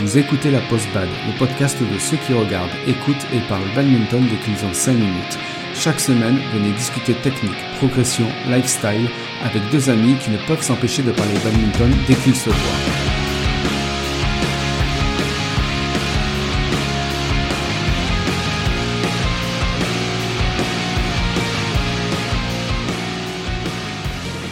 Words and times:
Vous 0.00 0.16
écoutez 0.16 0.52
la 0.52 0.60
Post 0.60 0.86
Bad, 0.94 1.08
le 1.26 1.36
podcast 1.40 1.76
de 1.80 1.98
ceux 1.98 2.18
qui 2.18 2.32
regardent, 2.32 2.70
écoutent 2.86 3.26
et 3.34 3.40
parlent 3.48 3.74
badminton 3.74 4.24
dès 4.30 4.36
qu'ils 4.36 4.64
ont 4.64 4.72
5 4.72 4.92
minutes. 4.92 5.38
Chaque 5.74 5.98
semaine, 5.98 6.38
venez 6.54 6.70
discuter 6.70 7.14
technique, 7.14 7.58
progression, 7.78 8.26
lifestyle 8.48 9.08
avec 9.42 9.60
deux 9.72 9.90
amis 9.90 10.14
qui 10.18 10.30
ne 10.30 10.38
peuvent 10.46 10.62
s'empêcher 10.62 11.02
de 11.02 11.10
parler 11.10 11.34
badminton 11.42 11.90
dès 12.06 12.14
qu'ils 12.14 12.36
se 12.36 12.48
voient. 12.48 12.56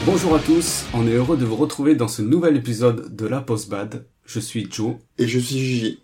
Bonjour 0.04 0.34
à 0.34 0.40
tous, 0.40 0.86
on 0.92 1.06
est 1.06 1.12
heureux 1.12 1.36
de 1.36 1.44
vous 1.44 1.56
retrouver 1.56 1.94
dans 1.94 2.08
ce 2.08 2.22
nouvel 2.22 2.56
épisode 2.56 3.14
de 3.14 3.26
la 3.28 3.40
Post 3.40 3.70
Bad. 3.70 4.06
Je 4.26 4.40
suis 4.40 4.68
Joe. 4.70 4.96
Et 5.18 5.26
je 5.28 5.38
suis 5.38 5.58
Gigi. 5.58 6.02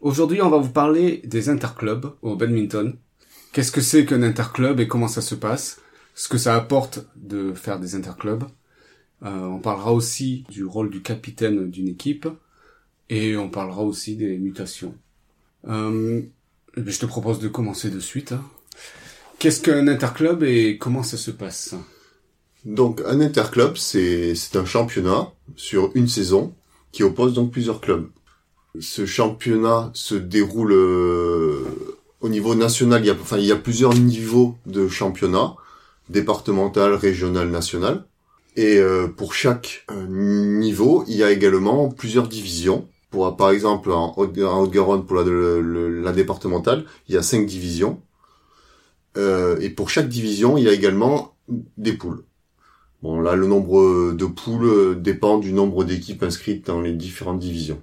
Aujourd'hui, 0.00 0.42
on 0.42 0.50
va 0.50 0.58
vous 0.58 0.70
parler 0.70 1.22
des 1.24 1.48
interclubs 1.48 2.12
au 2.22 2.36
badminton. 2.36 2.96
Qu'est-ce 3.52 3.72
que 3.72 3.80
c'est 3.80 4.04
qu'un 4.04 4.22
interclub 4.22 4.80
et 4.80 4.88
comment 4.88 5.08
ça 5.08 5.22
se 5.22 5.34
passe? 5.34 5.80
Ce 6.14 6.28
que 6.28 6.38
ça 6.38 6.54
apporte 6.54 7.06
de 7.16 7.54
faire 7.54 7.80
des 7.80 7.94
interclubs. 7.94 8.44
Euh, 9.22 9.30
on 9.46 9.58
parlera 9.58 9.92
aussi 9.92 10.44
du 10.50 10.64
rôle 10.64 10.90
du 10.90 11.02
capitaine 11.02 11.70
d'une 11.70 11.88
équipe. 11.88 12.28
Et 13.08 13.36
on 13.36 13.48
parlera 13.48 13.82
aussi 13.82 14.16
des 14.16 14.38
mutations. 14.38 14.94
Euh, 15.66 16.22
je 16.76 16.98
te 16.98 17.06
propose 17.06 17.38
de 17.38 17.48
commencer 17.48 17.90
de 17.90 18.00
suite. 18.00 18.32
hein. 18.32 18.44
Qu'est-ce 19.38 19.60
qu'un 19.60 19.88
interclub 19.88 20.42
et 20.42 20.78
comment 20.78 21.02
ça 21.02 21.16
se 21.16 21.30
passe? 21.30 21.74
Donc 22.64 23.02
un 23.06 23.20
interclub, 23.20 23.76
c'est 23.76 24.34
c'est 24.34 24.56
un 24.56 24.64
championnat 24.64 25.30
sur 25.54 25.90
une 25.94 26.08
saison 26.08 26.54
qui 26.94 27.02
oppose 27.02 27.34
donc 27.34 27.50
plusieurs 27.50 27.80
clubs. 27.80 28.06
Ce 28.78 29.04
championnat 29.04 29.90
se 29.94 30.14
déroule 30.14 30.72
euh, 30.72 31.64
au 32.20 32.28
niveau 32.28 32.54
national. 32.54 33.02
Il 33.02 33.08
y 33.08 33.10
a 33.10 33.16
enfin 33.20 33.38
il 33.38 33.46
y 33.46 33.52
a 33.52 33.56
plusieurs 33.56 33.94
niveaux 33.94 34.56
de 34.66 34.88
championnat 34.88 35.56
départemental, 36.08 36.94
régional, 36.94 37.50
national. 37.50 38.04
Et 38.56 38.78
euh, 38.78 39.08
pour 39.08 39.34
chaque 39.34 39.84
euh, 39.90 40.06
niveau, 40.06 41.04
il 41.08 41.16
y 41.16 41.24
a 41.24 41.30
également 41.32 41.88
plusieurs 41.88 42.28
divisions. 42.28 42.86
Pour 43.10 43.36
par 43.36 43.50
exemple 43.50 43.90
en 43.90 44.14
Haute- 44.16 44.38
en 44.38 44.62
Haute-Garonne 44.62 45.04
pour 45.04 45.16
la, 45.16 45.24
la 46.06 46.12
départementale, 46.12 46.84
il 47.08 47.14
y 47.16 47.18
a 47.18 47.22
cinq 47.22 47.46
divisions. 47.46 48.00
Euh, 49.16 49.58
et 49.60 49.70
pour 49.70 49.90
chaque 49.90 50.08
division, 50.08 50.56
il 50.58 50.64
y 50.64 50.68
a 50.68 50.72
également 50.72 51.34
des 51.76 51.92
poules. 51.92 52.22
Bon, 53.04 53.20
là, 53.20 53.36
le 53.36 53.46
nombre 53.46 54.12
de 54.12 54.24
poules 54.24 54.64
euh, 54.64 54.94
dépend 54.94 55.36
du 55.36 55.52
nombre 55.52 55.84
d'équipes 55.84 56.22
inscrites 56.22 56.66
dans 56.68 56.80
les 56.80 56.94
différentes 56.94 57.38
divisions. 57.38 57.82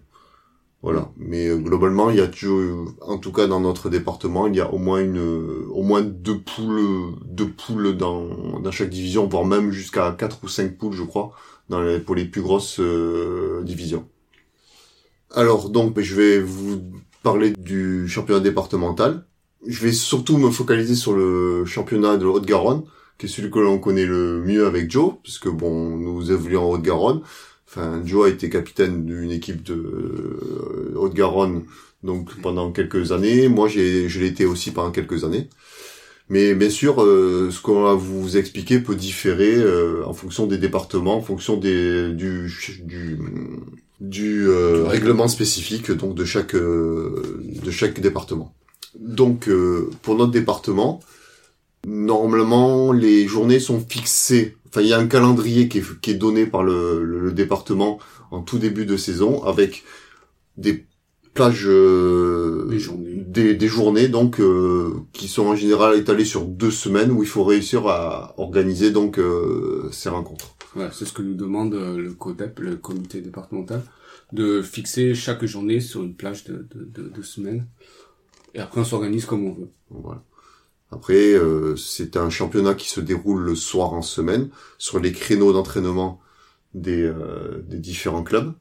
Voilà. 0.81 1.11
Mais 1.15 1.47
euh, 1.47 1.57
globalement, 1.57 2.09
il 2.09 2.17
y 2.17 2.21
a 2.21 2.27
toujours, 2.27 2.87
en 3.01 3.19
tout 3.19 3.31
cas 3.31 3.45
dans 3.45 3.59
notre 3.59 3.91
département, 3.91 4.47
il 4.47 4.55
y 4.55 4.61
a 4.61 4.73
au 4.73 4.79
moins 4.79 4.99
une, 4.99 5.19
euh, 5.19 5.67
au 5.69 5.83
moins 5.83 6.01
deux 6.01 6.39
poules, 6.39 7.13
deux 7.23 7.49
poules 7.49 7.95
dans, 7.95 8.59
dans 8.61 8.71
chaque 8.71 8.89
division, 8.89 9.27
voire 9.27 9.45
même 9.45 9.71
jusqu'à 9.71 10.11
quatre 10.17 10.39
ou 10.43 10.47
cinq 10.47 10.75
poules, 10.75 10.93
je 10.93 11.03
crois, 11.03 11.33
dans 11.69 11.81
les, 11.83 11.99
pour 11.99 12.15
les 12.15 12.25
plus 12.25 12.41
grosses 12.41 12.79
euh, 12.79 13.61
divisions. 13.61 14.07
Alors, 15.35 15.69
donc, 15.69 15.99
je 15.99 16.15
vais 16.15 16.39
vous 16.39 16.81
parler 17.21 17.51
du 17.59 18.07
championnat 18.07 18.39
départemental. 18.39 19.23
Je 19.67 19.83
vais 19.83 19.91
surtout 19.91 20.37
me 20.37 20.49
focaliser 20.49 20.95
sur 20.95 21.13
le 21.13 21.63
championnat 21.65 22.17
de 22.17 22.25
Haute-Garonne, 22.25 22.81
qui 23.21 23.27
est 23.27 23.29
celui 23.29 23.51
que 23.51 23.59
l'on 23.59 23.77
connaît 23.77 24.07
le 24.07 24.41
mieux 24.41 24.65
avec 24.65 24.89
Joe, 24.89 25.13
puisque 25.21 25.47
bon, 25.47 25.95
nous 25.95 26.31
évoluons 26.31 26.63
en 26.63 26.71
Haute-Garonne. 26.71 27.21
Enfin, 27.67 28.01
Joe 28.03 28.25
a 28.25 28.29
été 28.29 28.49
capitaine 28.49 29.05
d'une 29.05 29.29
équipe 29.29 29.61
de 29.61 29.75
euh, 29.75 30.93
Haute-Garonne 30.95 31.65
donc 32.01 32.35
pendant 32.41 32.71
quelques 32.71 33.11
années. 33.11 33.47
Moi, 33.47 33.67
j'ai, 33.67 34.09
je 34.09 34.19
l'ai 34.19 34.25
été 34.25 34.47
aussi 34.47 34.71
pendant 34.71 34.89
quelques 34.89 35.23
années. 35.23 35.49
Mais 36.29 36.55
bien 36.55 36.71
sûr, 36.71 37.03
euh, 37.03 37.49
ce 37.51 37.61
qu'on 37.61 37.83
va 37.83 37.93
vous 37.93 38.37
expliquer 38.37 38.79
peut 38.79 38.95
différer 38.95 39.53
euh, 39.55 40.03
en 40.07 40.13
fonction 40.13 40.47
des 40.47 40.57
départements, 40.57 41.17
en 41.17 41.21
fonction 41.21 41.57
des 41.57 42.11
du 42.13 42.51
du, 42.83 43.19
du 43.99 44.47
euh, 44.47 44.85
règlement 44.87 45.27
spécifique 45.27 45.91
donc 45.91 46.15
de 46.15 46.25
chaque 46.25 46.55
euh, 46.55 47.43
de 47.63 47.69
chaque 47.69 47.99
département. 47.99 48.55
Donc, 48.99 49.47
euh, 49.47 49.91
pour 50.01 50.15
notre 50.15 50.31
département, 50.31 51.01
normalement, 51.87 52.91
les 52.91 53.27
journées 53.27 53.59
sont 53.59 53.79
fixées. 53.79 54.57
Enfin, 54.69 54.81
il 54.81 54.87
y 54.87 54.93
a 54.93 54.99
un 54.99 55.07
calendrier 55.07 55.67
qui 55.67 55.79
est, 55.79 55.99
qui 56.01 56.11
est 56.11 56.15
donné 56.15 56.45
par 56.45 56.63
le, 56.63 57.03
le- 57.03 57.19
le 57.19 57.31
département 57.33 57.99
en 58.31 58.41
tout 58.41 58.57
début 58.59 58.85
de 58.85 58.95
saison 58.97 59.43
avec 59.43 59.83
des 60.57 60.85
plages, 61.33 61.65
euh, 61.67 62.67
Des 62.69 62.79
journées. 62.79 63.15
des, 63.15 63.55
des 63.55 63.67
journées 63.67 64.07
donc 64.09 64.39
euh, 64.39 64.93
qui 65.13 65.27
sont 65.27 65.47
en 65.47 65.55
général 65.55 65.97
étalées 65.97 66.25
sur 66.25 66.43
deux 66.45 66.71
semaines 66.71 67.11
où 67.11 67.23
il 67.23 67.29
faut 67.29 67.43
réussir 67.43 67.87
à 67.87 68.33
organiser 68.37 68.91
donc 68.91 69.17
euh, 69.17 69.89
ces 69.91 70.09
rencontres. 70.09 70.55
Voilà, 70.75 70.91
c'est 70.91 71.05
ce 71.05 71.13
que 71.13 71.21
nous 71.21 71.33
demande 71.35 71.73
euh, 71.73 71.97
le 71.97 72.13
CODEP, 72.13 72.59
le 72.59 72.75
comité 72.77 73.19
départemental, 73.21 73.81
de 74.31 74.61
fixer 74.61 75.13
chaque 75.15 75.43
journée 75.45 75.81
sur 75.81 76.03
une 76.03 76.15
plage 76.15 76.45
de, 76.45 76.65
de, 76.73 76.85
de, 76.85 77.09
de 77.09 77.21
semaines. 77.21 77.65
Et 78.53 78.59
après, 78.59 78.79
on 78.81 78.85
s'organise 78.85 79.25
comme 79.25 79.45
on 79.45 79.53
veut. 79.53 79.69
Voilà. 79.89 80.23
Après, 80.91 81.33
euh, 81.33 81.75
c'est 81.77 82.17
un 82.17 82.29
championnat 82.29 82.73
qui 82.73 82.89
se 82.89 82.99
déroule 82.99 83.41
le 83.41 83.55
soir 83.55 83.93
en 83.93 84.01
semaine 84.01 84.49
sur 84.77 84.99
les 84.99 85.13
créneaux 85.13 85.53
d'entraînement 85.53 86.19
des, 86.73 87.01
euh, 87.03 87.63
différents 87.65 88.23
clubs. 88.23 88.53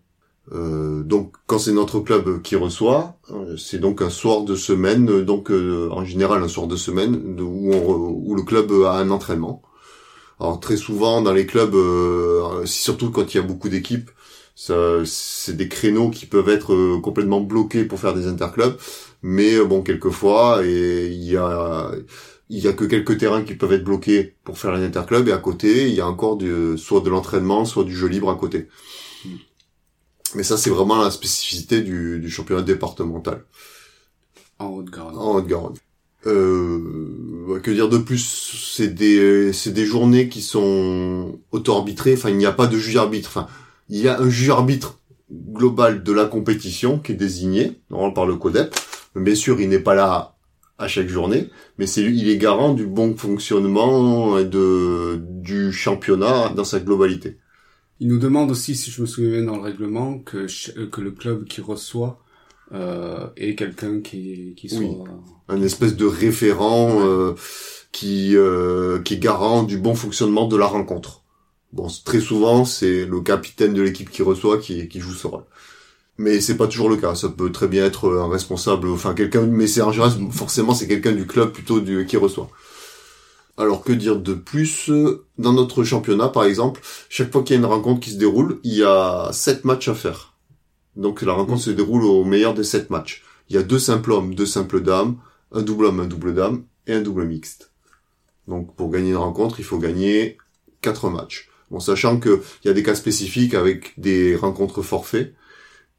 Euh, 0.53 1.03
donc, 1.03 1.35
quand 1.47 1.59
c'est 1.59 1.73
notre 1.73 2.01
club 2.01 2.41
qui 2.43 2.55
reçoit, 2.55 3.19
c'est 3.59 3.79
donc 3.79 4.01
un 4.01 4.11
soir 4.11 4.43
de 4.45 4.55
semaine, 4.55 5.25
donc 5.25 5.51
en 5.51 6.05
général 6.05 6.43
un 6.43 6.49
soir 6.49 6.67
de 6.67 6.77
semaine 6.77 7.41
où, 7.41 7.73
où 7.75 8.35
le 8.35 8.43
club 8.43 8.73
a 8.85 8.95
un 8.95 9.11
entraînement. 9.11 9.63
Alors 10.41 10.59
très 10.59 10.77
souvent 10.77 11.21
dans 11.21 11.33
les 11.33 11.47
clubs, 11.47 11.77
surtout 12.65 13.11
quand 13.11 13.35
il 13.35 13.37
y 13.37 13.41
a 13.41 13.45
beaucoup 13.45 13.69
d'équipes, 13.69 14.11
c'est 14.61 15.57
des 15.57 15.69
créneaux 15.69 16.11
qui 16.11 16.27
peuvent 16.27 16.49
être 16.51 16.75
euh, 16.75 17.01
complètement 17.01 17.41
bloqués 17.41 17.85
pour 17.85 17.99
faire 17.99 18.15
des 18.15 18.27
interclubs. 18.27 18.77
Mais 19.23 19.55
euh, 19.55 19.65
bon, 19.65 19.83
quelquefois, 19.83 20.63
et 20.65 21.09
il 21.09 21.25
y 21.25 21.37
a, 21.37 21.91
il 22.51 22.59
y 22.59 22.69
a 22.69 22.73
que 22.73 22.85
quelques 22.85 23.19
terrains 23.19 23.43
qui 23.43 23.55
peuvent 23.55 23.73
être 23.73 23.85
bloqués 23.85 24.35
pour 24.45 24.59
faire 24.59 24.75
un 24.75 24.83
interclub, 24.83 25.29
et 25.29 25.33
à 25.33 25.39
côté, 25.39 25.89
il 25.89 25.95
y 25.95 26.01
a 26.01 26.07
encore 26.07 26.37
du, 26.37 26.77
soit 26.77 27.01
de 27.01 27.09
l'entraînement, 27.09 27.65
soit 27.65 27.85
du 27.85 27.97
jeu 27.97 28.09
libre 28.09 28.31
à 28.31 28.37
côté. 28.37 28.69
Mm. 29.25 29.29
Mais 30.35 30.43
ça, 30.43 30.59
c'est 30.59 30.71
vraiment 30.71 31.03
la 31.03 31.11
spécificité 31.11 31.81
du, 31.81 32.21
du 32.21 32.31
championnat 32.31 32.63
départemental 32.63 33.45
En 34.59 34.67
Haute-Garonne. 34.67 35.17
en 35.17 35.37
Haute-Garonne. 35.37 35.77
Euh, 36.27 37.59
que 37.63 37.71
dire 37.71 37.89
de 37.89 37.99
plus? 37.99 38.75
C'est 38.77 38.89
des, 38.89 39.55
c'est 39.55 39.73
des 39.73 39.87
journées 39.87 40.29
qui 40.29 40.43
sont 40.43 41.39
auto-arbitrées. 41.51 42.15
Enfin, 42.15 42.29
il 42.29 42.37
n'y 42.37 42.47
a 42.47 42.53
pas 42.53 42.67
de 42.67 42.77
juge 42.77 42.97
arbitre. 42.97 43.31
Enfin, 43.31 43.49
il 43.91 44.01
y 44.01 44.09
a 44.09 44.19
un 44.21 44.31
juge 44.31 44.51
arbitre 44.51 45.01
global 45.31 46.03
de 46.03 46.13
la 46.13 46.25
compétition 46.25 46.99
qui 46.99 47.13
est 47.13 47.17
désigné 47.17 47.81
normalement 47.91 48.15
par 48.15 48.27
le 48.27 48.37
CODEP. 48.37 48.75
Bien 49.17 49.35
sûr, 49.35 49.61
il 49.61 49.69
n'est 49.69 49.81
pas 49.81 49.95
là 49.95 50.37
à 50.79 50.89
chaque 50.89 51.09
journée, 51.09 51.51
mais 51.77 51.87
c'est 51.87 52.03
il 52.03 52.29
est 52.29 52.39
garant 52.39 52.73
du 52.73 52.87
bon 52.87 53.15
fonctionnement 53.17 54.39
et 54.39 54.47
de 54.47 55.21
du 55.21 55.73
championnat 55.73 56.51
dans 56.57 56.65
sa 56.65 56.81
globalité. 56.81 57.37
Il 57.99 58.09
nous 58.09 58.19
demande 58.19 58.51
aussi, 58.51 58.75
si 58.75 58.91
je 58.91 59.03
me 59.03 59.07
souviens 59.07 59.31
bien 59.31 59.43
dans 59.43 59.57
le 59.57 59.63
règlement, 59.63 60.19
que, 60.21 60.47
euh, 60.79 60.87
que 60.87 61.03
le 61.03 61.11
club 61.11 61.45
qui 61.45 61.61
reçoit 61.61 62.23
euh, 62.73 63.27
ait 63.37 63.55
quelqu'un 63.57 64.01
qui, 64.01 64.55
qui 64.57 64.71
soit... 64.71 64.79
Oui. 64.79 64.97
Un 65.49 65.61
espèce 65.61 65.97
de 65.97 66.07
référent 66.07 67.01
euh, 67.01 67.35
qui 67.93 68.37
euh, 68.37 69.01
qui 69.01 69.15
est 69.15 69.19
garant 69.19 69.65
du 69.65 69.77
bon 69.77 69.95
fonctionnement 69.95 70.47
de 70.47 70.57
la 70.57 70.67
rencontre. 70.67 71.25
Bon, 71.73 71.87
très 72.05 72.21
souvent, 72.21 72.65
c'est 72.65 73.07
le 73.07 73.21
capitaine 73.21 73.75
de 73.75 73.83
l'équipe 73.83 74.11
qui 74.11 74.23
reçoit 74.23 74.59
qui, 74.59 74.89
qui 74.89 75.01
joue 75.01 75.13
ce 75.13 75.27
rôle. 75.27 75.45
Mais 76.19 76.41
c'est 76.41 76.57
pas 76.57 76.67
toujours 76.67 76.89
le 76.89 76.97
cas. 76.97 77.15
Ça 77.15 77.29
peut 77.29 77.53
très 77.53 77.69
bien 77.69 77.85
être 77.85 78.13
un 78.13 78.29
responsable, 78.29 78.89
enfin 78.89 79.15
quelqu'un, 79.15 79.47
mais 79.47 79.67
c'est 79.67 79.81
en 79.83 79.93
général, 79.93 80.13
forcément, 80.33 80.75
c'est 80.75 80.89
quelqu'un 80.89 81.13
du 81.13 81.27
club 81.27 81.53
plutôt 81.53 81.81
du, 81.81 82.07
qui 82.07 82.17
reçoit. 82.17 82.51
Alors 83.57 83.83
que 83.83 83.93
dire 83.93 84.19
de 84.19 84.35
plus? 84.35 84.91
Dans 85.39 85.53
notre 85.53 85.85
championnat, 85.85 86.29
par 86.29 86.45
exemple, 86.45 86.81
chaque 87.09 87.33
fois 87.33 87.43
qu'il 87.43 87.55
y 87.55 87.59
a 87.59 87.61
une 87.61 87.67
rencontre 87.67 88.01
qui 88.01 88.11
se 88.11 88.17
déroule, 88.17 88.59
il 88.65 88.75
y 88.75 88.83
a 88.83 89.31
sept 89.33 89.65
matchs 89.65 89.89
à 89.89 89.95
faire. 89.95 90.35
Donc 90.97 91.23
la 91.23 91.33
rencontre 91.33 91.63
se 91.63 91.71
déroule 91.71 92.05
au 92.05 92.25
meilleur 92.25 92.55
des 92.55 92.65
sept 92.65 92.91
matchs. 92.91 93.23
Il 93.49 93.57
y 93.57 93.59
a 93.59 93.63
deux 93.63 93.79
simples 93.79 94.13
hommes, 94.13 94.35
deux 94.35 94.47
simples 94.47 94.81
dames, 94.81 95.17
un 95.53 95.63
double 95.63 95.87
homme, 95.87 96.01
un 96.01 96.07
double 96.07 96.35
dame 96.35 96.65
et 96.87 96.95
un 96.95 97.01
double 97.01 97.27
mixte. 97.27 97.71
Donc 98.49 98.75
pour 98.77 98.91
gagner 98.91 99.11
une 99.11 99.17
rencontre, 99.17 99.61
il 99.61 99.65
faut 99.65 99.79
gagner 99.79 100.39
quatre 100.81 101.11
matchs. 101.11 101.50
Bon, 101.71 101.81
sachant 101.81 102.19
que 102.19 102.43
il 102.65 102.69
y 102.69 102.71
a 102.71 102.75
des 102.75 102.83
cas 102.83 102.95
spécifiques 102.95 103.55
avec 103.55 103.93
des 103.99 104.37
rencontres 104.37 104.83
forfaits 104.83 105.35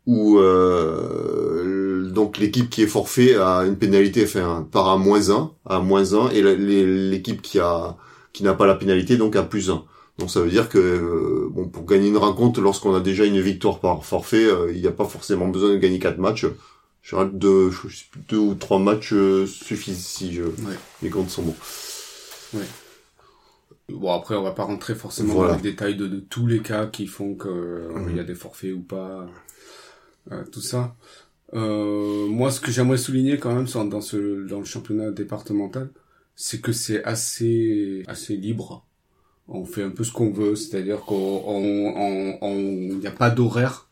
où 0.08 0.40
euh, 0.40 2.10
donc 2.10 2.38
l'équipe 2.38 2.70
qui 2.70 2.82
est 2.84 2.88
forfait 2.88 3.36
a 3.36 3.64
une 3.66 3.78
pénalité, 3.78 4.24
enfin 4.24 4.68
part 4.72 4.90
à 4.90 4.98
moins 4.98 5.30
1, 5.30 5.52
à 5.66 5.80
moins 5.80 6.14
1, 6.14 6.30
et 6.32 6.42
l'équipe 6.42 7.42
qui 7.42 7.60
a 7.60 7.98
qui 8.34 8.44
n'a 8.44 8.54
pas 8.54 8.66
la 8.66 8.76
pénalité 8.76 9.18
donc 9.18 9.36
à 9.36 9.44
plus 9.44 9.70
1. 9.70 9.84
Donc 10.18 10.30
ça 10.30 10.42
veut 10.42 10.50
dire 10.50 10.70
que 10.70 10.78
euh, 10.78 11.50
bon 11.52 11.68
pour 11.68 11.86
gagner 11.86 12.10
une 12.10 12.18
rencontre 12.18 12.62
lorsqu'on 12.62 12.94
a 12.96 13.00
déjà 13.00 13.26
une 13.26 13.40
victoire 13.40 13.80
par 13.80 14.04
forfait, 14.06 14.46
euh, 14.46 14.72
il 14.74 14.82
n'y 14.82 14.88
a 14.88 14.92
pas 14.92 15.06
forcément 15.06 15.48
besoin 15.48 15.70
de 15.70 15.78
gagner 15.78 16.00
quatre 16.00 16.20
matchs. 16.20 16.46
Je 17.02 17.16
dirais 17.16 17.30
deux, 17.32 17.72
deux 18.30 18.38
ou 18.38 18.54
trois 18.56 18.80
matchs 18.80 19.14
euh, 19.14 19.48
suffisent 19.48 20.06
si 20.06 20.34
je, 20.34 20.44
les 21.02 21.10
comptes 21.10 21.30
sont 21.30 21.42
bons. 21.42 21.56
Ouais. 22.54 22.66
Bon 23.94 24.12
après 24.14 24.36
on 24.36 24.42
va 24.44 24.52
pas 24.52 24.64
rentrer 24.64 24.96
forcément 24.96 25.34
Voilà. 25.34 25.52
dans 25.52 25.58
les 25.58 25.64
détails 25.72 25.96
de, 25.96 26.08
de 26.08 26.20
tous 26.20 26.48
les 26.48 26.60
cas 26.62 26.88
qui 26.88 27.08
font 27.08 27.36
que 27.36 27.48
euh, 27.50 27.90
Mhm. 28.00 28.18
y 28.18 28.20
a 28.20 28.24
des 28.24 28.36
forfaits 28.36 28.74
ou 28.74 28.82
pas, 28.82 29.28
euh, 30.32 30.44
tout 30.52 30.62
ça. 30.62 30.96
Euh, 31.54 32.28
moi 32.28 32.52
ce 32.52 32.62
que 32.62 32.72
j'aimerais 32.72 32.98
souligner 32.98 33.38
quand 33.38 33.54
même 33.54 33.68
sur- 33.68 33.84
dans 33.86 34.02
ce 34.02 34.46
dans 34.48 34.60
le 34.60 34.66
championnat 34.66 35.12
départemental, 35.12 35.90
c'est 36.36 36.62
que 36.62 36.72
c'est 36.72 37.04
assez 37.04 38.04
assez 38.08 38.36
libre. 38.38 38.86
On 39.48 39.66
fait 39.66 39.84
un 39.84 39.90
peu 39.90 40.04
ce 40.06 40.14
qu'on 40.14 40.32
veut, 40.32 40.56
c'est-à-dire 40.56 41.02
qu'on 41.02 41.16
on 41.46 41.94
on- 41.98 42.38
on- 42.42 42.58
il 42.58 42.98
n'y 43.00 43.08
a 43.08 43.12
pas 43.12 43.30
d'horaire 43.30 43.88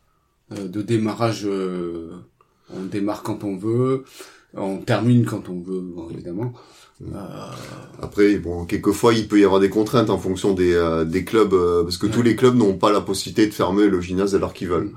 euh, 0.53 0.67
de 0.67 0.81
démarrage. 0.81 1.45
euh, 1.45 2.11
on 2.71 2.83
démarre 2.85 3.23
quand 3.23 3.43
on 3.43 3.55
veut, 3.57 4.03
on 4.55 4.77
termine 4.77 5.25
quand 5.25 5.49
on 5.49 5.59
veut, 5.61 5.81
bon, 5.81 6.09
évidemment. 6.09 6.53
Euh, 7.01 7.51
Après, 8.01 8.37
bon, 8.37 8.65
quelquefois, 8.65 9.13
il 9.13 9.27
peut 9.27 9.39
y 9.39 9.45
avoir 9.45 9.59
des 9.59 9.69
contraintes 9.69 10.09
en 10.09 10.17
fonction 10.17 10.53
des, 10.53 10.73
euh, 10.73 11.05
des 11.05 11.23
clubs, 11.23 11.53
euh, 11.53 11.83
parce 11.83 11.97
que 11.97 12.07
tous 12.07 12.21
les 12.21 12.35
clubs 12.35 12.55
n'ont 12.55 12.77
pas 12.77 12.91
la 12.91 13.01
possibilité 13.01 13.47
de 13.47 13.53
fermer 13.53 13.87
le 13.87 14.01
gymnase 14.01 14.35
à 14.35 14.39
l'heure 14.39 14.53
qu'ils 14.53 14.69
veulent. 14.69 14.91
Mm. 14.91 14.95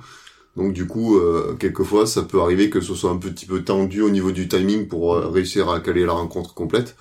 Donc 0.54 0.72
du 0.74 0.86
coup, 0.86 1.18
quelquefois, 1.58 2.06
ça 2.06 2.20
peut 2.20 2.38
arriver 2.38 2.68
que 2.68 2.82
ce 2.82 2.94
soit 2.94 3.10
un 3.10 3.16
petit 3.16 3.46
peu 3.46 3.62
tendu 3.62 4.02
au 4.02 4.10
niveau 4.10 4.32
du 4.32 4.48
timing 4.48 4.86
pour 4.86 5.16
réussir 5.16 5.70
à 5.70 5.80
caler 5.80 6.04
la 6.04 6.12
rencontre 6.12 6.52
complète, 6.52 6.94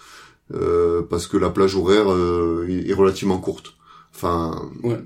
parce 1.09 1.27
que 1.27 1.35
la 1.35 1.49
plage 1.49 1.75
horaire 1.75 2.07
est 2.69 2.89
est 2.89 2.93
relativement 2.93 3.39
courte. 3.39 3.73
Enfin, 4.15 4.71
ouais. 4.83 4.99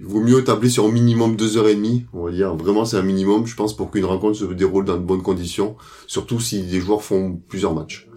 Il 0.00 0.06
vaut 0.06 0.20
mieux 0.20 0.42
tabler 0.42 0.70
sur 0.70 0.86
au 0.86 0.90
minimum 0.90 1.36
deux 1.36 1.58
heures 1.58 1.68
et 1.68 1.74
demie, 1.74 2.06
on 2.14 2.24
va 2.24 2.32
dire. 2.32 2.56
Vraiment, 2.56 2.86
c'est 2.86 2.96
un 2.96 3.02
minimum, 3.02 3.46
je 3.46 3.54
pense, 3.54 3.76
pour 3.76 3.90
qu'une 3.90 4.06
rencontre 4.06 4.38
se 4.38 4.46
déroule 4.46 4.86
dans 4.86 4.96
de 4.96 5.02
bonnes 5.02 5.22
conditions, 5.22 5.76
surtout 6.06 6.40
si 6.40 6.62
des 6.62 6.80
joueurs 6.80 7.02
font 7.02 7.38
plusieurs 7.48 7.74
matchs. 7.74 8.08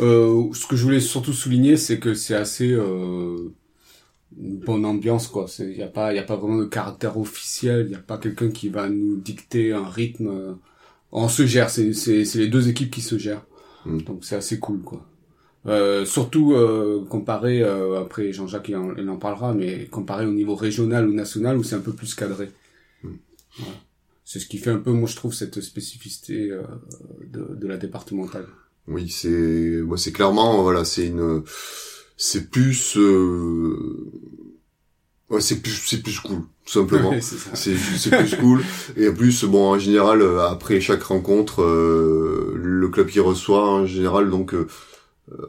Euh, 0.00 0.48
ce 0.54 0.66
que 0.66 0.74
je 0.74 0.84
voulais 0.84 1.00
surtout 1.00 1.34
souligner, 1.34 1.76
c'est 1.76 1.98
que 1.98 2.14
c'est 2.14 2.34
assez 2.34 2.72
euh, 2.72 3.52
une 4.40 4.56
bonne 4.56 4.86
ambiance, 4.86 5.28
quoi. 5.28 5.44
Il 5.58 5.76
y 5.76 5.82
a 5.82 5.86
pas, 5.86 6.14
il 6.14 6.18
a 6.18 6.22
pas 6.22 6.36
vraiment 6.36 6.56
de 6.56 6.64
caractère 6.64 7.18
officiel. 7.18 7.88
Il 7.88 7.92
y 7.92 7.96
a 7.96 7.98
pas 7.98 8.16
quelqu'un 8.16 8.48
qui 8.48 8.70
va 8.70 8.88
nous 8.88 9.16
dicter 9.16 9.72
un 9.72 9.86
rythme. 9.86 10.56
On 11.12 11.28
se 11.28 11.44
gère. 11.44 11.68
C'est 11.68 12.34
les 12.36 12.48
deux 12.48 12.70
équipes 12.70 12.90
qui 12.90 13.02
se 13.02 13.18
gèrent. 13.18 13.44
Mm. 13.84 14.00
Donc 14.00 14.24
c'est 14.24 14.36
assez 14.36 14.58
cool, 14.58 14.80
quoi. 14.80 15.04
Euh, 15.66 16.04
surtout 16.04 16.54
euh, 16.54 17.04
comparé 17.08 17.62
euh, 17.62 18.00
après 18.00 18.32
Jean-Jacques 18.32 18.68
il 18.68 18.76
en, 18.76 18.96
il 18.96 19.08
en 19.08 19.16
parlera, 19.16 19.54
mais 19.54 19.86
comparé 19.86 20.26
au 20.26 20.32
niveau 20.32 20.56
régional 20.56 21.08
ou 21.08 21.12
national 21.12 21.56
où 21.56 21.62
c'est 21.62 21.76
un 21.76 21.80
peu 21.80 21.92
plus 21.92 22.14
cadré. 22.14 22.50
Mm. 23.04 23.10
Voilà. 23.58 23.74
C'est 24.24 24.40
ce 24.40 24.46
qui 24.46 24.58
fait 24.58 24.70
un 24.70 24.78
peu, 24.78 24.90
moi 24.90 25.08
je 25.08 25.14
trouve, 25.14 25.34
cette 25.34 25.60
spécificité 25.60 26.50
euh, 26.50 26.62
de, 27.26 27.54
de 27.54 27.66
la 27.68 27.76
départementale. 27.76 28.46
Oui, 28.88 29.08
c'est 29.08 29.80
moi 29.84 29.96
c'est 29.96 30.10
clairement 30.12 30.62
voilà, 30.62 30.84
c'est 30.84 31.06
une 31.06 31.44
c'est 32.16 32.50
plus 32.50 32.96
euh... 32.96 34.10
ouais, 35.30 35.40
c'est 35.40 35.60
plus 35.60 35.70
c'est 35.86 36.02
plus 36.02 36.18
cool 36.18 36.40
tout 36.64 36.72
simplement. 36.72 37.10
Ouais, 37.10 37.20
c'est 37.20 38.10
plus 38.10 38.36
cool 38.36 38.64
et 38.96 39.08
en 39.08 39.14
plus 39.14 39.44
bon 39.44 39.72
en 39.72 39.78
général 39.78 40.22
euh, 40.22 40.44
après 40.48 40.80
chaque 40.80 41.04
rencontre 41.04 41.62
euh, 41.62 42.54
le 42.56 42.88
club 42.88 43.06
qui 43.08 43.20
reçoit 43.20 43.68
en 43.68 43.86
général 43.86 44.30
donc 44.30 44.54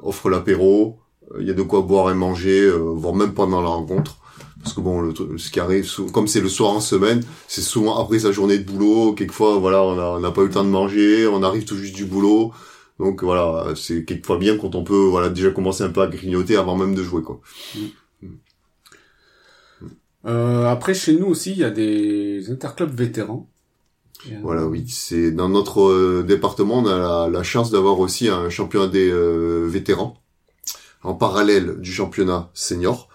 offre 0.01 0.29
l'apéro, 0.29 0.99
euh, 1.31 1.37
il 1.41 1.47
y 1.47 1.51
a 1.51 1.53
de 1.53 1.61
quoi 1.61 1.81
boire 1.81 2.11
et 2.11 2.15
manger 2.15 2.61
euh, 2.61 2.77
voire 2.77 3.13
même 3.13 3.33
pendant 3.33 3.61
la 3.61 3.69
rencontre. 3.69 4.17
Parce 4.61 4.73
que 4.73 4.81
bon, 4.81 5.01
le, 5.01 5.13
ce 5.37 5.51
qui 5.51 5.59
arrive, 5.59 5.89
comme 6.13 6.27
c'est 6.27 6.39
le 6.39 6.47
soir 6.47 6.71
en 6.71 6.79
semaine, 6.79 7.21
c'est 7.47 7.61
souvent 7.61 7.97
après 7.97 8.19
sa 8.19 8.31
journée 8.31 8.57
de 8.57 8.63
boulot. 8.63 9.13
Quelquefois, 9.13 9.57
voilà, 9.57 9.83
on 9.83 10.19
n'a 10.19 10.31
pas 10.31 10.41
eu 10.41 10.45
le 10.45 10.51
temps 10.51 10.63
de 10.63 10.69
manger, 10.69 11.27
on 11.27 11.43
arrive 11.43 11.65
tout 11.65 11.75
juste 11.75 11.95
du 11.95 12.05
boulot. 12.05 12.53
Donc 12.97 13.23
voilà, 13.23 13.73
c'est 13.75 14.05
quelquefois 14.05 14.37
bien 14.37 14.57
quand 14.57 14.75
on 14.75 14.83
peut 14.83 14.95
voilà 14.95 15.27
déjà 15.29 15.49
commencer 15.51 15.83
un 15.83 15.89
peu 15.89 16.01
à 16.01 16.07
grignoter 16.07 16.55
avant 16.55 16.77
même 16.77 16.95
de 16.95 17.03
jouer 17.03 17.23
quoi. 17.23 17.41
Euh, 20.25 20.65
après, 20.67 20.93
chez 20.93 21.17
nous 21.17 21.25
aussi, 21.25 21.51
il 21.51 21.57
y 21.57 21.63
a 21.63 21.69
des 21.69 22.49
interclubs 22.49 22.93
vétérans. 22.93 23.49
Euh, 24.31 24.35
Voilà, 24.41 24.65
oui, 24.65 24.85
c'est 24.87 25.31
dans 25.31 25.49
notre 25.49 25.81
euh, 25.81 26.23
département, 26.23 26.79
on 26.79 26.85
a 26.87 26.97
la, 26.97 27.29
la 27.29 27.43
chance 27.43 27.71
d'avoir 27.71 27.99
aussi 27.99 28.29
un 28.29 28.49
championnat 28.49 28.87
des 28.87 29.09
euh, 29.09 29.65
vétérans 29.67 30.17
en 31.03 31.13
parallèle 31.13 31.79
du 31.79 31.91
championnat 31.91 32.49
senior. 32.53 33.09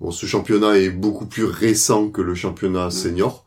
Bon, 0.00 0.10
ce 0.10 0.26
championnat 0.26 0.78
est 0.78 0.90
beaucoup 0.90 1.26
plus 1.26 1.44
récent 1.44 2.08
que 2.08 2.22
le 2.22 2.34
championnat 2.34 2.90
senior. 2.90 3.44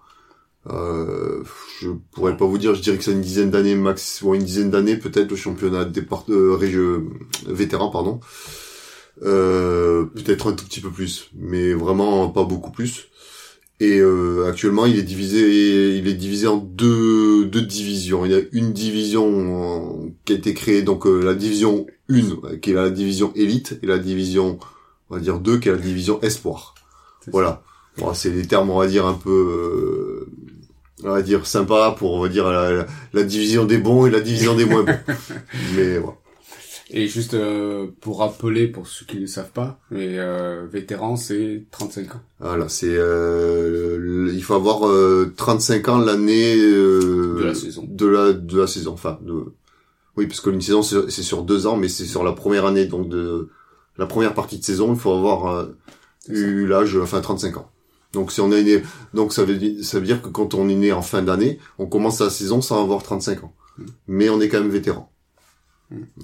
Euh, 0.69 1.43
je 1.79 1.89
pourrais 2.11 2.37
pas 2.37 2.45
vous 2.45 2.57
dire, 2.57 2.75
je 2.75 2.81
dirais 2.81 2.97
que 2.97 3.03
c'est 3.03 3.13
une 3.13 3.21
dizaine 3.21 3.49
d'années 3.49 3.75
max, 3.75 4.21
ou 4.21 4.35
une 4.35 4.43
dizaine 4.43 4.69
d'années 4.69 4.97
peut-être 4.97 5.31
le 5.31 5.35
championnat 5.37 5.85
départ, 5.85 6.25
euh, 6.29 6.55
région 6.55 7.03
vétéran, 7.47 7.89
pardon. 7.89 8.19
Euh, 9.23 10.05
peut-être 10.05 10.47
un 10.47 10.53
tout 10.53 10.65
petit 10.65 10.79
peu 10.81 10.91
plus, 10.91 11.29
mais 11.35 11.73
vraiment 11.73 12.29
pas 12.29 12.43
beaucoup 12.45 12.71
plus. 12.71 13.08
Et 13.81 13.99
euh, 13.99 14.45
actuellement, 14.49 14.85
il 14.85 14.97
est 14.99 15.03
divisé, 15.03 15.95
il 15.97 16.07
est 16.07 16.13
divisé 16.13 16.47
en 16.47 16.57
deux, 16.57 17.45
deux 17.45 17.61
divisions. 17.61 18.25
Il 18.25 18.31
y 18.31 18.35
a 18.35 18.41
une 18.51 18.73
division 18.73 20.03
euh, 20.05 20.09
qui 20.25 20.33
a 20.33 20.35
été 20.35 20.53
créée, 20.53 20.81
donc 20.81 21.05
euh, 21.07 21.21
la 21.23 21.33
division 21.33 21.87
1, 22.09 22.15
euh, 22.43 22.57
qui 22.57 22.71
est 22.71 22.73
la 22.73 22.89
division 22.89 23.31
élite, 23.35 23.79
et 23.81 23.85
la 23.87 23.97
division, 23.97 24.59
on 25.09 25.15
va 25.15 25.21
dire 25.21 25.39
2, 25.39 25.59
qui 25.59 25.69
est 25.69 25.71
la 25.71 25.77
division 25.77 26.19
espoir. 26.21 26.75
Voilà. 27.31 27.63
Bon, 27.97 28.13
c'est 28.13 28.31
des 28.31 28.45
termes, 28.45 28.69
on 28.69 28.79
va 28.79 28.87
dire 28.87 29.05
un 29.05 29.13
peu, 29.13 29.29
euh, 29.31 30.29
on 31.05 31.11
va 31.11 31.21
dire 31.21 31.45
sympa 31.45 31.95
pour, 31.97 32.13
on 32.15 32.21
va 32.21 32.27
dire 32.29 32.49
la, 32.51 32.71
la- 32.71 32.87
la 33.13 33.23
division 33.23 33.63
des 33.65 33.77
bons 33.77 34.05
et 34.07 34.09
la 34.09 34.19
division 34.19 34.55
des 34.55 34.65
moins 34.65 34.83
bons. 34.83 34.99
Mais 35.75 35.99
voilà. 35.99 36.17
Et 36.91 37.07
juste 37.07 37.35
euh, 37.35 37.87
pour 38.01 38.19
rappeler, 38.19 38.67
pour 38.67 38.87
ceux 38.87 39.05
qui 39.05 39.19
ne 39.19 39.27
savent 39.27 39.51
pas, 39.51 39.79
les 39.91 40.17
euh, 40.17 40.65
vétérans, 40.71 41.15
c'est 41.17 41.65
35 41.71 42.15
ans. 42.15 42.21
Voilà, 42.39 42.67
c'est, 42.67 42.87
euh, 42.89 44.31
il 44.33 44.43
faut 44.43 44.55
avoir 44.55 44.87
euh, 44.87 45.31
35 45.37 45.87
ans 45.89 45.97
l'année 45.99 46.55
euh, 46.57 47.35
De 47.39 47.43
la 47.43 47.53
saison. 47.53 47.85
de 47.87 48.07
la 48.07 48.33
de 48.33 48.59
la 48.59 48.67
saison. 48.67 48.93
Enfin, 48.93 49.19
de, 49.21 49.33
oui, 50.17 50.25
parce 50.27 50.41
que 50.41 50.49
une 50.49 50.61
saison 50.61 50.81
c'est 50.81 51.11
sur 51.23 51.43
deux 51.43 51.67
ans, 51.67 51.77
mais 51.77 51.89
c'est 51.89 52.05
sur 52.05 52.23
la 52.23 52.31
première 52.33 52.65
année, 52.65 52.85
donc 52.85 53.07
de 53.09 53.49
la 53.97 54.05
première 54.07 54.33
partie 54.33 54.57
de 54.57 54.63
saison, 54.63 54.93
il 54.93 54.99
faut 54.99 55.13
avoir 55.13 55.45
euh, 55.55 55.65
eu 56.29 56.65
l'âge, 56.65 56.97
enfin 56.97 57.21
35 57.21 57.57
ans. 57.57 57.69
Donc 58.13 58.31
si 58.31 58.41
on 58.41 58.51
est 58.51 58.63
né, 58.63 58.81
donc 59.13 59.33
ça 59.33 59.43
veut 59.43 59.55
dire 59.55 59.83
ça 59.85 59.99
veut 59.99 60.05
dire 60.07 60.23
que 60.23 60.29
quand 60.29 60.55
on 60.55 60.67
est 60.67 60.75
né 60.75 60.91
en 60.91 61.03
fin 61.03 61.21
d'année, 61.21 61.59
on 61.77 61.85
commence 61.85 62.19
la 62.19 62.31
saison 62.31 62.61
sans 62.61 62.81
avoir 62.81 63.03
35 63.03 63.43
ans, 63.43 63.53
Mm. 63.77 63.83
mais 64.07 64.29
on 64.29 64.41
est 64.41 64.49
quand 64.49 64.59
même 64.59 64.69
vétéran. 64.71 65.11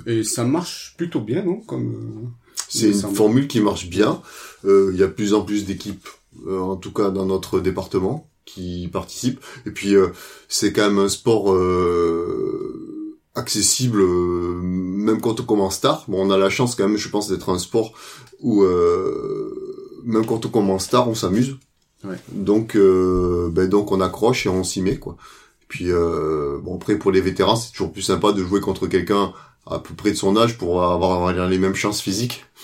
Et 0.06 0.24
ça 0.24 0.44
marche 0.44 0.94
plutôt 0.98 1.22
bien, 1.22 1.44
non 1.44 1.58
Comme 1.62 1.92
euh, 1.94 2.28
C'est 2.70 2.92
une 2.92 3.16
formule 3.16 3.48
qui 3.48 3.60
marche 3.62 3.90
bien. 3.90 4.22
Euh, 4.66 4.92
Il 4.94 5.00
y 5.00 5.04
a 5.04 5.08
de 5.08 5.12
plus 5.12 5.34
en 5.34 5.42
plus 5.42 5.66
d'équipes, 5.66 6.08
euh, 6.48 6.60
en 6.60 6.76
tout 6.76 6.92
cas 6.92 7.10
dans 7.10 7.26
notre 7.26 7.60
département, 7.60 8.30
qui 8.46 8.90
participent. 8.92 9.40
Et 9.66 9.72
puis 9.72 9.96
euh, 9.96 10.10
c'est 10.48 10.72
quand 10.72 10.88
même 10.88 11.00
un 11.00 11.10
sport 11.10 11.52
euh, 11.54 13.18
accessible, 13.34 14.02
euh, 14.02 14.60
même 14.62 15.20
quand 15.20 15.40
on 15.40 15.44
commence 15.44 15.82
tard. 15.82 16.06
Bon, 16.08 16.26
on 16.28 16.32
a 16.32 16.38
la 16.38 16.50
chance 16.50 16.76
quand 16.76 16.88
même, 16.88 16.98
je 16.98 17.10
pense, 17.10 17.28
d'être 17.30 17.50
un 17.50 17.60
sport 17.60 17.94
où 18.40 18.64
euh, 18.64 20.02
même 20.04 20.26
quand 20.26 20.46
on 20.46 20.50
commence 20.50 20.90
tard, 20.90 21.10
on 21.10 21.16
s'amuse. 21.16 21.58
Ouais. 22.04 22.18
Donc, 22.32 22.76
euh, 22.76 23.50
ben 23.52 23.68
donc 23.68 23.92
on 23.92 24.00
accroche 24.00 24.46
et 24.46 24.50
on 24.50 24.64
s'y 24.64 24.82
met 24.84 24.98
quoi. 24.98 25.18
Et 25.64 25.66
puis 25.68 25.92
euh, 25.92 26.60
bon 26.62 26.76
après 26.76 26.98
pour 27.00 27.12
les 27.12 27.22
vétérans, 27.22 27.56
c'est 27.56 27.72
toujours 27.72 27.92
plus 27.92 28.04
sympa 28.04 28.32
de 28.32 28.44
jouer 28.44 28.62
contre 28.62 28.86
quelqu'un 28.86 29.34
à 29.70 29.80
peu 29.80 29.94
près 29.94 30.12
de 30.12 30.16
son 30.16 30.38
âge 30.38 30.58
pour 30.58 30.84
avoir 30.84 31.32
les 31.48 31.58
mêmes 31.58 31.76
chances 31.76 32.02
physiques. 32.02 32.46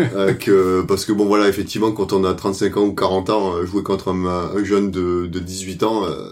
Euh, 0.00 0.34
que, 0.34 0.82
parce 0.82 1.04
que 1.04 1.12
bon 1.12 1.26
voilà 1.26 1.48
effectivement 1.48 1.92
quand 1.92 2.12
on 2.12 2.24
a 2.24 2.34
35 2.34 2.76
ans 2.78 2.84
ou 2.86 2.94
40 2.94 3.30
ans 3.30 3.54
euh, 3.54 3.64
jouer 3.66 3.84
contre 3.84 4.08
un, 4.08 4.26
un 4.26 4.64
jeune 4.64 4.90
de, 4.90 5.26
de 5.26 5.38
18 5.38 5.84
ans 5.84 6.04
euh, 6.04 6.28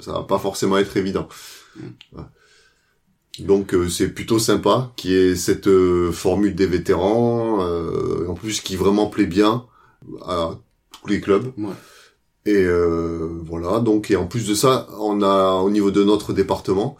ça 0.00 0.12
va 0.12 0.22
pas 0.22 0.38
forcément 0.38 0.78
être 0.78 0.96
évident 0.96 1.26
Voilà. 2.12 2.30
donc 3.40 3.74
euh, 3.74 3.88
c'est 3.88 4.10
plutôt 4.10 4.38
sympa 4.38 4.92
qu'il 4.96 5.10
y 5.10 5.14
ait 5.14 5.34
cette 5.34 5.68
formule 6.12 6.54
des 6.54 6.66
vétérans 6.66 7.58
euh, 7.62 8.28
en 8.28 8.34
plus 8.34 8.60
qui 8.60 8.76
vraiment 8.76 9.06
plaît 9.06 9.26
bien 9.26 9.64
à 10.24 10.52
tous 11.02 11.08
les 11.08 11.20
clubs 11.20 11.52
Ouais. 11.58 11.74
et 12.44 12.62
euh, 12.64 13.28
voilà 13.44 13.80
donc 13.80 14.12
et 14.12 14.16
en 14.16 14.26
plus 14.26 14.46
de 14.46 14.54
ça 14.54 14.86
on 15.00 15.22
a 15.22 15.54
au 15.54 15.70
niveau 15.70 15.90
de 15.90 16.04
notre 16.04 16.32
département 16.32 16.96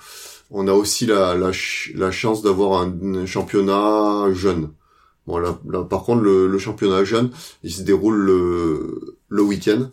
on 0.51 0.69
a 0.69 0.73
aussi 0.73 1.07
la, 1.07 1.35
la, 1.35 1.53
ch- 1.53 1.93
la 1.95 2.11
chance 2.11 2.43
d'avoir 2.43 2.81
un, 2.83 2.87
championnat 3.27 4.33
jeune 4.33 4.71
Bon, 5.27 5.39
là, 5.39 5.59
par 5.91 6.05
contre, 6.05 6.23
le, 6.23 6.47
championnat 6.59 7.03
jeune, 7.05 7.31
il 7.65 7.73
se 7.73 7.83
déroule 7.83 8.15
le, 8.17 9.17
le 9.29 9.43
week-end, 9.43 9.91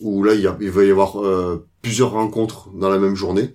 où 0.00 0.24
là, 0.24 0.34
il, 0.34 0.40
y 0.40 0.46
a- 0.48 0.56
va 0.60 0.84
y 0.84 0.90
avoir 0.90 1.24
euh, 1.24 1.66
plusieurs 1.82 2.10
rencontres 2.12 2.70
dans 2.74 2.88
la 2.88 2.98
même 2.98 3.14
journée. 3.14 3.54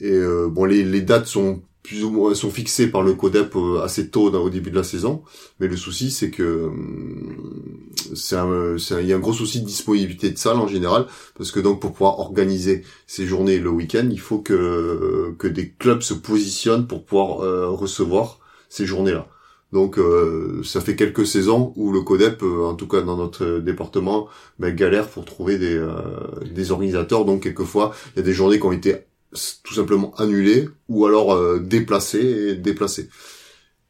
Et 0.00 0.10
euh, 0.10 0.48
bon, 0.50 0.64
les 0.84 1.02
dates 1.02 1.26
sont 1.26 1.62
plus 1.88 2.04
ou 2.04 2.10
moins 2.10 2.34
sont 2.34 2.50
fixés 2.50 2.88
par 2.88 3.02
le 3.02 3.14
CODEP 3.14 3.56
euh, 3.56 3.80
assez 3.82 4.10
tôt 4.10 4.30
au 4.30 4.50
début 4.50 4.70
de 4.70 4.76
la 4.76 4.82
saison. 4.82 5.22
Mais 5.58 5.68
le 5.68 5.76
souci, 5.76 6.10
c'est 6.10 6.30
que 6.30 6.66
hum, 6.66 7.54
c'est 8.14 8.36
il 9.00 9.06
y 9.06 9.12
a 9.14 9.16
un 9.16 9.20
gros 9.20 9.32
souci 9.32 9.62
de 9.62 9.66
disponibilité 9.66 10.30
de 10.30 10.36
salles 10.36 10.58
en 10.58 10.68
général, 10.68 11.06
parce 11.36 11.50
que 11.50 11.60
donc 11.60 11.80
pour 11.80 11.92
pouvoir 11.92 12.18
organiser 12.18 12.84
ces 13.06 13.26
journées 13.26 13.58
le 13.58 13.70
week-end, 13.70 14.06
il 14.10 14.20
faut 14.20 14.38
que 14.38 15.34
que 15.38 15.48
des 15.48 15.70
clubs 15.70 16.02
se 16.02 16.12
positionnent 16.12 16.86
pour 16.86 17.04
pouvoir 17.04 17.40
euh, 17.40 17.70
recevoir 17.70 18.38
ces 18.68 18.84
journées-là. 18.84 19.26
Donc 19.72 19.98
euh, 19.98 20.62
ça 20.64 20.82
fait 20.82 20.96
quelques 20.96 21.26
saisons 21.26 21.72
où 21.76 21.90
le 21.90 22.02
CODEP, 22.02 22.42
en 22.42 22.74
tout 22.74 22.86
cas 22.86 23.00
dans 23.00 23.16
notre 23.16 23.60
département, 23.60 24.28
ben, 24.58 24.74
galère 24.74 25.08
pour 25.08 25.24
trouver 25.24 25.56
des, 25.56 25.82
des 26.50 26.70
organisateurs. 26.70 27.24
Donc 27.24 27.44
quelquefois, 27.44 27.94
il 28.14 28.18
y 28.18 28.22
a 28.22 28.24
des 28.24 28.32
journées 28.32 28.58
qui 28.58 28.66
ont 28.66 28.72
été 28.72 29.07
tout 29.62 29.74
simplement 29.74 30.14
annulé 30.16 30.68
ou 30.88 31.06
alors 31.06 31.32
euh, 31.34 31.58
déplacé 31.58 32.18
et 32.20 32.54
déplacé. 32.54 33.08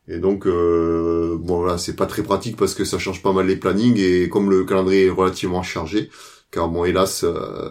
Et 0.09 0.19
donc 0.19 0.47
euh, 0.47 1.37
bon 1.39 1.65
là 1.65 1.77
c'est 1.77 1.95
pas 1.95 2.07
très 2.07 2.23
pratique 2.23 2.57
parce 2.57 2.75
que 2.75 2.85
ça 2.85 2.99
change 2.99 3.23
pas 3.23 3.33
mal 3.33 3.47
les 3.47 3.57
plannings 3.57 3.99
et 3.99 4.29
comme 4.31 4.51
le 4.51 4.65
calendrier 4.65 5.07
est 5.07 5.11
relativement 5.11 5.63
chargé, 5.63 6.11
car 6.51 6.69
bon 6.69 6.85
hélas 6.87 7.25
euh, 7.25 7.71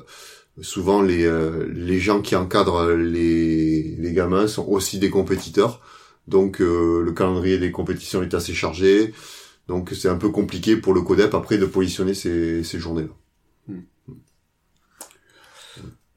souvent 0.62 1.02
les 1.02 1.26
euh, 1.26 1.68
les 1.74 2.00
gens 2.00 2.22
qui 2.22 2.36
encadrent 2.36 2.92
les 2.92 3.96
les 3.98 4.14
gamins 4.14 4.48
sont 4.48 4.68
aussi 4.68 5.00
des 5.00 5.10
compétiteurs, 5.10 5.82
donc 6.28 6.60
le 6.60 7.12
calendrier 7.12 7.58
des 7.58 7.72
compétitions 7.72 8.22
est 8.24 8.34
assez 8.36 8.54
chargé, 8.54 9.14
donc 9.68 9.92
c'est 10.00 10.10
un 10.10 10.18
peu 10.18 10.30
compliqué 10.30 10.78
pour 10.78 10.94
le 10.94 11.02
codep 11.02 11.34
après 11.34 11.58
de 11.58 11.66
positionner 11.66 12.14
ces 12.14 12.64
ces 12.64 12.80
journées 12.80 13.04
là. 13.04 13.27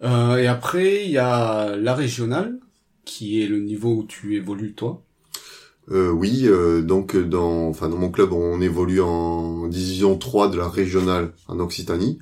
Euh, 0.02 0.36
et 0.36 0.46
après, 0.46 1.04
il 1.04 1.10
y 1.10 1.18
a 1.18 1.76
la 1.76 1.94
régionale, 1.94 2.58
qui 3.04 3.42
est 3.42 3.46
le 3.46 3.60
niveau 3.60 3.90
où 3.94 4.04
tu 4.04 4.36
évolues 4.36 4.74
toi. 4.74 5.02
Euh, 5.90 6.10
oui, 6.10 6.42
euh, 6.44 6.82
donc 6.82 7.16
dans, 7.16 7.68
enfin 7.68 7.88
dans 7.88 7.96
mon 7.96 8.10
club, 8.10 8.32
on 8.32 8.60
évolue 8.60 9.00
en 9.00 9.66
division 9.66 10.16
3 10.16 10.48
de 10.48 10.56
la 10.56 10.68
régionale 10.68 11.32
en 11.48 11.58
Occitanie. 11.58 12.18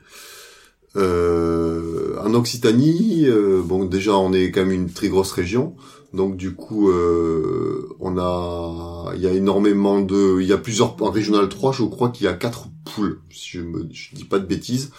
Euh, 0.97 2.17
en 2.25 2.33
Occitanie, 2.33 3.27
euh, 3.27 3.61
bon 3.63 3.85
déjà 3.85 4.17
on 4.17 4.33
est 4.33 4.51
quand 4.51 4.61
même 4.61 4.73
une 4.73 4.91
très 4.91 5.09
grosse 5.09 5.33
région, 5.33 5.77
donc 6.15 6.37
du 6.37 6.55
coup 6.55 6.91
on 6.91 8.19
a, 8.19 9.13
il 9.15 9.21
y 9.21 9.27
a 9.27 9.33
énormément 9.33 10.01
de, 10.01 10.41
il 10.41 10.47
y 10.47 10.53
a 10.55 10.59
plusieurs 10.59 11.01
en 11.03 11.11
régional 11.11 11.51
3, 11.51 11.73
je 11.73 11.83
crois 11.85 12.09
qu'il 12.09 12.25
y 12.25 12.29
a 12.29 12.33
quatre 12.33 12.69
poules, 12.87 13.21
si 13.31 13.59
je 13.59 13.61
me, 13.61 13.87
je 13.93 14.15
dis 14.15 14.25
pas 14.25 14.39
de 14.39 14.47
bêtises 14.47 14.91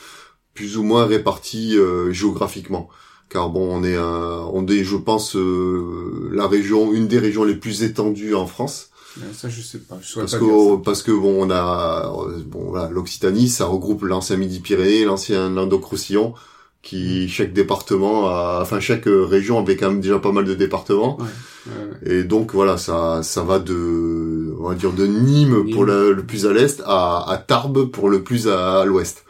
plus 0.59 0.75
ou 0.75 0.83
moins 0.83 1.05
répartis 1.05 1.77
euh, 1.77 2.11
géographiquement. 2.11 2.89
Car 3.29 3.49
bon, 3.49 3.65
on 3.71 3.83
est, 3.85 3.95
un, 3.95 4.45
on 4.51 4.67
est, 4.67 4.83
je 4.83 4.97
pense, 4.97 5.37
euh, 5.37 6.29
la 6.33 6.47
région, 6.47 6.91
une 6.91 7.07
des 7.07 7.17
régions 7.17 7.45
les 7.45 7.55
plus 7.55 7.83
étendues 7.83 8.35
en 8.35 8.45
France. 8.45 8.89
Ça, 9.33 9.47
je 9.47 9.61
sais 9.61 9.77
pas. 9.77 9.97
Je 10.01 10.19
parce 10.19 10.35
que 10.35 10.75
parce 10.77 11.01
que 11.01 11.11
bon, 11.11 11.47
on 11.47 11.49
a 11.49 12.11
bon 12.45 12.73
là, 12.73 12.89
l'Occitanie, 12.91 13.47
ça 13.47 13.65
regroupe 13.65 14.03
l'ancien 14.03 14.35
Midi-Pyrénées, 14.35 15.05
l'ancien 15.05 15.49
Languedoc-Roussillon, 15.49 16.33
qui 16.81 17.25
mm. 17.25 17.27
chaque 17.29 17.53
département, 17.53 18.27
a, 18.27 18.59
enfin 18.61 18.81
chaque 18.81 19.05
région 19.07 19.59
avait 19.59 19.77
quand 19.77 19.91
même 19.91 20.01
déjà 20.01 20.19
pas 20.19 20.33
mal 20.33 20.43
de 20.45 20.55
départements. 20.55 21.17
Ouais, 21.19 21.73
Et 22.05 22.23
donc 22.23 22.53
voilà, 22.53 22.77
ça 22.77 23.21
ça 23.23 23.43
va 23.43 23.59
de 23.59 24.53
on 24.59 24.67
va 24.69 24.75
dire 24.75 24.91
de 24.91 25.05
Nîmes, 25.07 25.71
pour 25.71 25.85
le, 25.85 26.15
plus 26.27 26.45
à 26.45 26.53
l'est 26.53 26.81
à, 26.85 27.25
à 27.29 27.37
Tarbes 27.37 27.85
pour 27.85 28.09
le 28.09 28.21
plus 28.23 28.47
à 28.47 28.83
l'ouest. 28.85 29.23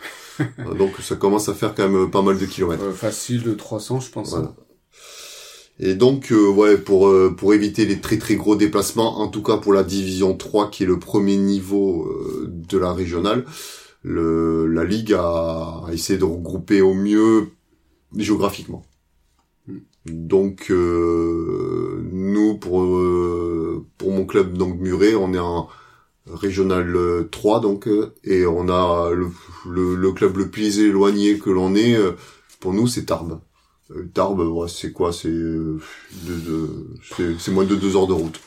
Donc 0.78 0.92
ça 1.02 1.16
commence 1.16 1.50
à 1.50 1.54
faire 1.54 1.76
quand 1.76 1.88
même 1.88 2.10
pas 2.12 2.22
mal 2.22 2.38
de 2.38 2.46
kilomètres. 2.46 2.92
facile 2.94 3.44
de 3.44 3.54
300 3.54 4.00
je 4.02 4.12
pense. 4.12 4.36
Et 5.82 5.96
donc 5.96 6.32
euh, 6.32 6.50
ouais 6.50 6.78
pour 6.78 7.08
euh, 7.08 7.34
pour 7.36 7.54
éviter 7.54 7.86
les 7.86 8.02
très 8.02 8.18
très 8.18 8.36
gros 8.36 8.56
déplacements, 8.56 9.20
en 9.20 9.30
tout 9.30 9.42
cas 9.42 9.58
pour 9.58 9.74
la 9.74 9.84
division 9.84 10.36
3 10.36 10.70
qui 10.70 10.84
est 10.84 10.86
le 10.88 11.00
premier 11.00 11.38
niveau 11.38 12.06
euh, 12.06 12.48
de 12.50 12.78
la 12.78 12.92
régionale, 12.92 13.46
le 14.04 14.68
la 14.68 14.84
ligue 14.84 15.14
a, 15.14 15.86
essayé 15.92 16.20
de 16.20 16.26
regrouper 16.26 16.82
au 16.82 16.94
mieux 16.94 17.52
géographiquement. 18.16 18.84
Hmm. 19.68 19.78
Donc 20.06 20.70
nous 20.70 22.58
pour 22.58 23.00
pour 23.98 24.12
mon 24.12 24.26
club 24.26 24.58
donc 24.58 24.80
Muret, 24.80 25.16
on 25.16 25.34
est 25.34 25.40
en 25.40 25.70
régional 26.34 27.28
3 27.32 27.58
euh, 27.58 27.62
donc 27.62 27.88
euh, 27.88 28.14
et 28.24 28.46
on 28.46 28.70
a 28.70 29.12
le, 29.12 29.28
le, 29.68 30.12
club 30.12 30.38
le 30.38 30.50
plus 30.50 30.80
éloigné 30.80 31.40
que 31.40 31.50
l'on 31.50 31.76
est 31.76 31.96
euh, 31.96 32.12
pour 32.60 32.74
nous 32.74 32.88
c'est 32.88 33.06
Tarbes. 33.06 33.40
Tarbes 34.14 34.68
c'est 34.68 34.92
quoi? 34.92 35.12
C'est 35.12 35.34
c'est 37.40 37.52
moins 37.52 37.66
de 37.66 37.76
deux 37.76 37.96
heures 37.96 38.08
de 38.08 38.14
route. 38.14 38.40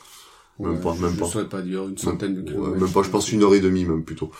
même 0.59 0.79
pas, 0.79 0.95
même 0.95 1.17
pas. 1.17 1.27
Je 1.33 1.39
pas 1.41 1.61
dire 1.61 1.87
une 1.87 1.97
centaine 1.97 2.35
de 2.35 2.41
kilomètres. 2.41 2.81
même 2.81 2.91
pas, 2.91 3.03
je 3.03 3.09
pense 3.09 3.31
une 3.31 3.43
heure 3.43 3.53
et 3.53 3.59
demie 3.59 3.85
même 3.85 4.03
plutôt. 4.03 4.31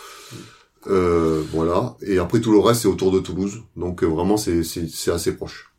Euh, 0.87 1.43
voilà. 1.51 1.97
Et 2.01 2.19
après 2.19 2.39
tout 2.39 2.51
le 2.51 2.59
reste 2.59 2.81
c'est 2.81 2.87
autour 2.87 3.11
de 3.11 3.19
Toulouse, 3.19 3.63
donc 3.75 4.03
vraiment 4.03 4.37
c'est 4.37 4.63
c'est 4.63 5.11
assez 5.11 5.35
proche. 5.35 5.73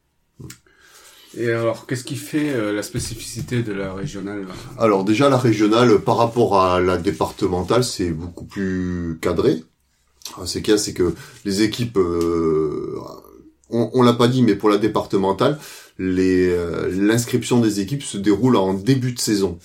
Et 1.37 1.51
alors, 1.51 1.87
qu'est-ce 1.87 2.05
qui 2.05 2.17
fait 2.17 2.55
euh, 2.55 2.73
la 2.73 2.83
spécificité 2.83 3.63
de 3.63 3.73
la 3.73 3.93
régionale 3.93 4.47
Alors 4.79 5.05
déjà, 5.05 5.29
la 5.29 5.39
régionale, 5.39 5.99
par 6.01 6.17
rapport 6.17 6.61
à 6.61 6.81
la 6.81 6.97
départementale, 6.97 7.83
c'est 7.83 8.11
beaucoup 8.11 8.45
plus 8.45 9.19
cadré. 9.21 9.65
C'est 10.47 10.63
qu'il 10.63 10.79
c'est 10.79 10.95
que 10.95 11.15
les 11.45 11.63
équipes, 11.63 11.99
euh, 11.99 12.99
on, 13.71 13.91
on 13.93 14.03
l'a 14.03 14.15
pas 14.15 14.29
dit, 14.29 14.43
mais 14.43 14.55
pour 14.55 14.71
la 14.71 14.79
départementale, 14.79 15.59
les 15.99 16.49
euh, 16.49 16.89
l'inscription 16.91 17.61
des 17.61 17.81
équipes 17.81 18.03
se 18.03 18.19
déroule 18.19 18.57
en 18.57 18.75
début 18.75 19.13
de 19.13 19.21
saison. 19.21 19.59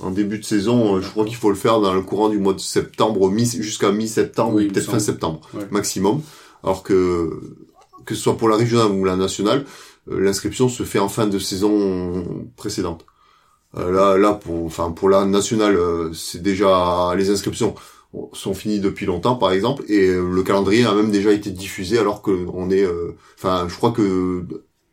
En 0.00 0.10
début 0.10 0.38
de 0.38 0.44
saison, 0.44 1.00
je 1.00 1.08
crois 1.08 1.24
qu'il 1.24 1.36
faut 1.36 1.50
le 1.50 1.56
faire 1.56 1.80
dans 1.80 1.94
le 1.94 2.02
courant 2.02 2.28
du 2.28 2.38
mois 2.38 2.54
de 2.54 2.58
septembre, 2.58 3.30
mi 3.30 3.46
jusqu'à 3.46 3.92
mi-septembre, 3.92 4.58
peut-être 4.58 4.90
fin 4.90 4.98
septembre 4.98 5.40
maximum. 5.70 6.22
Alors 6.64 6.82
que 6.82 7.40
que 8.04 8.14
ce 8.14 8.22
soit 8.22 8.36
pour 8.36 8.48
la 8.48 8.56
régionale 8.56 8.90
ou 8.90 9.04
la 9.04 9.14
nationale, 9.16 9.64
euh, 10.10 10.20
l'inscription 10.20 10.68
se 10.68 10.82
fait 10.82 10.98
en 10.98 11.08
fin 11.08 11.26
de 11.26 11.38
saison 11.38 12.24
précédente. 12.56 13.04
Euh, 13.76 13.90
là, 13.90 14.18
là 14.18 14.32
pour, 14.34 14.66
enfin 14.66 14.90
pour 14.90 15.08
la 15.08 15.24
nationale, 15.24 15.76
euh, 15.76 16.12
c'est 16.12 16.42
déjà 16.42 17.14
les 17.16 17.30
inscriptions 17.30 17.74
sont 18.32 18.54
finies 18.54 18.80
depuis 18.80 19.06
longtemps, 19.06 19.36
par 19.36 19.52
exemple, 19.52 19.84
et 19.88 20.08
le 20.08 20.42
calendrier 20.42 20.84
a 20.84 20.94
même 20.94 21.10
déjà 21.10 21.32
été 21.32 21.50
diffusé 21.50 21.98
alors 21.98 22.22
que 22.22 22.46
on 22.52 22.70
est, 22.70 22.86
enfin, 23.38 23.66
je 23.68 23.74
crois 23.74 23.92
que 23.92 24.44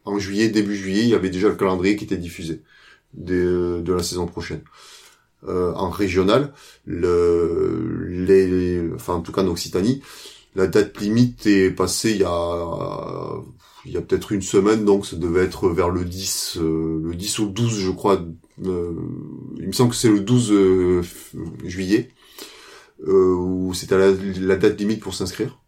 en 0.05 0.17
juillet, 0.19 0.49
début 0.49 0.75
juillet, 0.75 1.03
il 1.03 1.09
y 1.09 1.15
avait 1.15 1.29
déjà 1.29 1.49
le 1.49 1.55
calendrier 1.55 1.95
qui 1.95 2.05
était 2.05 2.17
diffusé 2.17 2.61
de, 3.13 3.81
de 3.83 3.93
la 3.93 4.03
saison 4.03 4.25
prochaine. 4.25 4.61
en 5.47 5.89
régional, 5.89 6.53
le, 6.85 8.07
les, 8.07 8.81
enfin 8.95 9.15
en 9.15 9.21
tout 9.21 9.31
cas 9.31 9.43
en 9.43 9.47
Occitanie, 9.47 10.01
la 10.55 10.67
date 10.67 10.99
limite 10.99 11.45
est 11.45 11.71
passée 11.71 12.11
il 12.11 12.17
y 12.17 12.23
a 12.23 13.41
il 13.85 13.93
y 13.93 13.97
a 13.97 14.01
peut-être 14.01 14.31
une 14.31 14.41
semaine, 14.41 14.85
donc 14.85 15.05
ça 15.05 15.15
devait 15.15 15.43
être 15.43 15.69
vers 15.69 15.89
le 15.89 16.03
10, 16.03 16.57
euh, 16.57 17.01
le 17.03 17.15
10 17.15 17.39
ou 17.39 17.45
le 17.45 17.51
12, 17.51 17.79
je 17.79 17.91
crois. 17.91 18.21
Euh, 18.65 18.93
il 19.57 19.67
me 19.67 19.71
semble 19.71 19.91
que 19.91 19.95
c'est 19.95 20.09
le 20.09 20.19
12 20.19 20.51
euh, 20.51 21.01
juillet, 21.63 22.09
où 23.05 23.73
c'était 23.73 23.97
la, 23.97 24.11
la, 24.41 24.55
date 24.57 24.79
limite 24.79 25.01
pour 25.01 25.13
s'inscrire. 25.13 25.59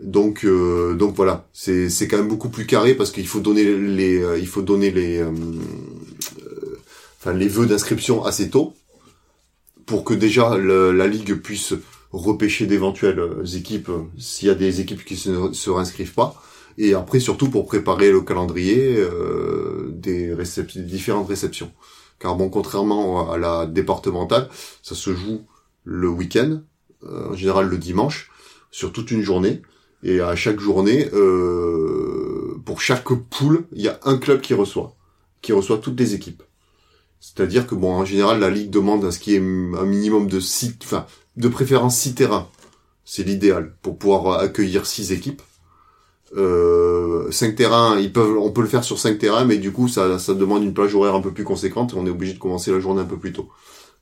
Donc, 0.00 0.46
donc 0.46 1.14
voilà, 1.14 1.48
c'est 1.52 1.90
c'est 1.90 2.08
quand 2.08 2.16
même 2.16 2.28
beaucoup 2.28 2.48
plus 2.48 2.66
carré 2.66 2.94
parce 2.94 3.10
qu'il 3.10 3.26
faut 3.26 3.40
donner 3.40 3.64
les, 3.64 4.24
il 4.38 4.46
faut 4.46 4.62
donner 4.62 4.90
les, 4.90 5.22
enfin 7.18 7.34
les 7.34 7.48
vœux 7.48 7.66
d'inscription 7.66 8.24
assez 8.24 8.48
tôt 8.48 8.74
pour 9.84 10.04
que 10.04 10.14
déjà 10.14 10.56
la 10.56 11.06
ligue 11.06 11.34
puisse 11.34 11.74
repêcher 12.12 12.66
d'éventuelles 12.66 13.28
équipes 13.54 13.90
s'il 14.18 14.48
y 14.48 14.50
a 14.50 14.54
des 14.54 14.80
équipes 14.80 15.04
qui 15.04 15.14
ne 15.28 15.52
se 15.52 15.70
réinscrivent 15.70 16.14
pas 16.14 16.40
et 16.78 16.94
après 16.94 17.20
surtout 17.20 17.50
pour 17.50 17.66
préparer 17.66 18.10
le 18.10 18.22
calendrier 18.22 18.96
euh, 18.96 19.90
des, 19.92 20.34
différentes 20.76 21.28
réceptions. 21.28 21.70
Car 22.18 22.36
bon, 22.36 22.48
contrairement 22.48 23.30
à 23.30 23.38
la 23.38 23.66
départementale, 23.66 24.48
ça 24.82 24.94
se 24.94 25.14
joue 25.14 25.42
le 25.84 26.08
week-end, 26.08 26.60
euh, 27.04 27.30
en 27.30 27.34
général 27.34 27.68
le 27.68 27.78
dimanche, 27.78 28.30
sur 28.70 28.92
toute 28.92 29.10
une 29.10 29.22
journée. 29.22 29.62
Et 30.02 30.20
à 30.20 30.34
chaque 30.34 30.60
journée, 30.60 31.10
euh, 31.12 32.58
pour 32.64 32.80
chaque 32.80 33.12
poule, 33.12 33.66
il 33.72 33.82
y 33.82 33.88
a 33.88 34.00
un 34.04 34.16
club 34.16 34.40
qui 34.40 34.54
reçoit, 34.54 34.94
qui 35.42 35.52
reçoit 35.52 35.78
toutes 35.78 35.98
les 35.98 36.14
équipes. 36.14 36.42
C'est-à-dire 37.20 37.66
que 37.66 37.74
bon, 37.74 37.92
en 37.92 38.04
général, 38.04 38.40
la 38.40 38.48
ligue 38.48 38.70
demande 38.70 39.04
à 39.04 39.12
ce 39.12 39.18
qu'il 39.18 39.34
y 39.34 39.36
ait 39.36 39.40
un 39.40 39.84
minimum 39.84 40.26
de 40.26 40.40
six, 40.40 40.74
enfin, 40.82 41.06
de 41.36 41.48
préférence 41.48 41.98
six 41.98 42.14
terrains. 42.14 42.48
C'est 43.04 43.24
l'idéal 43.24 43.74
pour 43.82 43.98
pouvoir 43.98 44.38
accueillir 44.38 44.86
six 44.86 45.12
équipes 45.12 45.42
euh, 46.36 47.30
5 47.30 47.56
terrains, 47.56 47.98
ils 47.98 48.12
peuvent, 48.12 48.38
on 48.38 48.50
peut 48.50 48.62
le 48.62 48.68
faire 48.68 48.84
sur 48.84 48.98
5 48.98 49.18
terrains, 49.18 49.44
mais 49.44 49.58
du 49.58 49.72
coup, 49.72 49.88
ça, 49.88 50.18
ça 50.18 50.34
demande 50.34 50.62
une 50.62 50.74
plage 50.74 50.94
horaire 50.94 51.14
un 51.14 51.20
peu 51.20 51.32
plus 51.32 51.44
conséquente 51.44 51.92
et 51.92 51.96
on 51.96 52.06
est 52.06 52.10
obligé 52.10 52.34
de 52.34 52.38
commencer 52.38 52.70
la 52.72 52.80
journée 52.80 53.00
un 53.00 53.06
peu 53.06 53.16
plus 53.16 53.32
tôt. 53.32 53.48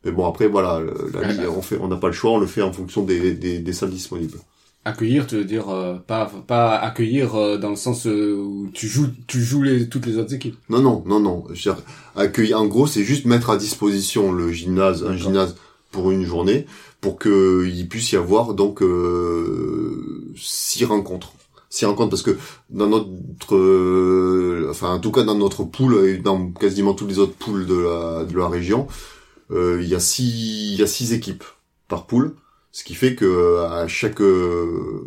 Mais 0.05 0.13
bon, 0.13 0.27
après, 0.27 0.47
voilà, 0.47 0.81
la 1.13 1.33
ligue, 1.33 1.43
on 1.49 1.63
fait, 1.63 1.79
on 1.81 1.89
n'a 1.89 1.97
pas 1.97 2.07
le 2.09 2.13
choix, 2.13 2.33
on 2.33 2.39
le 2.39 2.47
fait 2.47 2.63
en 2.63 2.73
fonction 2.73 3.03
des, 3.03 3.33
des, 3.33 3.59
des 3.59 3.73
salles 3.73 3.91
disponibles. 3.91 4.39
Accueillir, 4.85 5.27
tu 5.27 5.37
veux 5.37 5.45
dire 5.45 5.69
euh, 5.69 5.97
pas 5.97 6.31
pas 6.47 6.77
accueillir 6.77 7.35
euh, 7.35 7.59
dans 7.59 7.71
le 7.71 7.77
sens 7.77 8.07
euh, 8.07 8.37
où 8.37 8.71
tu 8.73 8.87
joues 8.87 9.09
tu 9.27 9.43
joues 9.43 9.63
les 9.63 9.89
toutes 9.89 10.07
les 10.07 10.17
autres 10.17 10.33
équipes. 10.33 10.57
Non, 10.71 10.81
non, 10.81 11.03
non, 11.05 11.21
non. 11.21 11.45
Je 11.53 11.69
veux 11.69 11.75
dire, 11.75 11.83
accueillir, 12.17 12.61
en 12.61 12.67
gros, 12.67 12.87
c'est 12.87 13.03
juste 13.03 13.27
mettre 13.27 13.51
à 13.51 13.57
disposition 13.59 14.33
le 14.33 14.51
gymnase, 14.53 15.05
un 15.05 15.17
gymnase 15.17 15.57
pour 15.91 16.11
une 16.11 16.25
journée, 16.25 16.65
pour 17.01 17.19
que 17.19 17.67
il 17.67 17.89
puisse 17.89 18.13
y 18.13 18.17
avoir 18.17 18.55
donc 18.55 18.81
euh, 18.83 20.33
six 20.37 20.85
rencontres. 20.85 21.33
Six 21.71 21.85
rencontres 21.85 22.11
parce 22.11 22.23
que 22.23 22.39
dans 22.71 22.87
notre, 22.87 23.57
euh, 23.57 24.69
enfin 24.71 24.95
en 24.95 25.01
tout 25.01 25.11
cas 25.11 25.23
dans 25.23 25.35
notre 25.35 25.65
pool 25.65 26.07
et 26.07 26.17
dans 26.17 26.51
quasiment 26.53 26.95
tous 26.95 27.07
les 27.07 27.19
autres 27.19 27.35
pools 27.35 27.67
de 27.67 27.75
la 27.75 28.25
de 28.25 28.39
la 28.39 28.49
région, 28.49 28.87
euh, 28.87 29.18
il 29.51 29.87
y 29.89 29.95
a 29.95 30.01
six 30.01 30.73
il 30.73 30.79
y 30.79 30.83
a 30.83 30.87
six 30.87 31.13
équipes 31.13 31.45
par 31.89 32.07
pool, 32.07 32.35
ce 32.73 32.85
qui 32.85 32.95
fait 32.95 33.15
que 33.15 33.61
à 33.65 33.89
chaque 33.89 34.21
euh, 34.21 35.03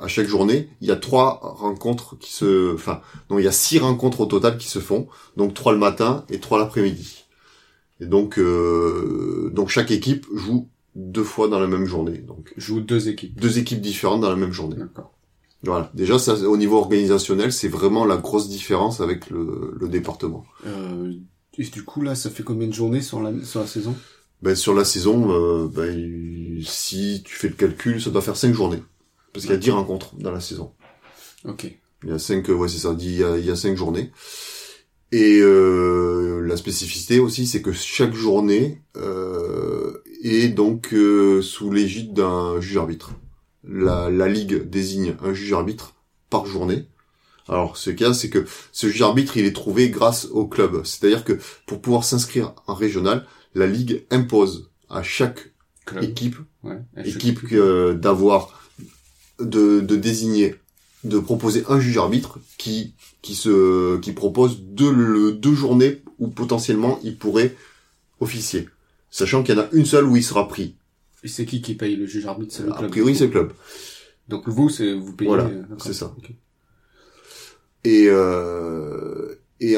à 0.00 0.08
chaque 0.08 0.28
journée 0.28 0.68
il 0.80 0.88
y 0.88 0.90
a 0.90 0.96
trois 0.96 1.40
rencontres 1.42 2.18
qui 2.18 2.32
se, 2.32 2.74
enfin 2.74 3.00
non 3.30 3.38
il 3.38 3.44
y 3.44 3.48
a 3.48 3.52
six 3.52 3.78
rencontres 3.78 4.20
au 4.20 4.26
total 4.26 4.58
qui 4.58 4.68
se 4.68 4.78
font, 4.78 5.08
donc 5.36 5.54
trois 5.54 5.72
le 5.72 5.78
matin 5.78 6.24
et 6.28 6.38
trois 6.38 6.58
l'après-midi. 6.58 7.24
Et 8.00 8.06
donc 8.06 8.38
euh, 8.38 9.50
donc 9.54 9.68
chaque 9.70 9.90
équipe 9.90 10.26
joue 10.34 10.68
deux 10.94 11.24
fois 11.24 11.48
dans 11.48 11.60
la 11.60 11.66
même 11.66 11.86
journée, 11.86 12.18
donc 12.18 12.52
Joue 12.56 12.80
deux 12.80 13.08
équipes. 13.08 13.40
deux 13.40 13.58
équipes 13.58 13.80
différentes 13.80 14.20
dans 14.20 14.30
la 14.30 14.36
même 14.36 14.52
journée. 14.52 14.76
D'accord. 14.76 15.12
Voilà. 15.64 15.90
Déjà, 15.94 16.20
ça, 16.20 16.34
au 16.34 16.56
niveau 16.56 16.76
organisationnel, 16.76 17.52
c'est 17.52 17.68
vraiment 17.68 18.04
la 18.04 18.16
grosse 18.16 18.48
différence 18.48 19.00
avec 19.00 19.28
le, 19.28 19.74
le 19.78 19.88
département. 19.88 20.44
Euh, 20.66 21.12
et 21.58 21.64
du 21.64 21.84
coup 21.84 22.00
là, 22.00 22.14
ça 22.14 22.30
fait 22.30 22.42
combien 22.42 22.68
de 22.68 22.72
journées 22.72 23.02
sur 23.02 23.20
la 23.20 23.32
sur 23.44 23.60
la 23.60 23.66
saison? 23.66 23.94
Ben, 24.40 24.54
sur 24.54 24.72
la 24.72 24.84
saison, 24.84 25.32
euh, 25.32 25.68
ben, 25.68 26.62
si 26.64 27.22
tu 27.24 27.34
fais 27.34 27.48
le 27.48 27.54
calcul, 27.54 28.00
ça 28.00 28.10
doit 28.10 28.22
faire 28.22 28.36
cinq 28.36 28.54
journées. 28.54 28.82
Parce 29.32 29.44
qu'il 29.44 29.52
y 29.52 29.56
a 29.56 29.60
dix 29.60 29.70
rencontres 29.70 30.14
dans 30.16 30.30
la 30.30 30.40
saison. 30.40 30.72
Ok. 31.44 31.70
Il 32.04 32.10
y 32.10 32.12
a 32.12 32.18
cinq, 32.20 32.48
euh, 32.48 32.54
ouais, 32.54 32.68
c'est 32.68 32.78
ça, 32.78 32.96
il 32.98 33.16
y 33.16 33.24
a, 33.24 33.36
il 33.36 33.44
y 33.44 33.50
a 33.50 33.56
cinq 33.56 33.76
journées. 33.76 34.12
Et 35.10 35.40
euh, 35.40 36.40
la 36.40 36.56
spécificité 36.56 37.18
aussi, 37.18 37.46
c'est 37.46 37.62
que 37.62 37.72
chaque 37.72 38.14
journée 38.14 38.82
euh, 38.96 40.02
est 40.22 40.48
donc 40.48 40.92
euh, 40.92 41.42
sous 41.42 41.72
l'égide 41.72 42.12
d'un 42.12 42.60
juge-arbitre. 42.60 43.12
La, 43.64 44.10
la 44.10 44.28
ligue 44.28 44.68
désigne 44.68 45.16
un 45.22 45.34
juge-arbitre 45.34 45.96
par 46.30 46.46
journée. 46.46 46.86
Alors, 47.48 47.76
ce 47.76 47.90
a, 48.04 48.12
c'est 48.14 48.30
que 48.30 48.44
ce 48.72 48.88
juge-arbitre, 48.88 49.36
il 49.36 49.44
est 49.44 49.52
trouvé 49.52 49.90
grâce 49.90 50.26
au 50.26 50.46
club. 50.46 50.82
C'est-à-dire 50.84 51.24
que 51.24 51.38
pour 51.66 51.80
pouvoir 51.80 52.04
s'inscrire 52.04 52.54
en 52.66 52.74
régional, 52.74 53.26
la 53.54 53.66
ligue 53.66 54.04
impose 54.10 54.70
à 54.90 55.02
chaque 55.02 55.52
Club. 55.86 56.04
équipe 56.04 56.36
Ouais. 56.62 56.78
Équipe 57.04 57.40
euh, 57.52 57.94
d'avoir 57.94 58.62
de, 59.40 59.80
de 59.80 59.96
désigner 59.96 60.56
de 61.04 61.18
proposer 61.18 61.64
un 61.68 61.78
juge 61.80 61.96
arbitre 61.96 62.40
qui 62.58 62.94
qui 63.22 63.34
se 63.34 63.96
qui 63.98 64.12
propose 64.12 64.60
deux 64.60 64.92
le- 64.92 65.32
deux 65.32 65.54
journées 65.54 66.02
où 66.18 66.26
potentiellement 66.28 66.98
il 67.04 67.16
pourrait 67.16 67.54
officier 68.20 68.68
sachant 69.10 69.42
qu'il 69.42 69.54
y 69.54 69.58
en 69.58 69.62
a 69.62 69.68
une 69.72 69.86
seule 69.86 70.04
où 70.04 70.16
il 70.16 70.24
sera 70.24 70.48
pris 70.48 70.74
Et 71.22 71.28
c'est 71.28 71.46
qui 71.46 71.62
qui 71.62 71.74
paye 71.74 71.94
le 71.96 72.06
juge 72.06 72.26
arbitre? 72.26 72.52
C'est 72.54 72.64
le 72.64 72.72
a 72.72 72.82
priori 72.82 73.14
c'est 73.14 73.26
le 73.26 73.30
club 73.30 73.52
Donc 74.28 74.48
vous, 74.48 74.68
c'est 74.68 74.92
vous 74.92 75.12
payez. 75.12 75.28
Voilà, 75.28 75.44
euh, 75.44 75.62
c'est 75.78 75.94
ça. 75.94 76.14
Et 77.84 78.06
euh, 78.08 79.34
et, 79.60 79.76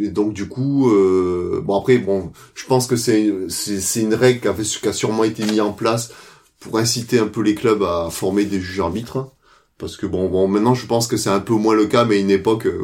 et 0.00 0.08
donc 0.08 0.32
du 0.32 0.48
coup 0.48 0.90
euh, 0.90 1.60
bon 1.64 1.78
après 1.80 1.98
bon 1.98 2.32
je 2.54 2.64
pense 2.66 2.86
que 2.86 2.96
c'est 2.96 3.32
c'est 3.48 4.00
une 4.02 4.14
règle 4.14 4.40
qui 4.40 4.48
a, 4.48 4.54
fait- 4.54 4.80
qui 4.80 4.88
a 4.88 4.92
sûrement 4.92 5.24
été 5.24 5.44
mise 5.44 5.60
en 5.60 5.72
place 5.72 6.12
pour 6.60 6.78
inciter 6.78 7.18
un 7.18 7.26
peu 7.28 7.42
les 7.42 7.54
clubs 7.54 7.82
à 7.82 8.08
former 8.10 8.44
des 8.44 8.60
juges 8.60 8.80
arbitres 8.80 9.32
parce 9.78 9.96
que 9.96 10.06
bon 10.06 10.28
bon 10.28 10.48
maintenant 10.48 10.74
je 10.74 10.86
pense 10.86 11.06
que 11.06 11.16
c'est 11.16 11.30
un 11.30 11.40
peu 11.40 11.54
moins 11.54 11.74
le 11.74 11.86
cas 11.86 12.04
mais 12.04 12.16
à 12.16 12.18
une 12.20 12.30
époque 12.30 12.66
euh, 12.66 12.78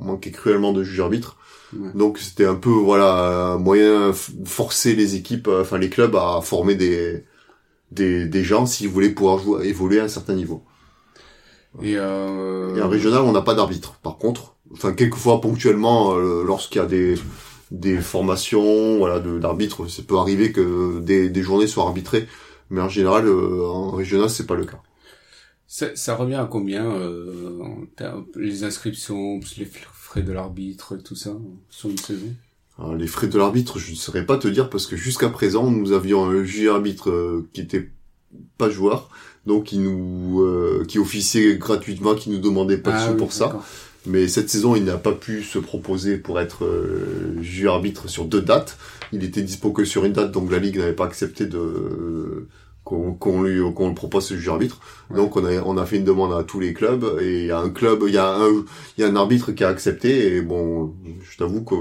on 0.00 0.04
manquait 0.04 0.30
cruellement 0.30 0.72
de 0.72 0.82
juges 0.84 1.00
arbitres. 1.00 1.36
Ouais. 1.74 1.90
donc 1.94 2.18
c'était 2.18 2.44
un 2.44 2.54
peu 2.54 2.70
voilà 2.70 3.52
un 3.54 3.58
moyen 3.58 4.10
de 4.10 4.48
forcer 4.48 4.94
les 4.94 5.14
équipes 5.16 5.48
euh, 5.48 5.62
enfin 5.62 5.78
les 5.78 5.88
clubs 5.90 6.14
à 6.16 6.40
former 6.42 6.74
des 6.74 7.24
des, 7.90 8.26
des 8.26 8.44
gens 8.44 8.66
s'ils 8.66 8.88
voulaient 8.88 9.10
pouvoir 9.10 9.38
jouer 9.38 9.66
évoluer 9.68 10.00
à 10.00 10.04
un 10.04 10.08
certain 10.08 10.34
niveau 10.34 10.62
Et, 11.80 11.96
euh... 11.96 12.76
et 12.76 12.82
en 12.82 12.88
régional, 12.88 13.22
on 13.22 13.32
n'a 13.32 13.40
pas 13.40 13.54
d'arbitre. 13.54 13.94
Par 14.02 14.18
contre, 14.18 14.56
enfin 14.72 14.92
quelquefois 14.92 15.40
ponctuellement, 15.40 16.14
euh, 16.14 16.44
lorsqu'il 16.44 16.80
y 16.80 16.84
a 16.84 16.86
des 16.86 17.14
des 17.70 17.96
formations, 18.02 18.98
voilà, 18.98 19.18
d'arbitres, 19.18 19.88
ça 19.88 20.02
peut 20.02 20.18
arriver 20.18 20.52
que 20.52 21.00
des, 21.00 21.30
des 21.30 21.42
journées 21.42 21.66
soient 21.66 21.84
arbitrées, 21.84 22.28
mais 22.68 22.82
en 22.82 22.88
général, 22.90 23.26
euh, 23.26 23.66
en 23.66 23.92
régional, 23.92 24.28
c'est 24.28 24.46
pas 24.46 24.56
le 24.56 24.66
cas. 24.66 24.82
Ça, 25.66 25.86
ça 25.96 26.14
revient 26.14 26.34
à 26.34 26.44
combien 26.44 26.84
euh, 26.84 27.58
les 28.36 28.64
inscriptions, 28.64 29.40
les 29.56 29.64
frais 29.64 30.22
de 30.22 30.32
l'arbitre, 30.32 30.96
tout 30.96 31.16
ça, 31.16 31.30
sur 31.70 31.88
une 31.88 31.96
saison? 31.96 32.34
Alors, 32.78 32.94
les 32.94 33.06
frais 33.06 33.28
de 33.28 33.38
l'arbitre, 33.38 33.78
je 33.78 33.92
ne 33.92 33.96
saurais 33.96 34.26
pas 34.26 34.36
te 34.36 34.48
dire 34.48 34.68
parce 34.68 34.86
que 34.86 34.96
jusqu'à 34.96 35.30
présent, 35.30 35.70
nous 35.70 35.92
avions 35.92 36.24
un 36.24 36.44
juge 36.44 36.68
arbitre 36.68 37.08
euh, 37.08 37.48
qui 37.54 37.62
était 37.62 37.90
pas 38.58 38.68
joueur, 38.68 39.08
donc 39.46 39.64
qui 39.64 39.78
nous 39.78 40.40
euh, 40.42 40.84
qui 40.86 40.98
officiait 40.98 41.56
gratuitement, 41.56 42.14
qui 42.14 42.30
nous 42.30 42.38
demandait 42.38 42.78
pas 42.78 42.90
de 42.92 42.96
Ah 42.96 43.06
sous 43.06 43.12
oui, 43.12 43.18
pour 43.18 43.32
ça. 43.32 43.60
Mais 44.06 44.26
cette 44.26 44.50
saison, 44.50 44.74
il 44.74 44.84
n'a 44.84 44.96
pas 44.96 45.12
pu 45.12 45.42
se 45.42 45.58
proposer 45.58 46.16
pour 46.16 46.40
être 46.40 46.64
euh, 46.64 47.40
juge 47.40 47.66
arbitre 47.66 48.08
sur 48.08 48.24
deux 48.24 48.42
dates. 48.42 48.76
Il 49.12 49.22
était 49.22 49.42
dispo 49.42 49.70
que 49.70 49.84
sur 49.84 50.04
une 50.04 50.12
date, 50.12 50.32
donc 50.32 50.50
la 50.50 50.58
ligue 50.58 50.78
n'avait 50.78 50.92
pas 50.92 51.04
accepté 51.04 51.46
de 51.46 52.48
qu'on 52.84 53.12
qu'on 53.12 53.42
lui 53.42 53.60
qu'on 53.74 53.88
le 53.88 53.94
propose 53.94 54.26
ce 54.26 54.34
juge 54.34 54.48
arbitre. 54.48 54.80
Ouais. 55.10 55.16
Donc 55.16 55.36
on 55.36 55.44
a 55.44 55.62
on 55.62 55.76
a 55.76 55.86
fait 55.86 55.98
une 55.98 56.04
demande 56.04 56.32
à 56.32 56.42
tous 56.42 56.58
les 56.58 56.72
clubs 56.72 57.04
et 57.20 57.42
il 57.42 57.46
y 57.46 57.50
a 57.52 57.58
un 57.58 57.70
club, 57.70 58.04
il 58.08 58.14
y 58.14 58.18
a 58.18 58.34
un 58.34 58.64
il 58.96 59.00
y 59.00 59.04
a 59.04 59.08
un 59.08 59.16
arbitre 59.16 59.52
qui 59.52 59.62
a 59.62 59.68
accepté 59.68 60.34
et 60.34 60.40
bon, 60.40 60.94
je 61.22 61.36
t'avoue 61.36 61.62
que 61.62 61.74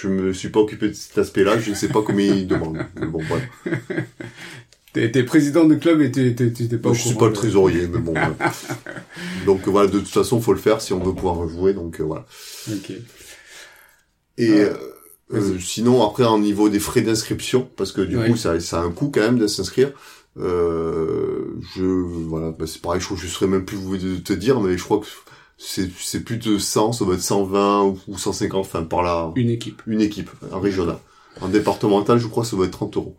je 0.00 0.06
me 0.06 0.32
suis 0.32 0.50
pas 0.50 0.60
occupé 0.60 0.88
de 0.88 0.92
cet 0.92 1.18
aspect-là, 1.18 1.58
je 1.58 1.70
ne 1.70 1.74
sais 1.74 1.88
pas 1.88 2.02
combien 2.02 2.32
il 2.32 2.46
demande. 2.46 2.78
Bon, 3.08 3.20
voilà. 3.26 3.44
T'es 4.94 5.22
président 5.22 5.64
de 5.64 5.74
club 5.74 6.00
et 6.00 6.10
t'es 6.10 6.34
t'es- 6.34 6.50
pas 6.78 6.90
au 6.90 6.94
je 6.94 7.02
suis 7.02 7.14
pas 7.14 7.26
le 7.28 7.32
trésorier, 7.34 7.86
mais 7.86 7.98
bon. 7.98 8.14
ouais. 8.14 8.22
Donc 9.46 9.68
voilà, 9.68 9.88
de 9.88 9.98
toute 9.98 10.08
façon, 10.08 10.40
faut 10.40 10.52
le 10.54 10.58
faire 10.58 10.80
si 10.80 10.92
on 10.92 10.98
veut 11.04 11.12
pouvoir 11.14 11.46
jouer, 11.48 11.74
donc 11.74 12.00
euh, 12.00 12.04
voilà. 12.04 12.24
Ok. 12.70 12.90
Et 14.38 14.48
Ah, 14.48 14.54
euh, 14.54 14.74
euh, 15.34 15.58
sinon, 15.60 16.04
après, 16.06 16.24
en 16.24 16.38
niveau 16.38 16.68
des 16.68 16.80
frais 16.80 17.02
d'inscription, 17.02 17.68
parce 17.76 17.92
que 17.92 18.00
du 18.00 18.16
Ouais. 18.16 18.30
coup, 18.30 18.36
ça, 18.36 18.58
ça 18.60 18.80
a 18.80 18.82
un 18.84 18.90
coût 18.90 19.10
quand 19.12 19.20
même 19.20 19.38
de 19.38 19.46
s'inscrire. 19.46 19.92
Euh, 20.38 21.44
je 21.76 21.84
voilà, 21.84 22.52
bah, 22.52 22.66
c'est 22.66 22.80
pareil, 22.80 23.00
je, 23.00 23.14
je 23.14 23.26
serais 23.26 23.46
même 23.46 23.64
plus 23.64 23.76
vous 23.76 23.96
de 23.98 24.16
te 24.16 24.32
dire, 24.32 24.60
mais 24.60 24.78
je 24.78 24.84
crois 24.84 25.00
que 25.00 25.06
c'est 25.58 25.90
c'est 25.98 26.20
plus 26.20 26.36
de 26.38 26.58
100, 26.58 26.92
ça 26.92 27.04
doit 27.04 27.14
être 27.14 27.20
120 27.22 27.82
ou, 27.82 27.98
ou 28.08 28.16
150, 28.18 28.60
enfin 28.60 28.84
par 28.84 29.02
là, 29.02 29.32
Une 29.36 29.50
équipe. 29.50 29.82
une 29.86 30.00
équipe, 30.00 30.30
en 30.52 30.60
régional. 30.60 30.98
En 31.40 31.48
départemental, 31.48 32.18
je 32.18 32.26
crois 32.28 32.44
ça 32.44 32.56
doit 32.56 32.66
être 32.66 32.72
30 32.72 32.96
euros. 32.96 33.16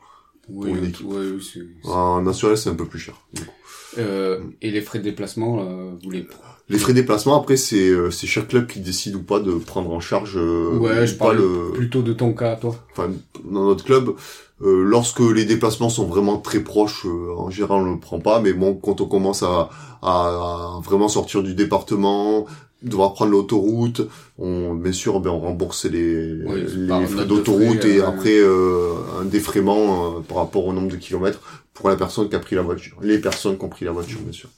Oui, 0.51 0.69
une 0.71 0.77
ok, 0.79 0.83
équipe. 0.89 1.05
ouais, 1.07 1.25
oui, 1.35 1.63
En 1.85 2.21
national, 2.21 2.57
c'est 2.57 2.69
un 2.69 2.75
peu 2.75 2.85
plus 2.85 2.99
cher. 2.99 3.15
du 3.33 3.41
coup. 3.41 3.51
Euh, 3.97 4.39
et 4.61 4.69
les 4.71 4.81
frais 4.81 4.99
de 4.99 5.03
déplacement, 5.03 5.59
euh, 5.61 5.91
vous 6.03 6.11
les... 6.11 6.27
Les 6.71 6.77
frais 6.77 6.93
de 6.93 6.99
déplacement, 6.99 7.35
après, 7.35 7.57
c'est 7.57 7.89
euh, 7.89 8.11
c'est 8.11 8.27
chaque 8.27 8.49
club 8.49 8.67
qui 8.67 8.79
décide 8.79 9.15
ou 9.15 9.23
pas 9.23 9.39
de 9.39 9.53
prendre 9.53 9.91
en 9.91 9.99
charge. 9.99 10.35
ouais, 10.35 11.01
ou 11.01 11.05
je 11.07 11.15
parle 11.15 11.37
le. 11.37 11.71
plutôt 11.73 12.03
de 12.03 12.13
ton 12.13 12.33
cas, 12.33 12.55
toi. 12.57 12.75
enfin 12.91 13.09
dans 13.43 13.65
notre 13.65 13.83
club 13.83 14.13
euh, 14.61 14.83
lorsque 14.83 15.21
les 15.21 15.45
déplacements 15.45 15.89
sont 15.89 16.05
vraiment 16.05 16.37
très 16.37 16.59
proches 16.59 17.05
euh, 17.07 17.33
en 17.37 17.49
général 17.49 17.79
on 17.81 17.93
le 17.93 17.99
prend 17.99 18.19
pas 18.19 18.41
mais 18.41 18.51
bon 18.53 18.75
quand 18.75 18.99
on 19.01 19.05
commence 19.05 19.41
à, 19.41 19.69
à, 20.03 20.11
à 20.11 20.79
vraiment 20.83 21.07
sortir 21.07 21.41
du 21.43 21.55
département 21.55 22.45
devoir 22.81 23.13
prendre 23.13 23.31
l'autoroute 23.31 24.01
on 24.37 24.73
bien 24.73 24.91
sûr 24.93 25.19
ben 25.19 25.31
on 25.31 25.39
rembourse 25.39 25.85
les, 25.85 26.43
Oui, 26.45 26.63
les 26.75 27.05
frais 27.07 27.25
d'autoroute 27.25 27.83
et 27.85 27.97
euh, 27.99 28.07
après 28.07 28.37
euh, 28.37 28.93
un 29.19 29.25
défraiement 29.25 30.17
euh, 30.17 30.19
par 30.21 30.37
rapport 30.37 30.65
au 30.65 30.73
nombre 30.73 30.89
de 30.89 30.95
kilomètres 30.95 31.41
pour 31.73 31.89
la 31.89 31.95
personne 31.95 32.29
qui 32.29 32.35
a 32.35 32.39
pris 32.39 32.55
la 32.55 32.61
voiture 32.61 32.97
les 33.01 33.19
personnes 33.19 33.57
qui 33.57 33.65
ont 33.65 33.69
pris 33.69 33.85
la 33.85 33.91
voiture 33.91 34.19
bien 34.21 34.31
sûr 34.31 34.49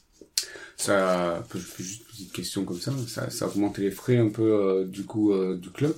Ça, 0.78 1.44
juste 1.80 2.02
une 2.02 2.06
petite 2.08 2.32
question 2.32 2.64
comme 2.64 2.80
ça, 2.80 2.92
ça, 3.08 3.30
ça 3.30 3.48
augmente 3.48 3.78
les 3.78 3.92
frais 3.92 4.18
un 4.18 4.30
peu 4.30 4.44
euh, 4.44 4.84
du 4.86 5.04
coup 5.04 5.32
euh, 5.32 5.56
du 5.56 5.70
club. 5.70 5.94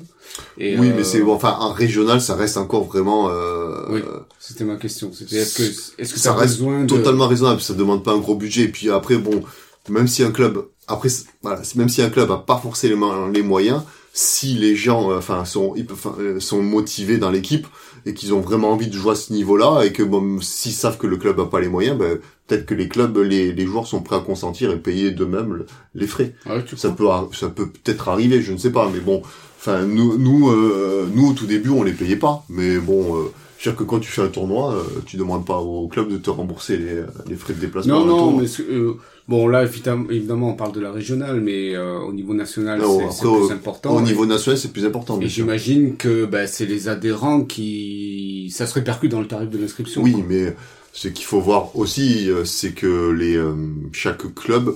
Et, 0.58 0.78
oui 0.78 0.92
mais 0.96 1.04
c'est 1.04 1.22
bon 1.22 1.34
enfin 1.34 1.56
en 1.60 1.72
régional 1.74 2.22
ça 2.22 2.36
reste 2.36 2.58
encore 2.58 2.86
vraiment 2.86 3.30
euh, 3.30 3.86
Oui. 3.90 4.02
C'était 4.40 4.66
ma 4.66 4.76
question. 4.78 5.12
C'était 5.14 5.38
est-ce 5.38 5.58
que 5.58 6.02
est-ce 6.02 6.14
que 6.14 6.20
ça 6.20 6.34
reste 6.34 6.56
besoin 6.58 6.84
de 6.84 6.88
totalement 6.88 7.28
raisonnable 7.28 7.62
ça 7.62 7.74
demande 7.74 8.04
pas 8.04 8.14
un 8.14 8.20
gros 8.20 8.36
budget 8.36 8.64
et 8.64 8.68
puis 8.70 8.90
après 8.90 9.18
bon 9.18 9.44
même 9.90 10.08
si 10.08 10.24
un 10.24 10.32
club 10.32 10.66
après 10.88 11.10
voilà 11.42 11.62
même 11.76 11.90
si 11.90 12.02
un 12.02 12.10
club 12.10 12.32
a 12.32 12.38
pas 12.38 12.58
forcément 12.58 13.28
les 13.28 13.42
moyens 13.44 13.82
si 14.16 14.54
les 14.54 14.76
gens 14.76 15.10
euh, 15.12 15.18
enfin 15.18 15.44
sont 15.46 15.74
euh, 16.20 16.40
sont 16.40 16.62
motivés 16.62 17.18
dans 17.18 17.32
l'équipe 17.32 17.66
et 18.06 18.14
qu'ils 18.14 18.34
ont 18.34 18.42
vraiment 18.42 18.70
envie 18.72 18.88
de 18.88 18.94
jouer 18.94 19.14
à 19.14 19.16
ce 19.16 19.34
niveau-là 19.34 19.84
et 19.86 19.92
que 19.94 20.04
bon 20.04 20.40
s'ils 20.42 20.74
savent 20.74 20.98
que 20.98 21.08
le 21.08 21.18
club 21.18 21.40
a 21.40 21.46
pas 21.46 21.62
les 21.62 21.70
moyens 21.70 21.98
ben 21.98 22.20
peut-être 22.48 22.66
que 22.66 22.76
les 22.76 22.88
clubs 22.90 23.18
les, 23.18 23.54
les 23.54 23.66
joueurs 23.66 23.88
sont 23.88 24.02
prêts 24.02 24.18
à 24.18 24.20
consentir 24.20 24.72
et 24.72 24.78
payer 24.78 25.12
d'eux-mêmes 25.12 25.54
le- 25.54 25.66
les 25.96 26.06
frais 26.08 26.36
Ah 26.46 26.58
ça 26.76 26.90
peut 26.92 27.08
ça 27.34 27.50
peut 27.50 27.68
peut-être 27.70 28.10
arriver 28.10 28.42
je 28.42 28.52
ne 28.54 28.58
sais 28.58 28.72
pas 28.72 28.90
mais 28.94 29.00
bon 29.00 29.22
enfin 29.58 29.82
nous 29.84 30.18
nous 30.18 30.50
euh, 30.52 31.08
nous 31.14 31.30
au 31.30 31.34
tout 31.34 31.46
début 31.48 31.70
on 31.70 31.84
les 31.84 31.94
payait 31.94 32.18
pas 32.18 32.44
mais 32.50 32.78
bon 32.78 33.16
euh, 33.18 33.32
C'est-à-dire 33.58 33.80
que 33.80 33.84
quand 33.86 34.00
tu 34.02 34.12
fais 34.12 34.22
un 34.22 34.28
tournoi, 34.28 34.74
euh, 34.74 34.84
tu 35.06 35.16
demandes 35.16 35.46
pas 35.46 35.58
au 35.58 35.88
club 35.88 36.10
de 36.12 36.18
te 36.18 36.30
rembourser 36.30 36.76
les, 36.78 37.02
les 37.30 37.36
frais 37.38 37.54
de 37.54 37.62
déplacement. 37.62 38.00
Non, 38.02 38.06
non, 38.06 38.18
tournoi. 38.18 38.42
mais 38.44 38.50
euh, 38.76 38.98
bon 39.28 39.48
là 39.48 39.64
évidemment, 39.64 40.50
on 40.50 40.54
parle 40.56 40.72
de 40.74 40.80
la 40.80 40.92
régionale, 40.92 41.42
mais 41.42 41.76
euh, 41.76 42.00
au 42.00 42.14
niveau 42.14 42.34
national 42.34 42.82
c'est 43.12 43.22
plus 43.30 43.52
important. 43.52 43.96
Au 43.96 44.02
niveau 44.02 44.26
national, 44.26 44.58
c'est 44.60 44.72
plus 44.74 44.86
important. 44.86 45.20
Et 45.22 45.28
j'imagine 45.28 45.96
que 45.96 46.26
bah, 46.26 46.48
c'est 46.48 46.66
les 46.66 46.88
adhérents 46.90 47.44
qui 47.44 48.52
ça 48.56 48.66
se 48.68 48.74
répercute 48.74 49.12
dans 49.12 49.22
le 49.22 49.28
tarif 49.28 49.50
de 49.50 49.58
l'inscription. 49.58 50.02
Oui, 50.04 50.14
quoi. 50.14 50.24
mais 50.28 50.56
ce 50.92 51.08
qu'il 51.08 51.26
faut 51.26 51.40
voir 51.42 51.76
aussi, 51.78 52.30
euh, 52.30 52.46
c'est 52.46 52.74
que 52.74 53.12
les 53.12 53.36
euh, 53.36 53.54
chaque 53.94 54.34
club, 54.36 54.76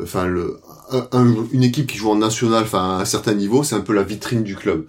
enfin 0.00 0.26
le 0.26 0.58
un- 0.90 1.08
un- 1.12 1.46
une 1.52 1.62
équipe 1.62 1.86
qui 1.86 1.96
joue 1.98 2.10
en 2.10 2.16
national, 2.16 2.64
enfin 2.64 2.98
à 2.98 3.00
un 3.00 3.04
certain 3.06 3.34
niveau, 3.34 3.62
c'est 3.64 3.74
un 3.74 3.80
peu 3.80 3.92
la 3.94 4.02
vitrine 4.02 4.42
du 4.42 4.54
club. 4.56 4.84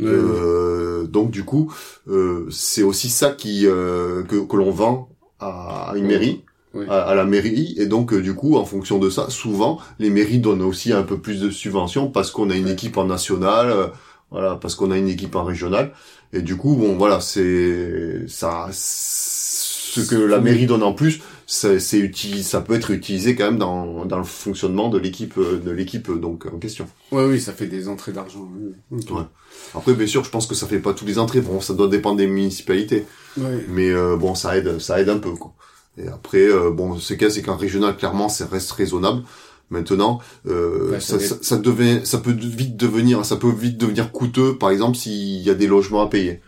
Euh, 0.00 1.04
donc 1.06 1.30
du 1.30 1.44
coup, 1.44 1.72
euh, 2.08 2.46
c'est 2.50 2.82
aussi 2.82 3.08
ça 3.08 3.30
qui 3.30 3.66
euh, 3.66 4.22
que, 4.24 4.36
que 4.44 4.56
l'on 4.56 4.70
vend 4.72 5.08
à 5.38 5.92
une 5.96 6.06
mairie, 6.06 6.42
À, 6.88 7.02
à 7.02 7.14
la 7.14 7.24
mairie, 7.24 7.74
et 7.78 7.86
donc 7.86 8.12
euh, 8.12 8.20
du 8.20 8.34
coup, 8.34 8.56
en 8.56 8.64
fonction 8.64 8.98
de 8.98 9.08
ça, 9.10 9.30
souvent 9.30 9.78
les 9.98 10.10
mairies 10.10 10.38
donnent 10.40 10.62
aussi 10.62 10.92
un 10.92 11.02
peu 11.04 11.18
plus 11.18 11.40
de 11.40 11.50
subventions 11.50 12.10
parce 12.10 12.30
qu'on 12.32 12.50
a 12.50 12.56
une 12.56 12.68
équipe 12.68 12.96
en 12.96 13.04
national, 13.04 13.70
euh, 13.70 13.86
voilà, 14.30 14.56
parce 14.56 14.74
qu'on 14.74 14.90
a 14.90 14.98
une 14.98 15.08
équipe 15.08 15.36
en 15.36 15.44
régional, 15.44 15.92
et 16.32 16.42
du 16.42 16.56
coup, 16.56 16.74
bon, 16.74 16.96
voilà, 16.96 17.20
c'est 17.20 18.26
ça, 18.26 18.68
ce 18.72 20.00
que 20.00 20.16
la 20.16 20.40
mairie 20.40 20.66
donne 20.66 20.82
en 20.82 20.92
plus, 20.92 21.20
c'est 21.46 21.78
c'est 21.78 22.00
uti- 22.00 22.42
ça 22.42 22.60
peut 22.60 22.74
être 22.74 22.90
utilisé 22.90 23.36
quand 23.36 23.44
même 23.44 23.58
dans 23.58 24.04
dans 24.06 24.18
le 24.18 24.24
fonctionnement 24.24 24.88
de 24.88 24.98
l'équipe 24.98 25.36
euh, 25.38 25.60
de 25.64 25.70
l'équipe 25.70 26.08
euh, 26.08 26.16
donc 26.16 26.46
en 26.52 26.58
question. 26.58 26.86
Ouais, 27.12 27.24
oui, 27.26 27.40
ça 27.40 27.52
fait 27.52 27.66
des 27.66 27.86
entrées 27.88 28.12
d'argent. 28.12 28.48
oui. 28.90 29.04
Ouais. 29.10 29.22
Après, 29.74 29.94
bien 29.94 30.06
sûr, 30.06 30.24
je 30.24 30.30
pense 30.30 30.46
que 30.46 30.54
ça 30.54 30.66
fait 30.66 30.78
pas 30.80 30.94
tous 30.94 31.04
les 31.06 31.18
entrées. 31.18 31.40
Bon, 31.40 31.60
ça 31.60 31.74
doit 31.74 31.88
dépendre 31.88 32.16
des 32.16 32.26
municipalités. 32.26 33.06
Ouais. 33.36 33.64
Mais 33.68 33.90
euh, 33.90 34.16
bon, 34.16 34.34
ça 34.34 34.56
aide, 34.56 34.80
ça 34.80 35.00
aide 35.00 35.08
un 35.10 35.18
peu, 35.18 35.30
quoi. 35.32 35.52
Et 35.98 36.08
après, 36.08 36.46
euh, 36.46 36.70
bon, 36.70 36.98
ce 36.98 37.14
cas, 37.14 37.30
c'est 37.30 37.42
qu'en 37.42 37.56
régional, 37.56 37.96
clairement, 37.96 38.28
ça 38.28 38.46
reste 38.46 38.72
raisonnable. 38.72 39.22
Maintenant, 39.70 40.20
euh, 40.46 40.92
Ouais, 40.92 41.00
ça 41.00 41.18
ça, 41.18 41.56
devait, 41.56 42.04
ça 42.04 42.18
peut 42.18 42.34
vite 42.38 42.76
devenir, 42.76 43.24
ça 43.24 43.36
peut 43.36 43.50
vite 43.50 43.78
devenir 43.78 44.12
coûteux, 44.12 44.56
par 44.56 44.70
exemple, 44.70 44.96
s'il 44.96 45.40
y 45.40 45.50
a 45.50 45.54
des 45.54 45.66
logements 45.66 46.02
à 46.02 46.08
payer. 46.08 46.40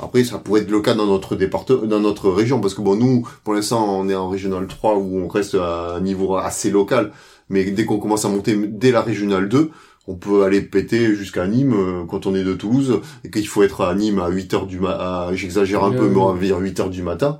Après, 0.00 0.24
ça 0.24 0.38
pourrait 0.38 0.62
être 0.62 0.70
le 0.70 0.80
cas 0.80 0.94
dans 0.94 1.06
notre 1.06 1.36
département, 1.36 1.82
dans 1.82 2.00
notre 2.00 2.30
région, 2.30 2.60
parce 2.60 2.74
que 2.74 2.80
bon, 2.80 2.96
nous, 2.96 3.26
pour 3.44 3.54
l'instant, 3.54 4.00
on 4.00 4.08
est 4.08 4.14
en 4.14 4.28
régional 4.28 4.66
3 4.66 4.96
où 4.96 5.18
on 5.18 5.28
reste 5.28 5.54
à 5.54 5.96
un 5.96 6.00
niveau 6.00 6.36
assez 6.36 6.70
local. 6.70 7.12
Mais 7.48 7.64
dès 7.64 7.84
qu'on 7.84 7.98
commence 7.98 8.24
à 8.24 8.28
monter, 8.28 8.56
dès 8.56 8.90
la 8.90 9.02
régionale 9.02 9.48
2, 9.48 9.70
on 10.08 10.14
peut 10.14 10.44
aller 10.44 10.62
péter 10.62 11.14
jusqu'à 11.14 11.46
Nîmes 11.46 11.74
euh, 11.74 12.04
quand 12.06 12.26
on 12.26 12.34
est 12.34 12.42
de 12.42 12.54
Toulouse 12.54 13.00
et 13.24 13.30
qu'il 13.30 13.46
faut 13.46 13.62
être 13.62 13.82
à 13.82 13.94
Nîmes 13.94 14.18
à 14.18 14.28
8 14.28 14.54
heures 14.54 14.66
du 14.66 14.80
matin, 14.80 15.28
j'exagère 15.34 15.84
un 15.84 15.92
peu, 15.92 16.08
mais 16.08 16.16
on 16.18 16.32
va 16.32 16.40
dire 16.40 16.58
8 16.58 16.80
heures 16.80 16.90
du 16.90 17.02
matin. 17.02 17.38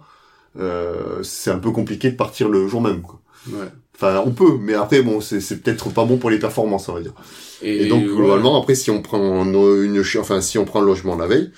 Euh, 0.59 1.23
c'est 1.23 1.51
un 1.51 1.59
peu 1.59 1.71
compliqué 1.71 2.11
de 2.11 2.17
partir 2.17 2.49
le 2.49 2.69
jour 2.69 2.81
même. 2.83 3.01
Quoi. 3.03 3.21
Ouais. 3.49 3.69
Enfin, 3.95 4.23
on 4.27 4.33
peut, 4.33 4.57
mais 4.61 4.75
après, 4.75 5.03
bon, 5.03 5.21
c'est 5.21 5.41
c'est 5.41 5.59
peut-être 5.59 5.91
pas 5.91 6.05
bon 6.05 6.17
pour 6.19 6.31
les 6.31 6.39
performances, 6.39 6.89
on 6.89 6.95
va 6.95 7.01
dire. 7.01 7.15
Et, 7.63 7.87
donc, 7.87 8.03
ouais. 8.05 8.15
globalement, 8.15 8.61
après, 8.61 8.75
si 8.75 8.91
on 8.91 9.01
prend 9.01 9.45
une, 9.45 10.03
enfin, 10.19 10.41
si 10.41 10.59
on 10.59 10.65
prend 10.65 10.81
le 10.81 10.87
logement 10.87 11.17
la 11.17 11.27
veille, 11.27 11.53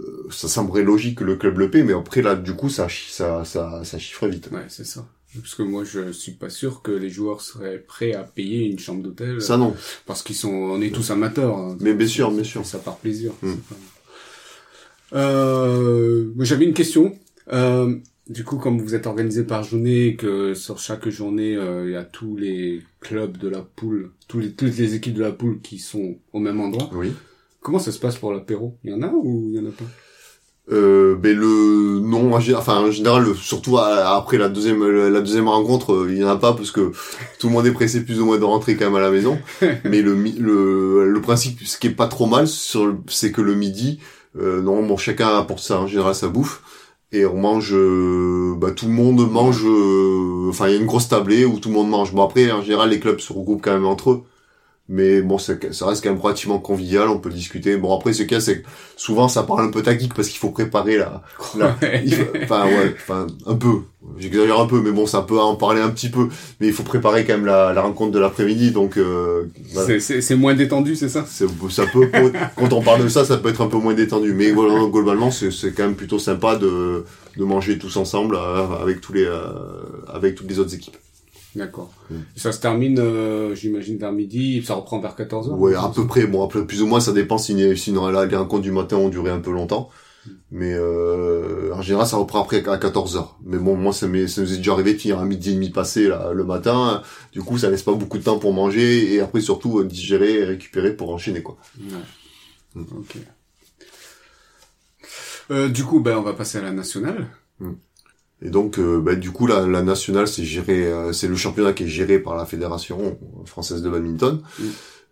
euh, 0.00 0.26
ça 0.30 0.48
semblerait 0.48 0.82
logique 0.84 1.18
que 1.18 1.24
le 1.24 1.36
club 1.36 1.58
le 1.58 1.70
paie, 1.70 1.82
mais 1.82 1.92
après, 1.92 2.22
là, 2.22 2.34
du 2.34 2.54
coup, 2.54 2.68
ça, 2.70 2.86
ça, 2.88 3.44
ça, 3.44 3.82
ça 3.84 3.98
chiffre 3.98 4.26
vite. 4.26 4.48
Ouais, 4.52 4.64
c'est 4.68 4.86
ça. 4.86 5.06
Parce 5.40 5.54
que 5.54 5.62
moi, 5.62 5.82
je 5.84 6.12
suis 6.12 6.32
pas 6.32 6.50
sûr 6.50 6.82
que 6.82 6.90
les 6.92 7.08
joueurs 7.10 7.40
seraient 7.40 7.78
prêts 7.78 8.12
à 8.14 8.22
payer 8.22 8.66
une 8.66 8.78
chambre 8.78 9.02
d'hôtel. 9.02 9.40
Ça, 9.40 9.56
non. 9.56 9.74
Parce 10.06 10.22
qu'ils 10.22 10.36
sont, 10.36 10.50
on 10.52 10.80
est 10.82 10.90
tous 10.94 11.10
amateurs. 11.10 11.56
hein. 11.56 11.76
Mais 11.80 11.94
bien 11.94 12.06
sûr, 12.06 12.30
bien 12.30 12.44
sûr. 12.44 12.64
Ça 12.66 12.78
par 12.78 12.96
plaisir. 12.96 13.32
Mm. 13.42 13.52
pas- 13.54 13.76
Euh, 15.14 16.26
j'avais 16.40 16.64
une 16.64 16.74
question. 16.74 17.14
Euh, 17.52 17.96
du 18.32 18.44
coup, 18.44 18.56
comme 18.56 18.80
vous 18.80 18.94
êtes 18.94 19.06
organisé 19.06 19.44
par 19.44 19.62
journée, 19.62 20.06
et 20.08 20.16
que 20.16 20.54
sur 20.54 20.78
chaque 20.78 21.08
journée, 21.08 21.54
euh, 21.56 21.84
il 21.86 21.92
y 21.92 21.96
a 21.96 22.04
tous 22.04 22.36
les 22.36 22.82
clubs 23.00 23.36
de 23.38 23.48
la 23.48 23.60
poule, 23.62 24.10
tous 24.28 24.40
les, 24.40 24.52
toutes 24.52 24.76
les 24.76 24.94
équipes 24.94 25.14
de 25.14 25.22
la 25.22 25.32
poule 25.32 25.60
qui 25.60 25.78
sont 25.78 26.16
au 26.32 26.38
même 26.40 26.60
endroit. 26.60 26.90
Oui. 26.94 27.12
Comment 27.60 27.78
ça 27.78 27.92
se 27.92 27.98
passe 27.98 28.16
pour 28.16 28.32
l'apéro? 28.32 28.76
Il 28.84 28.90
y 28.90 28.94
en 28.94 29.02
a 29.02 29.12
ou 29.12 29.48
il 29.52 29.56
y 29.56 29.60
en 29.60 29.68
a 29.68 29.72
pas? 29.72 29.84
Euh, 30.70 31.16
ben 31.16 31.36
le 31.36 31.98
non 32.00 32.32
enfin 32.32 32.76
en 32.78 32.90
général 32.92 33.34
surtout 33.34 33.78
après 33.78 34.38
la 34.38 34.48
deuxième 34.48 34.86
la 35.12 35.20
deuxième 35.20 35.48
rencontre 35.48 35.92
euh, 35.92 36.06
il 36.08 36.18
y 36.18 36.24
en 36.24 36.28
a 36.28 36.36
pas 36.36 36.52
parce 36.52 36.70
que 36.70 36.92
tout 37.40 37.48
le 37.48 37.52
monde 37.52 37.66
est 37.66 37.72
pressé 37.72 38.04
plus 38.04 38.20
ou 38.20 38.26
moins 38.26 38.38
de 38.38 38.44
rentrer 38.44 38.76
quand 38.76 38.84
même 38.84 38.94
à 38.94 39.00
la 39.00 39.10
maison 39.10 39.40
mais 39.84 40.02
le 40.02 40.14
le 40.14 41.10
le 41.10 41.20
principe 41.20 41.58
ce 41.66 41.78
qui 41.78 41.88
est 41.88 41.90
pas 41.90 42.06
trop 42.06 42.26
mal 42.26 42.46
sur 42.46 42.86
le- 42.86 42.94
c'est 43.08 43.32
que 43.32 43.40
le 43.40 43.56
midi 43.56 43.98
euh, 44.38 44.62
non 44.62 44.86
bon 44.86 44.96
chacun 44.96 45.36
apporte 45.36 45.58
ça 45.64 45.80
en 45.80 45.88
général 45.88 46.14
sa 46.14 46.28
bouffe 46.28 46.62
et 47.12 47.26
on 47.26 47.36
mange 47.36 47.72
euh, 47.74 48.54
bah 48.56 48.70
tout 48.70 48.86
le 48.86 48.92
monde 48.92 49.30
mange 49.30 49.64
euh, 49.64 50.48
enfin 50.48 50.68
il 50.68 50.74
y 50.74 50.76
a 50.76 50.80
une 50.80 50.86
grosse 50.86 51.08
tablée 51.08 51.44
où 51.44 51.58
tout 51.58 51.68
le 51.68 51.74
monde 51.74 51.90
mange. 51.90 52.12
Bon 52.12 52.22
après 52.22 52.50
en 52.50 52.62
général 52.62 52.90
les 52.90 53.00
clubs 53.00 53.20
se 53.20 53.32
regroupent 53.32 53.62
quand 53.62 53.74
même 53.74 53.86
entre 53.86 54.10
eux 54.10 54.24
mais 54.92 55.22
bon 55.22 55.38
ça, 55.38 55.54
ça 55.72 55.86
reste 55.86 56.04
quand 56.04 56.10
même 56.10 56.20
relativement 56.20 56.58
convivial 56.58 57.08
on 57.08 57.18
peut 57.18 57.30
discuter. 57.30 57.76
Bon 57.78 57.96
après 57.96 58.12
ce 58.12 58.22
qu'il 58.24 58.32
y 58.32 58.34
a 58.34 58.40
c'est 58.40 58.60
que 58.60 58.66
souvent 58.96 59.26
ça 59.26 59.42
parle 59.42 59.64
un 59.64 59.70
peu 59.70 59.82
tactique 59.82 60.12
parce 60.14 60.28
qu'il 60.28 60.38
faut 60.38 60.50
préparer 60.50 60.98
la, 60.98 61.22
enfin 62.42 62.66
ouais 62.66 62.94
enfin 62.96 63.26
un 63.46 63.54
peu. 63.54 63.80
J'exagère 64.18 64.58
un 64.60 64.66
peu 64.66 64.80
mais 64.82 64.90
bon 64.90 65.06
ça 65.06 65.22
peut 65.22 65.38
en 65.40 65.54
parler 65.56 65.80
un 65.80 65.88
petit 65.90 66.10
peu. 66.10 66.28
Mais 66.60 66.66
il 66.66 66.72
faut 66.72 66.82
préparer 66.82 67.24
quand 67.24 67.34
même 67.34 67.46
la, 67.46 67.72
la 67.72 67.80
rencontre 67.82 68.12
de 68.12 68.18
l'après-midi 68.18 68.70
donc 68.72 68.96
euh, 68.98 69.44
voilà. 69.72 69.98
C'est- 70.00 70.34
moins 70.36 70.54
détendu, 70.54 70.94
c'est 70.96 71.08
ça? 71.08 71.24
Ça 71.24 71.86
peut 71.86 72.02
quand 72.56 72.72
on 72.72 72.82
parle 72.82 73.04
de 73.04 73.08
ça 73.08 73.24
ça 73.24 73.38
peut 73.38 73.48
être 73.48 73.62
un 73.62 73.68
peu 73.68 73.78
moins 73.78 73.94
détendu. 73.94 74.34
Mais 74.34 74.50
voilà, 74.50 74.74
globalement 74.90 75.30
c'est 75.30 75.50
c'est 75.50 75.72
quand 75.72 75.84
même 75.84 75.94
plutôt 75.94 76.18
sympa 76.18 76.56
de 76.56 77.04
de 77.38 77.44
manger 77.44 77.78
tous 77.78 77.96
ensemble 77.96 78.36
euh, 78.36 78.82
avec 78.82 79.00
tous 79.00 79.14
les 79.14 79.24
euh, 79.24 79.38
avec 80.12 80.34
toutes 80.34 80.50
les 80.50 80.58
autres 80.58 80.74
équipes 80.74 80.96
D'accord. 81.54 81.92
Mm. 82.10 82.14
Ça 82.36 82.50
se 82.52 82.60
termine, 82.60 82.98
euh, 82.98 83.54
j'imagine, 83.54 83.98
vers 83.98 84.12
midi, 84.12 84.62
ça 84.64 84.74
reprend 84.74 85.00
vers 85.00 85.14
14h 85.16 85.50
Ouais, 85.50 85.74
à 85.74 85.90
peu 85.94 86.06
près. 86.06 86.26
Bon, 86.26 86.42
après, 86.44 86.64
plus 86.66 86.82
ou 86.82 86.86
moins, 86.86 87.00
ça 87.00 87.12
dépend 87.12 87.36
si, 87.38 87.76
si 87.76 87.92
là, 87.92 88.24
les 88.24 88.36
rencontres 88.36 88.62
du 88.62 88.70
matin 88.72 88.96
ont 88.96 89.08
duré 89.10 89.30
un 89.30 89.40
peu 89.40 89.50
longtemps. 89.52 89.90
Mais 90.52 90.72
euh, 90.72 91.72
en 91.74 91.82
général, 91.82 92.06
ça 92.06 92.16
reprend 92.16 92.40
après 92.42 92.66
à 92.68 92.76
14h. 92.78 93.26
Mais 93.44 93.58
bon, 93.58 93.74
moi, 93.76 93.92
ça, 93.92 94.06
m'est- 94.06 94.28
ça 94.28 94.40
nous 94.40 94.52
est 94.54 94.58
déjà 94.58 94.72
arrivé 94.72 94.94
de 94.94 94.98
finir 94.98 95.18
à 95.18 95.24
midi 95.24 95.50
et 95.50 95.54
demi 95.54 95.70
passé 95.70 96.06
là, 96.08 96.30
le 96.32 96.44
matin. 96.44 97.02
Du 97.32 97.42
coup, 97.42 97.58
ça 97.58 97.68
laisse 97.70 97.82
pas 97.82 97.92
beaucoup 97.92 98.18
de 98.18 98.22
temps 98.22 98.38
pour 98.38 98.52
manger 98.52 99.12
et 99.14 99.20
après, 99.20 99.40
surtout, 99.40 99.80
euh, 99.80 99.84
digérer 99.84 100.34
et 100.38 100.44
récupérer 100.44 100.94
pour 100.94 101.10
enchaîner, 101.12 101.42
quoi. 101.42 101.56
Ouais. 101.80 101.98
Mm. 102.76 102.84
Ok. 102.98 103.16
Du 105.72 105.84
coup, 105.84 106.00
ben, 106.00 106.16
on 106.16 106.22
va 106.22 106.32
passer 106.32 106.58
à 106.58 106.62
la 106.62 106.72
nationale. 106.72 107.26
Et 108.44 108.50
donc, 108.50 108.78
euh, 108.78 109.00
bah, 109.00 109.14
du 109.14 109.30
coup, 109.30 109.46
la, 109.46 109.66
la 109.66 109.82
nationale, 109.82 110.26
c'est 110.26 110.44
géré, 110.44 110.84
euh, 110.86 111.12
c'est 111.12 111.28
le 111.28 111.36
championnat 111.36 111.72
qui 111.72 111.84
est 111.84 111.88
géré 111.88 112.18
par 112.18 112.36
la 112.36 112.44
fédération 112.44 113.18
française 113.46 113.82
de 113.82 113.88
badminton. 113.90 114.42
Mm. 114.58 114.64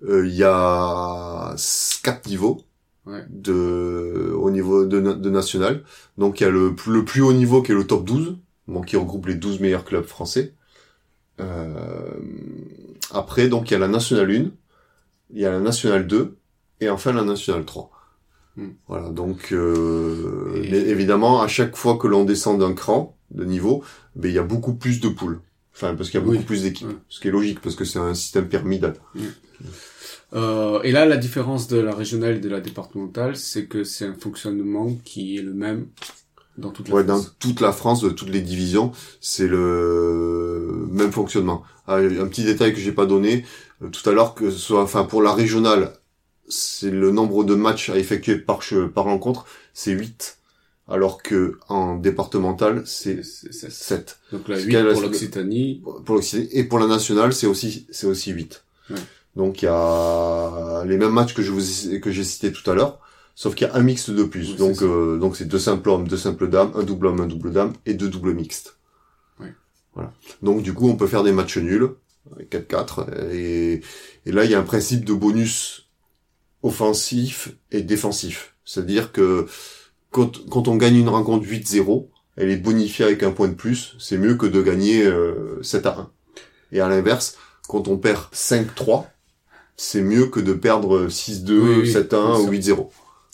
Euh, 0.08 0.26
Il 0.26 0.34
y 0.34 0.44
a 0.44 1.54
quatre 2.02 2.26
niveaux 2.28 2.62
Ouais. 3.06 3.24
de 3.30 4.30
au 4.36 4.50
niveau 4.50 4.84
de, 4.84 5.00
de 5.00 5.30
national. 5.30 5.84
Donc, 6.18 6.40
il 6.40 6.44
y 6.44 6.46
a 6.46 6.50
le, 6.50 6.74
plus- 6.74 6.92
le 6.92 7.04
plus 7.04 7.22
haut 7.22 7.32
niveau 7.32 7.62
qui 7.62 7.72
est 7.72 7.74
le 7.74 7.86
top 7.86 8.04
12, 8.04 8.36
donc 8.68 8.86
qui 8.86 8.96
regroupe 8.96 9.26
les 9.26 9.34
12 9.36 9.58
meilleurs 9.60 9.84
clubs 9.84 10.04
français. 10.04 10.54
Euh, 11.40 12.10
après, 13.12 13.48
donc, 13.48 13.70
il 13.70 13.74
y 13.74 13.76
a 13.76 13.78
la 13.80 13.88
nationale 13.88 14.30
1, 14.30 14.50
il 15.32 15.40
y 15.40 15.46
a 15.46 15.50
la 15.50 15.60
nationale 15.60 16.06
2, 16.06 16.36
et 16.80 16.88
enfin 16.90 17.12
la 17.12 17.22
nationale 17.22 17.64
3. 17.64 17.90
Mm. 18.56 18.68
Voilà, 18.88 19.08
donc 19.10 19.52
euh, 19.52 20.52
Et- 20.56 20.70
mais 20.70 20.78
évidemment, 20.78 21.40
à 21.42 21.48
chaque 21.48 21.76
fois 21.76 21.96
que 21.96 22.06
l'on 22.08 22.24
descend 22.24 22.58
d'un 22.60 22.72
cran 22.74 23.16
de 23.30 23.44
niveau, 23.44 23.82
ben 24.16 24.28
il 24.28 24.34
y 24.34 24.38
a 24.38 24.42
beaucoup 24.42 24.74
plus 24.74 25.00
de 25.00 25.08
poules. 25.08 25.40
Enfin, 25.74 25.94
parce 25.94 26.10
qu'il 26.10 26.18
y 26.20 26.22
a 26.22 26.26
beaucoup 26.26 26.38
Oui. 26.38 26.44
plus 26.44 26.62
d'équipes, 26.62 26.88
Ouais. 26.88 26.96
ce 27.08 27.20
qui 27.20 27.28
est 27.28 27.30
logique 27.30 27.60
parce 27.60 27.76
que 27.76 27.84
c'est 27.84 27.98
un 28.00 28.12
système 28.14 28.48
pyramidal. 28.48 28.94
Euh, 30.32 30.80
et 30.82 30.92
là, 30.92 31.06
la 31.06 31.16
différence 31.16 31.68
de 31.68 31.78
la 31.78 31.94
régionale 31.94 32.36
et 32.36 32.40
de 32.40 32.48
la 32.48 32.60
départementale, 32.60 33.36
c'est 33.36 33.66
que 33.66 33.82
c'est 33.84 34.04
un 34.06 34.14
fonctionnement 34.14 34.92
qui 35.04 35.36
est 35.38 35.42
le 35.42 35.52
même 35.54 35.86
dans 36.58 36.70
toute 36.70 36.88
la 36.88 36.94
Ouais, 36.94 37.04
dans 37.04 37.16
France. 37.16 37.36
toute 37.38 37.60
la 37.60 37.72
France, 37.72 38.02
de 38.02 38.10
toutes 38.10 38.28
les 38.30 38.40
divisions, 38.42 38.92
c'est 39.20 39.48
le 39.48 40.86
même 40.90 41.12
fonctionnement. 41.12 41.62
Ah, 41.86 41.96
un 41.96 42.26
petit 42.28 42.44
détail 42.44 42.72
que 42.74 42.80
j'ai 42.80 42.92
pas 42.92 43.06
donné 43.06 43.44
euh, 43.82 43.88
tout 43.88 44.08
à 44.08 44.12
l'heure 44.12 44.34
que 44.34 44.50
ce 44.50 44.58
soit, 44.58 44.82
enfin 44.82 45.04
pour 45.04 45.22
la 45.22 45.32
régionale, 45.32 45.92
c'est 46.50 46.90
le 46.90 47.10
nombre 47.10 47.44
de 47.44 47.54
matchs 47.54 47.88
à 47.90 47.96
effectuer 47.96 48.36
par 48.36 48.60
par 48.94 49.04
rencontre, 49.04 49.46
c'est 49.72 49.92
8 49.92 50.36
alors 50.88 51.22
que 51.22 51.58
en 51.68 51.94
départemental, 51.96 52.82
c'est 52.84 53.22
C'est- 53.24 53.52
c'est- 53.52 53.70
7. 53.70 54.18
Donc 54.32 54.48
la 54.48 54.56
Ce 54.58 54.64
8 54.64 54.70
qu'elle 54.72 54.88
a- 54.88 54.92
pour 54.92 55.02
l'Occitanie. 55.02 55.82
pour 56.04 56.14
l'Occitanie 56.16 56.48
et 56.52 56.64
pour 56.64 56.78
la 56.80 56.86
nationale 56.88 57.32
c'est 57.32 57.46
aussi 57.46 57.86
c'est 57.90 58.06
aussi 58.08 58.32
8 58.32 58.64
Ouais. 58.90 58.96
donc 59.36 59.62
il 59.62 59.66
y 59.66 59.68
a 59.68 60.84
les 60.84 60.96
mêmes 60.96 61.12
matchs 61.12 61.32
que 61.34 61.42
je 61.42 61.52
vous 61.52 62.00
que 62.00 62.10
j'ai 62.10 62.24
cités 62.24 62.52
tout 62.52 62.68
à 62.68 62.74
l'heure 62.74 62.98
sauf 63.36 63.54
qu'il 63.54 63.68
y 63.68 63.70
a 63.70 63.74
un 63.76 63.82
mixte 63.82 64.10
de 64.10 64.24
plus 64.24 64.50
Oui, 64.50 64.56
donc 64.56 64.82
euh, 64.82 65.16
donc 65.18 65.36
c'est 65.36 65.44
deux 65.46 65.60
simples 65.60 65.88
hommes 65.90 66.08
deux 66.08 66.16
simples 66.16 66.48
dames 66.48 66.72
un 66.74 66.82
double 66.82 67.06
homme 67.06 67.20
un 67.20 67.26
double 67.26 67.52
dame 67.52 67.72
et 67.86 67.94
deux 67.94 68.08
doubles 68.08 68.34
mixtes 68.34 68.76
Ouais. 69.38 69.54
voilà 69.94 70.12
donc 70.42 70.62
du 70.62 70.74
coup 70.74 70.88
on 70.88 70.96
peut 70.96 71.06
faire 71.06 71.22
des 71.22 71.32
matchs 71.32 71.58
nuls 71.58 71.90
4-4 72.50 73.06
et, 73.32 73.80
et 74.26 74.32
là 74.32 74.44
il 74.44 74.50
y 74.50 74.54
a 74.54 74.58
un 74.58 74.62
principe 74.64 75.04
de 75.04 75.14
bonus 75.14 75.88
offensif 76.62 77.51
et 77.70 77.83
défensif 77.83 78.51
c'est-à-dire 78.70 79.11
que 79.11 79.46
quand, 80.12 80.49
quand 80.49 80.68
on 80.68 80.77
gagne 80.77 80.94
une 80.94 81.09
rencontre 81.09 81.44
8-0, 81.44 82.07
elle 82.37 82.51
est 82.51 82.57
bonifiée 82.57 83.05
avec 83.05 83.25
un 83.25 83.33
point 83.33 83.49
de 83.49 83.55
plus. 83.55 83.96
C'est 83.99 84.16
mieux 84.16 84.37
que 84.37 84.46
de 84.46 84.62
gagner 84.62 85.05
euh, 85.05 85.61
7 85.62 85.87
à 85.87 85.99
1. 85.99 86.11
Et 86.73 86.81
à 86.81 86.88
l'inverse, 86.88 87.37
quand 87.68 87.88
on 87.88 87.96
perd 87.96 88.23
5-3, 88.33 89.07
c'est 89.77 90.03
mieux 90.03 90.27
que 90.27 90.38
de 90.38 90.53
perdre 90.53 91.09
6-2, 91.09 91.51
Oui, 91.51 91.75
oui, 91.83 91.92
7-1 91.92 92.42
ou 92.42 92.49
bien 92.49 92.61
8-0. 92.61 92.88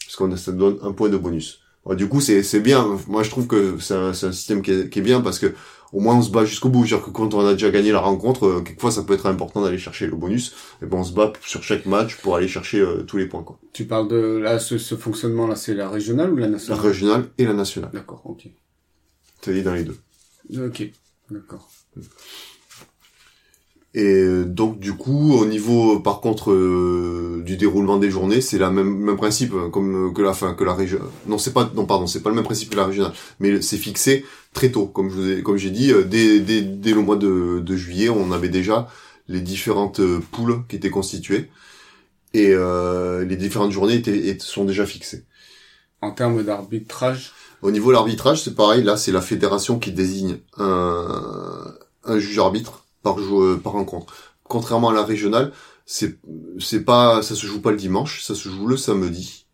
Parce 0.04 0.16
qu'on 0.16 0.34
ça 0.38 0.52
donne 0.52 0.78
un 0.82 0.92
point 0.92 1.10
de 1.10 1.18
bonus. 1.18 1.60
Du 1.90 2.08
coup, 2.08 2.22
c'est 2.22 2.42
c'est 2.42 2.60
bien. 2.60 2.98
Moi, 3.06 3.22
je 3.22 3.30
trouve 3.30 3.46
que 3.46 3.76
c'est 3.78 3.94
un, 3.94 4.08
un 4.08 4.32
système 4.32 4.62
qui 4.62 4.72
est, 4.72 4.88
qui 4.88 5.00
est 5.00 5.02
bien 5.02 5.20
parce 5.20 5.38
que 5.38 5.54
au 5.92 6.00
moins 6.00 6.16
on 6.16 6.22
se 6.22 6.30
bat 6.30 6.44
jusqu'au 6.44 6.68
bout. 6.68 6.86
C'est-à-dire 6.86 7.06
que 7.06 7.10
quand 7.10 7.34
on 7.34 7.46
a 7.46 7.52
déjà 7.52 7.70
gagné 7.70 7.92
la 7.92 8.00
rencontre, 8.00 8.46
euh, 8.46 8.60
quelquefois 8.60 8.90
ça 8.90 9.02
peut 9.02 9.14
être 9.14 9.26
important 9.26 9.62
d'aller 9.62 9.78
chercher 9.78 10.06
le 10.06 10.16
bonus. 10.16 10.54
Et 10.82 10.86
ben 10.86 10.98
on 10.98 11.04
se 11.04 11.12
bat 11.12 11.32
sur 11.42 11.62
chaque 11.62 11.86
match 11.86 12.16
pour 12.16 12.36
aller 12.36 12.48
chercher 12.48 12.80
euh, 12.80 13.02
tous 13.02 13.16
les 13.16 13.26
points. 13.26 13.42
Quoi. 13.42 13.58
Tu 13.72 13.84
parles 13.84 14.08
de 14.08 14.38
là 14.38 14.58
ce, 14.58 14.78
ce 14.78 14.94
fonctionnement 14.94 15.46
là, 15.46 15.56
c'est 15.56 15.74
la 15.74 15.88
régionale 15.88 16.32
ou 16.32 16.36
la 16.36 16.46
La 16.46 16.52
nationale 16.52 16.80
régionale 16.80 17.28
et 17.38 17.44
la 17.44 17.52
nationale. 17.54 17.90
D'accord, 17.92 18.22
ok. 18.24 18.48
C'est 19.42 19.62
dans 19.62 19.74
les 19.74 19.84
deux. 19.84 19.98
Ok, 20.58 20.82
d'accord. 21.30 21.68
Et 23.96 24.04
euh, 24.04 24.44
donc 24.44 24.78
du 24.78 24.92
coup, 24.94 25.32
au 25.34 25.46
niveau 25.46 26.00
par 26.00 26.20
contre 26.20 26.52
euh, 26.52 27.42
du 27.46 27.56
déroulement 27.56 27.98
des 27.98 28.10
journées, 28.10 28.42
c'est 28.42 28.58
la 28.58 28.70
même 28.70 28.94
même 28.94 29.16
principe 29.16 29.54
euh, 29.54 29.70
comme 29.70 30.08
euh, 30.10 30.12
que 30.12 30.22
la 30.22 30.34
fin 30.34 30.54
que 30.54 30.64
la 30.64 30.74
région. 30.74 31.00
Non, 31.26 31.38
c'est 31.38 31.54
pas 31.54 31.70
non 31.74 31.86
pardon, 31.86 32.06
c'est 32.06 32.22
pas 32.22 32.30
le 32.30 32.36
même 32.36 32.44
principe 32.44 32.70
que 32.70 32.76
la 32.76 32.86
régionale, 32.86 33.14
mais 33.40 33.62
c'est 33.62 33.78
fixé 33.78 34.24
très 34.54 34.70
tôt, 34.70 34.86
comme 34.86 35.10
je 35.10 35.14
vous 35.16 35.30
ai, 35.30 35.42
comme 35.42 35.56
j'ai 35.56 35.70
dit, 35.70 35.92
euh, 35.92 36.04
dès, 36.04 36.40
dès 36.40 36.62
dès 36.62 36.92
le 36.92 37.00
mois 37.02 37.16
de, 37.16 37.60
de 37.60 37.76
juillet, 37.76 38.10
on 38.10 38.32
avait 38.32 38.50
déjà 38.50 38.88
les 39.28 39.40
différentes 39.40 40.00
poules 40.32 40.64
qui 40.68 40.76
étaient 40.76 40.90
constituées 40.90 41.50
et 42.34 42.50
euh, 42.52 43.24
les 43.24 43.36
différentes 43.36 43.72
journées 43.72 43.96
étaient- 43.96 44.38
sont 44.40 44.64
déjà 44.64 44.86
fixées. 44.86 45.24
En 46.00 46.10
termes 46.12 46.42
d'arbitrage, 46.42 47.32
Au 47.62 47.70
niveau 47.70 47.88
de 47.88 47.94
l'arbitrage, 47.94 48.42
c'est 48.42 48.54
pareil. 48.54 48.82
Là, 48.82 48.96
c'est 48.96 49.12
la 49.12 49.20
fédération 49.22 49.78
qui 49.78 49.92
désigne 49.92 50.38
un, 50.58 51.74
un 52.04 52.18
juge 52.18 52.38
arbitre 52.38 52.85
par 53.06 53.18
jou- 53.26 53.58
par 53.64 53.72
rencontre. 53.80 54.12
Contrairement 54.54 54.90
à 54.90 54.94
la 55.00 55.04
régionale, 55.04 55.52
c'est 55.86 56.12
c'est 56.58 56.84
pas 56.92 57.22
ça 57.22 57.34
se 57.40 57.46
joue 57.46 57.60
pas 57.66 57.70
le 57.76 57.76
dimanche, 57.86 58.22
ça 58.28 58.34
se 58.34 58.48
joue 58.48 58.66
le 58.66 58.76
samedi. 58.76 59.46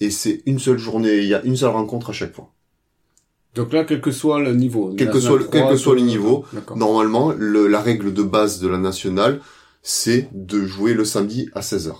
Et 0.00 0.10
c'est 0.10 0.36
une 0.46 0.58
seule 0.66 0.78
journée, 0.78 1.16
il 1.18 1.28
y 1.28 1.34
a 1.34 1.42
une 1.50 1.56
seule 1.56 1.74
rencontre 1.80 2.10
à 2.10 2.12
chaque 2.20 2.34
fois. 2.34 2.48
donc 3.58 3.72
là, 3.74 3.84
quel 3.84 4.00
que 4.00 4.12
soit 4.12 4.40
le 4.48 4.52
niveau. 4.54 4.94
Quel 4.96 5.10
que 5.10 5.20
soit 5.20 5.38
le- 5.38 5.44
quel 5.52 5.62
que 5.62 5.74
3, 5.74 5.76
soit 5.84 5.94
le 5.96 6.00
deux, 6.02 6.06
niveau, 6.14 6.44
D'accord. 6.54 6.76
Normalement, 6.76 7.26
le, 7.36 7.66
la 7.76 7.80
règle 7.88 8.14
de 8.14 8.22
base 8.36 8.60
de 8.60 8.68
la 8.74 8.78
nationale, 8.78 9.40
c'est 9.82 10.28
de 10.32 10.58
jouer 10.74 10.94
le 10.94 11.04
samedi 11.04 11.40
à 11.54 11.60
16h. 11.60 11.92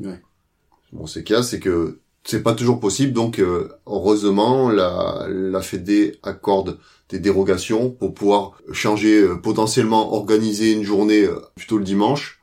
Ouais. 0.00 0.20
Bon, 0.92 1.06
c'est 1.06 1.22
cas, 1.30 1.42
c'est 1.42 1.60
que 1.60 2.00
c'est 2.28 2.42
pas 2.42 2.54
toujours 2.54 2.78
possible, 2.78 3.14
donc 3.14 3.38
euh, 3.38 3.70
heureusement, 3.86 4.68
la, 4.68 5.26
la 5.30 5.62
Fédé 5.62 6.18
accorde 6.22 6.78
des 7.08 7.18
dérogations 7.18 7.88
pour 7.88 8.12
pouvoir 8.12 8.52
changer, 8.70 9.22
euh, 9.22 9.36
potentiellement 9.36 10.12
organiser 10.12 10.72
une 10.72 10.82
journée 10.82 11.24
euh, 11.24 11.40
plutôt 11.56 11.78
le 11.78 11.84
dimanche, 11.84 12.38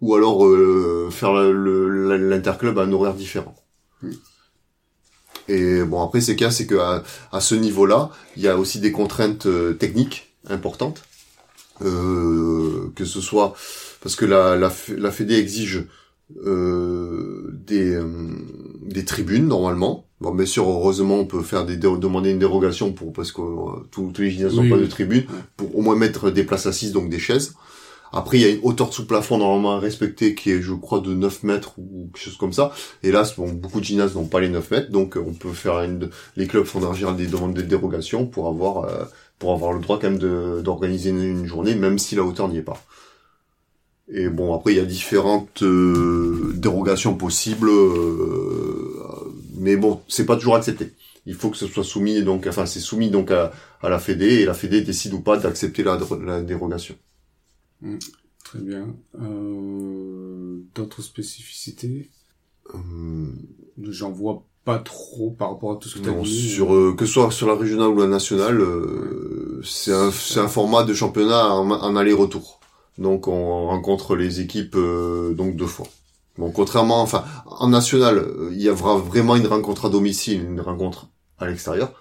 ou 0.00 0.16
alors 0.16 0.44
euh, 0.44 1.08
faire 1.12 1.34
l'interclub 1.34 2.76
à 2.80 2.82
un 2.82 2.90
horaire 2.90 3.14
différent. 3.14 3.54
Et 5.46 5.84
bon, 5.84 6.02
après, 6.02 6.20
c'est 6.20 6.34
cas, 6.34 6.50
c'est 6.50 6.66
que 6.66 6.74
à, 6.74 7.04
à 7.30 7.40
ce 7.40 7.54
niveau-là, 7.54 8.10
il 8.36 8.42
y 8.42 8.48
a 8.48 8.58
aussi 8.58 8.80
des 8.80 8.90
contraintes 8.90 9.46
euh, 9.46 9.72
techniques 9.72 10.34
importantes, 10.48 11.04
euh, 11.84 12.90
que 12.96 13.04
ce 13.04 13.20
soit 13.20 13.54
parce 14.02 14.16
que 14.16 14.24
la, 14.24 14.56
la, 14.56 14.72
la 14.96 15.10
Fédé 15.12 15.36
exige 15.36 15.86
des, 16.30 17.94
euh, 17.94 18.04
des 18.82 19.04
tribunes 19.04 19.46
normalement. 19.46 20.04
Bon, 20.20 20.34
bien 20.34 20.46
sûr, 20.46 20.68
heureusement, 20.68 21.16
on 21.20 21.26
peut 21.26 21.42
faire 21.42 21.64
des 21.64 21.76
demander 21.76 22.30
une 22.30 22.38
dérogation 22.38 22.92
pour 22.92 23.12
parce 23.12 23.30
que 23.32 23.40
euh, 23.40 23.84
tous, 23.90 24.10
tous 24.12 24.22
les 24.22 24.30
gymnases 24.30 24.54
n'ont 24.56 24.62
Oui, 24.62 24.70
pas 24.70 24.76
oui. 24.76 24.82
de 24.82 24.86
tribunes 24.86 25.24
Ouais. 25.28 25.38
pour 25.56 25.76
au 25.76 25.82
moins 25.82 25.96
mettre 25.96 26.30
des 26.30 26.44
places 26.44 26.66
assises, 26.66 26.92
donc 26.92 27.08
des 27.08 27.18
chaises. 27.18 27.54
Après, 28.10 28.38
il 28.38 28.40
y 28.40 28.44
a 28.46 28.48
une 28.48 28.60
hauteur 28.62 28.92
sous 28.92 29.06
plafond 29.06 29.36
normalement 29.38 29.72
à 29.72 29.78
respecter 29.78 30.34
qui 30.34 30.50
est, 30.50 30.62
je 30.62 30.72
crois, 30.72 31.00
de 31.00 31.12
9 31.12 31.42
mètres 31.42 31.74
ou 31.78 32.08
quelque 32.12 32.24
chose 32.24 32.36
comme 32.38 32.54
ça. 32.54 32.72
Là, 33.02 33.22
bon, 33.36 33.48
beaucoup 33.52 33.80
de 33.80 33.84
gymnases 33.84 34.14
n'ont 34.14 34.24
pas 34.26 34.40
les 34.40 34.48
9 34.48 34.70
mètres, 34.70 34.90
donc 34.90 35.16
euh, 35.16 35.24
on 35.26 35.34
peut 35.34 35.52
faire 35.52 35.80
une, 35.80 36.08
les 36.36 36.46
clubs 36.46 36.64
font 36.64 36.82
en 36.82 36.94
général 36.94 37.16
des 37.16 37.26
demandes 37.26 37.52
de 37.54 37.60
dérogation 37.62 38.26
pour 38.26 38.48
avoir, 38.48 38.84
euh, 38.86 39.04
pour 39.38 39.52
avoir 39.52 39.72
le 39.74 39.80
droit 39.80 39.98
quand 40.00 40.08
même 40.10 40.18
de, 40.18 40.62
d'organiser 40.64 41.10
une, 41.10 41.22
une 41.22 41.46
journée, 41.46 41.74
même 41.74 41.98
si 41.98 42.14
la 42.16 42.22
hauteur 42.22 42.48
n'y 42.48 42.56
est 42.58 42.62
pas. 42.62 42.82
Et 44.10 44.28
bon, 44.28 44.54
après, 44.54 44.72
il 44.72 44.76
y 44.76 44.80
a 44.80 44.84
différentes 44.86 45.62
euh, 45.62 46.52
dérogations 46.56 47.14
possibles, 47.14 47.68
euh, 47.68 48.94
mais 49.58 49.76
bon, 49.76 50.00
c'est 50.08 50.24
pas 50.26 50.36
toujours 50.36 50.56
accepté. 50.56 50.92
Il 51.26 51.34
faut 51.34 51.50
que 51.50 51.56
ce 51.58 51.66
soit 51.66 51.84
soumis, 51.84 52.22
donc, 52.22 52.46
enfin, 52.46 52.64
c'est 52.66 52.80
soumis 52.80 53.10
donc 53.10 53.30
à, 53.30 53.52
à 53.82 53.88
la 53.90 53.98
Fédé, 53.98 54.26
et 54.40 54.44
la 54.46 54.54
Fédé 54.54 54.80
décide 54.80 55.12
ou 55.12 55.20
pas 55.20 55.36
d'accepter 55.36 55.82
la, 55.82 55.98
la 56.24 56.40
dérogation. 56.42 56.94
Très 58.44 58.60
bien. 58.60 58.96
Euh, 59.20 60.60
D'autres 60.74 61.02
spécificités? 61.02 62.10
Hum, 62.72 63.36
J'en 63.82 64.10
vois 64.10 64.46
pas 64.64 64.78
trop 64.78 65.30
par 65.30 65.50
rapport 65.52 65.72
à 65.72 65.76
tout 65.76 65.88
ce 65.88 65.96
que 65.96 66.00
tu 66.00 66.08
as 66.10 66.12
non, 66.12 66.22
dit. 66.22 66.48
sur 66.48 66.74
euh, 66.74 66.94
que 66.94 67.06
ce 67.06 67.12
soit 67.14 67.30
sur 67.30 67.46
la 67.46 67.54
régionale 67.56 67.88
ou 67.88 67.98
la 68.00 68.06
nationale, 68.06 68.60
euh, 68.60 69.60
c'est 69.64 69.92
un 69.92 70.08
un 70.08 70.48
format 70.48 70.84
de 70.84 70.94
championnat 70.94 71.54
en, 71.54 71.70
en 71.70 71.96
aller-retour. 71.96 72.60
Donc 72.98 73.28
on 73.28 73.66
rencontre 73.66 74.16
les 74.16 74.40
équipes 74.40 74.74
euh, 74.76 75.32
donc 75.32 75.56
deux 75.56 75.66
fois. 75.66 75.86
Bon, 76.36 76.50
contrairement, 76.50 77.00
enfin, 77.00 77.24
en 77.46 77.68
national, 77.68 78.18
euh, 78.18 78.50
il 78.52 78.60
y 78.60 78.68
aura 78.68 78.98
vraiment 78.98 79.36
une 79.36 79.46
rencontre 79.46 79.86
à 79.86 79.88
domicile, 79.88 80.44
une 80.44 80.60
rencontre 80.60 81.08
à 81.38 81.46
l'extérieur, 81.46 81.92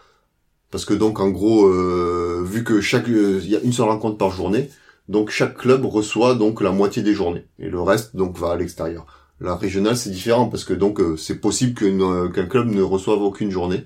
parce 0.72 0.86
que 0.86 0.94
donc 0.94 1.20
en 1.20 1.30
gros, 1.30 1.68
euh, 1.68 2.44
vu 2.46 2.64
que 2.64 2.82
chaque, 2.82 3.08
il 3.08 3.48
y 3.48 3.56
a 3.56 3.60
une 3.62 3.74
seule 3.74 3.88
rencontre 3.88 4.18
par 4.18 4.32
journée, 4.32 4.70
donc 5.08 5.30
chaque 5.30 5.56
club 5.56 5.86
reçoit 5.86 6.36
donc 6.36 6.62
la 6.62 6.72
moitié 6.72 7.02
des 7.02 7.14
journées 7.14 7.46
et 7.60 7.70
le 7.70 7.82
reste 7.82 8.16
donc 8.16 8.38
va 8.38 8.52
à 8.52 8.56
l'extérieur. 8.56 9.06
La 9.40 9.56
régionale 9.56 9.96
c'est 9.96 10.10
différent 10.10 10.50
parce 10.50 10.64
que 10.66 10.74
donc 10.74 11.00
c'est 11.18 11.40
possible 11.40 11.76
qu'un 11.76 12.46
club 12.48 12.68
ne 12.68 12.82
reçoive 12.82 13.22
aucune 13.22 13.52
journée. 13.52 13.86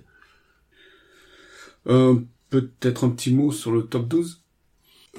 Peut-être 1.85 3.03
un 3.03 3.09
petit 3.09 3.33
mot 3.33 3.51
sur 3.51 3.71
le 3.71 3.83
top 3.83 4.07
12 4.07 4.40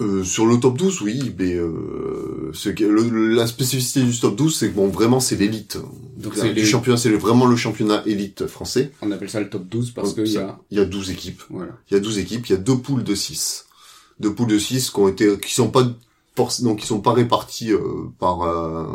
Euh, 0.00 0.24
sur 0.24 0.46
le 0.46 0.58
top 0.58 0.78
12, 0.78 1.02
oui, 1.02 1.34
mais 1.38 1.54
euh, 1.54 2.50
ce 2.54 2.70
que- 2.70 2.82
le- 2.84 3.10
le- 3.10 3.34
la 3.34 3.46
spécificité 3.46 4.02
du 4.02 4.18
top 4.18 4.36
12, 4.36 4.56
c'est 4.56 4.70
que 4.70 4.74
bon, 4.74 4.88
vraiment, 4.88 5.20
c'est 5.20 5.36
l'élite. 5.36 5.76
Donc 6.16 6.32
c'est 6.34 6.48
du 6.54 6.60
les- 6.60 6.64
championnat, 6.64 6.96
c'est 6.96 7.10
vraiment 7.10 7.44
le 7.44 7.56
championnat 7.56 8.02
élite 8.06 8.46
français. 8.46 8.90
On 9.02 9.10
appelle 9.10 9.28
ça 9.28 9.40
le 9.40 9.50
top 9.50 9.68
12 9.68 9.90
parce 9.90 10.14
qu'il 10.14 10.26
y 10.32 10.38
a... 10.38 10.58
Il 10.70 10.78
y 10.78 10.80
a 10.80 10.86
12 10.86 11.10
équipes. 11.10 11.42
Voilà. 11.50 11.72
Il 11.90 11.94
y 11.94 11.96
a 11.98 12.00
12 12.00 12.16
équipes, 12.18 12.46
il 12.48 12.52
y 12.52 12.54
a 12.54 12.58
deux 12.58 12.78
poules 12.78 13.04
de 13.04 13.14
6. 13.14 13.66
Deux 14.18 14.32
poules 14.34 14.46
de 14.48 14.58
6 14.58 14.88
qui 14.90 14.98
ont 14.98 15.08
été, 15.08 15.38
qui 15.38 15.52
sont 15.52 15.68
pas 15.70 15.86
donc 16.62 16.78
qui 16.80 16.86
sont 16.86 17.00
pas 17.02 17.12
réparties 17.12 17.72
euh, 17.72 17.80
par 18.18 18.40
euh, 18.44 18.86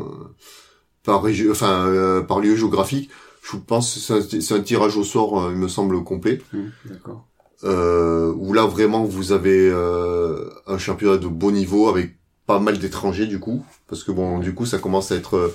par 1.04 1.24
régi- 1.24 1.52
enfin 1.52 1.86
euh, 1.86 2.22
par 2.22 2.40
lieu 2.40 2.56
géographique. 2.56 3.12
Je 3.44 3.56
pense 3.58 3.94
que 3.94 4.22
c'est 4.42 4.54
un, 4.54 4.58
un 4.58 4.62
tirage 4.62 4.98
au 4.98 5.04
sort, 5.04 5.40
euh, 5.44 5.52
il 5.52 5.58
me 5.60 5.68
semble 5.68 6.04
complet. 6.04 6.42
Hum, 6.56 6.72
D'accord. 6.86 7.27
Euh, 7.64 8.34
où 8.38 8.54
là 8.54 8.66
vraiment 8.66 9.04
vous 9.04 9.32
avez 9.32 9.70
euh, 9.72 10.50
un 10.68 10.78
championnat 10.78 11.18
de 11.18 11.28
beau 11.28 11.52
niveau 11.52 11.90
avec 11.90 12.16
pas 12.46 12.60
mal 12.60 12.78
d'étrangers 12.80 13.28
du 13.28 13.40
coup. 13.40 13.66
Parce 13.88 14.04
que 14.04 14.12
bon 14.12 14.40
du 14.40 14.54
coup 14.54 14.66
ça 14.66 14.80
commence 14.80 15.12
à 15.12 15.16
être 15.16 15.52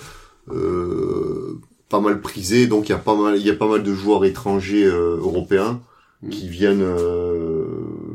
euh, 0.50 1.60
pas 1.88 2.00
mal 2.00 2.20
prisé. 2.20 2.66
Donc 2.66 2.88
il 2.88 2.92
y 2.92 2.94
a 2.94 2.98
pas 2.98 3.14
mal 3.14 3.38
il 3.38 3.46
y 3.46 3.50
a 3.50 3.56
pas 3.56 3.68
mal 3.68 3.82
de 3.82 3.94
joueurs 3.94 4.24
étrangers 4.24 4.84
euh, 4.84 5.16
européens 5.18 5.80
Mhm. 6.22 6.30
qui 6.30 6.48
viennent 6.48 6.82
euh, 6.82 7.66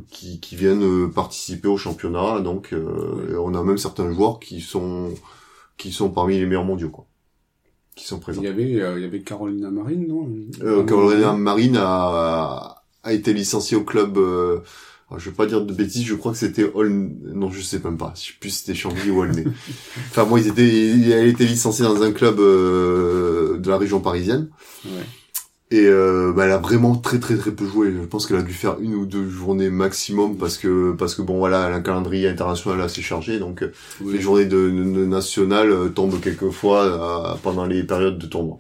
qui, 0.10 0.40
qui 0.40 0.56
viennent 0.56 0.84
euh, 0.84 1.08
participer 1.10 1.68
au 1.68 1.78
championnat. 1.78 2.40
Donc 2.40 2.74
euh, 2.74 3.34
et 3.34 3.36
on 3.36 3.54
a 3.54 3.64
même 3.64 3.78
certains 3.78 4.10
joueurs 4.12 4.40
qui 4.40 4.62
sont 4.62 5.10
qui 5.78 5.92
sont 5.92 6.10
parmi 6.10 6.40
les 6.40 6.46
meilleurs 6.46 6.64
mondiaux 6.64 6.90
quoi. 6.90 7.06
Qui 7.96 8.06
sont 8.06 8.20
présents. 8.20 8.42
Il 8.42 8.46
y 8.46 8.48
avait, 8.48 8.82
euh, 8.82 8.98
il 8.98 9.02
y 9.02 9.06
avait 9.06 9.22
Carolina 9.22 9.72
Marine, 9.72 10.08
non? 10.08 10.30
Euh, 10.62 10.84
Carolina 10.84 11.34
Marine 11.34 11.78
a, 11.78 12.77
a 13.08 13.14
été 13.14 13.34
licenciée 13.34 13.78
au 13.78 13.84
club. 13.84 14.18
Euh, 14.18 14.60
alors, 15.10 15.20
je 15.20 15.30
vais 15.30 15.36
pas 15.36 15.46
dire 15.46 15.62
de 15.62 15.74
bêtises, 15.74 16.06
je 16.06 16.16
crois 16.16 16.34
que 16.34 16.38
c'était 16.38 16.70
Aulnay. 16.74 17.10
Non, 17.34 17.50
je 17.50 17.62
sais 17.62 17.80
même 17.84 17.98
pas. 17.98 18.14
Je 18.16 18.28
sais 18.28 18.34
plus 18.40 18.50
si 18.50 18.60
c'était 18.60 18.76
Chambly 18.76 19.10
ou 19.10 19.20
Aulnay. 19.22 19.46
enfin, 20.10 20.26
moi, 20.26 20.40
ils 20.40 20.48
étaient, 20.48 21.12
elle 21.12 21.14
a 21.14 21.26
été 21.26 21.46
licenciée 21.46 21.86
dans 21.86 22.02
un 22.02 22.12
club 22.12 22.40
euh, 22.40 23.58
de 23.58 23.70
la 23.70 23.78
région 23.78 24.00
parisienne. 24.02 24.50
Ouais. 24.86 24.92
Et 25.70 25.86
euh, 25.86 26.32
bah, 26.34 26.46
elle 26.46 26.52
a 26.52 26.60
vraiment 26.60 26.96
très 26.96 27.20
très 27.20 27.36
très 27.36 27.52
peu 27.52 27.66
joué. 27.68 27.92
Je 27.92 28.06
pense 28.06 28.26
qu'elle 28.26 28.38
a 28.38 28.42
dû 28.42 28.54
faire 28.54 28.78
une 28.80 28.96
ou 28.96 29.06
deux 29.06 29.28
journées 29.30 29.70
maximum 29.70 30.38
parce 30.38 30.58
que 30.58 30.94
parce 30.94 31.14
que 31.14 31.22
bon 31.22 31.40
voilà, 31.40 31.66
un 31.66 31.82
calendrier 31.82 32.30
international 32.30 32.80
assez 32.82 33.02
chargé, 33.02 33.38
donc 33.38 33.64
euh, 33.64 33.74
Oui. 34.00 34.14
les 34.14 34.22
journées 34.22 34.46
de, 34.46 34.70
de 34.70 35.06
nationales 35.06 35.72
euh, 35.72 35.90
tombent 35.90 36.22
quelquefois 36.22 36.84
euh, 36.86 37.36
pendant 37.44 37.66
les 37.66 37.84
périodes 37.84 38.18
de 38.18 38.26
tournoi. 38.28 38.56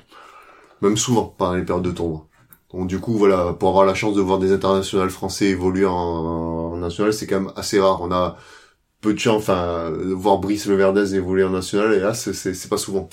Même 0.81 0.97
souvent 0.97 1.33
pendant 1.37 1.55
les 1.55 1.63
périodes 1.63 1.85
de 1.85 1.91
tournoi. 1.91 2.27
Donc 2.73 2.87
du 2.87 2.99
coup 2.99 3.17
voilà, 3.17 3.53
pour 3.53 3.69
avoir 3.69 3.85
la 3.85 3.95
chance 3.95 4.15
de 4.15 4.21
voir 4.21 4.39
des 4.39 4.51
internationales 4.51 5.09
français 5.09 5.45
évoluer 5.45 5.85
en, 5.85 6.75
national, 6.77 7.13
c'est 7.13 7.27
quand 7.27 7.41
même 7.41 7.51
assez 7.55 7.79
rare. 7.79 8.01
On 8.01 8.11
a 8.11 8.37
peu 9.01 9.13
de 9.13 9.19
chance, 9.19 9.43
enfin, 9.43 9.91
voir 9.91 10.39
Brice 10.39 10.65
Leverdez 10.67 11.15
évoluer 11.15 11.43
en 11.43 11.51
national, 11.51 11.93
et 11.93 11.99
là 11.99 12.13
c'est 12.13 12.69
pas 12.69 12.77
souvent. 12.77 13.09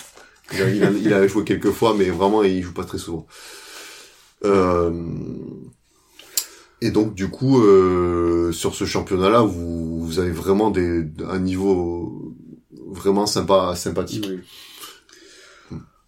Il 0.53 1.12
a, 1.12 1.27
joué 1.27 1.45
quelques 1.45 1.71
fois, 1.71 1.95
mais 1.97 2.11
vraiment 2.11 2.43
il 2.43 2.62
joue 2.62 2.75
pas 2.75 2.85
très 2.85 2.99
souvent. 2.99 3.27
Euh, 4.45 4.90
et 6.81 6.90
donc 6.90 7.14
du 7.14 7.29
coup, 7.29 7.62
euh, 7.62 8.53
sur 8.53 8.75
ce 8.75 8.85
championnat-là, 8.85 9.40
vous, 9.40 10.05
vous 10.05 10.19
avez 10.19 10.33
vraiment 10.33 10.71
des, 10.71 11.07
un 11.27 11.38
niveau 11.38 12.35
vraiment 12.87 13.27
sympa, 13.27 13.75
sympathique. 13.77 14.29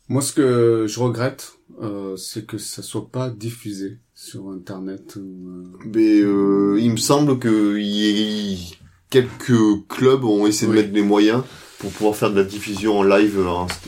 Moi, 0.09 0.23
ce 0.23 0.33
que 0.33 0.87
je 0.87 1.01
regrette, 1.01 1.56
euh, 1.83 2.17
c'est 2.17 2.47
que 2.47 2.59
ça 2.59 2.83
soit 2.83 3.09
pas 3.11 3.31
diffusé 3.31 3.99
sur 4.15 4.49
Internet. 4.51 5.17
Euh... 5.17 5.65
Mais 5.93 6.21
euh, 6.21 6.79
il 6.81 6.91
me 6.93 6.97
semble 6.97 7.39
que 7.39 7.77
y 7.79 8.77
quelques 9.11 9.87
clubs 9.89 10.25
ont 10.25 10.47
essayé 10.47 10.71
Oui. 10.71 10.77
de 10.79 10.83
mettre 10.83 10.95
les 10.95 11.03
moyens 11.03 11.43
pour 11.79 11.91
pouvoir 11.93 12.17
faire 12.17 12.31
de 12.31 12.37
la 12.37 12.45
diffusion 12.45 12.99
en 12.99 13.03
live, 13.03 13.39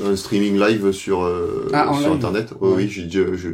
un 0.04 0.16
streaming 0.16 0.58
live 0.58 0.92
sur 0.92 1.22
euh, 1.24 1.68
Ah, 1.72 1.90
sur 1.94 2.08
live. 2.08 2.16
Internet. 2.16 2.52
Oui, 2.60 2.68
Ouais. 2.68 2.74
oui, 2.76 2.88
j'ai 2.88 3.08
je, 3.10 3.48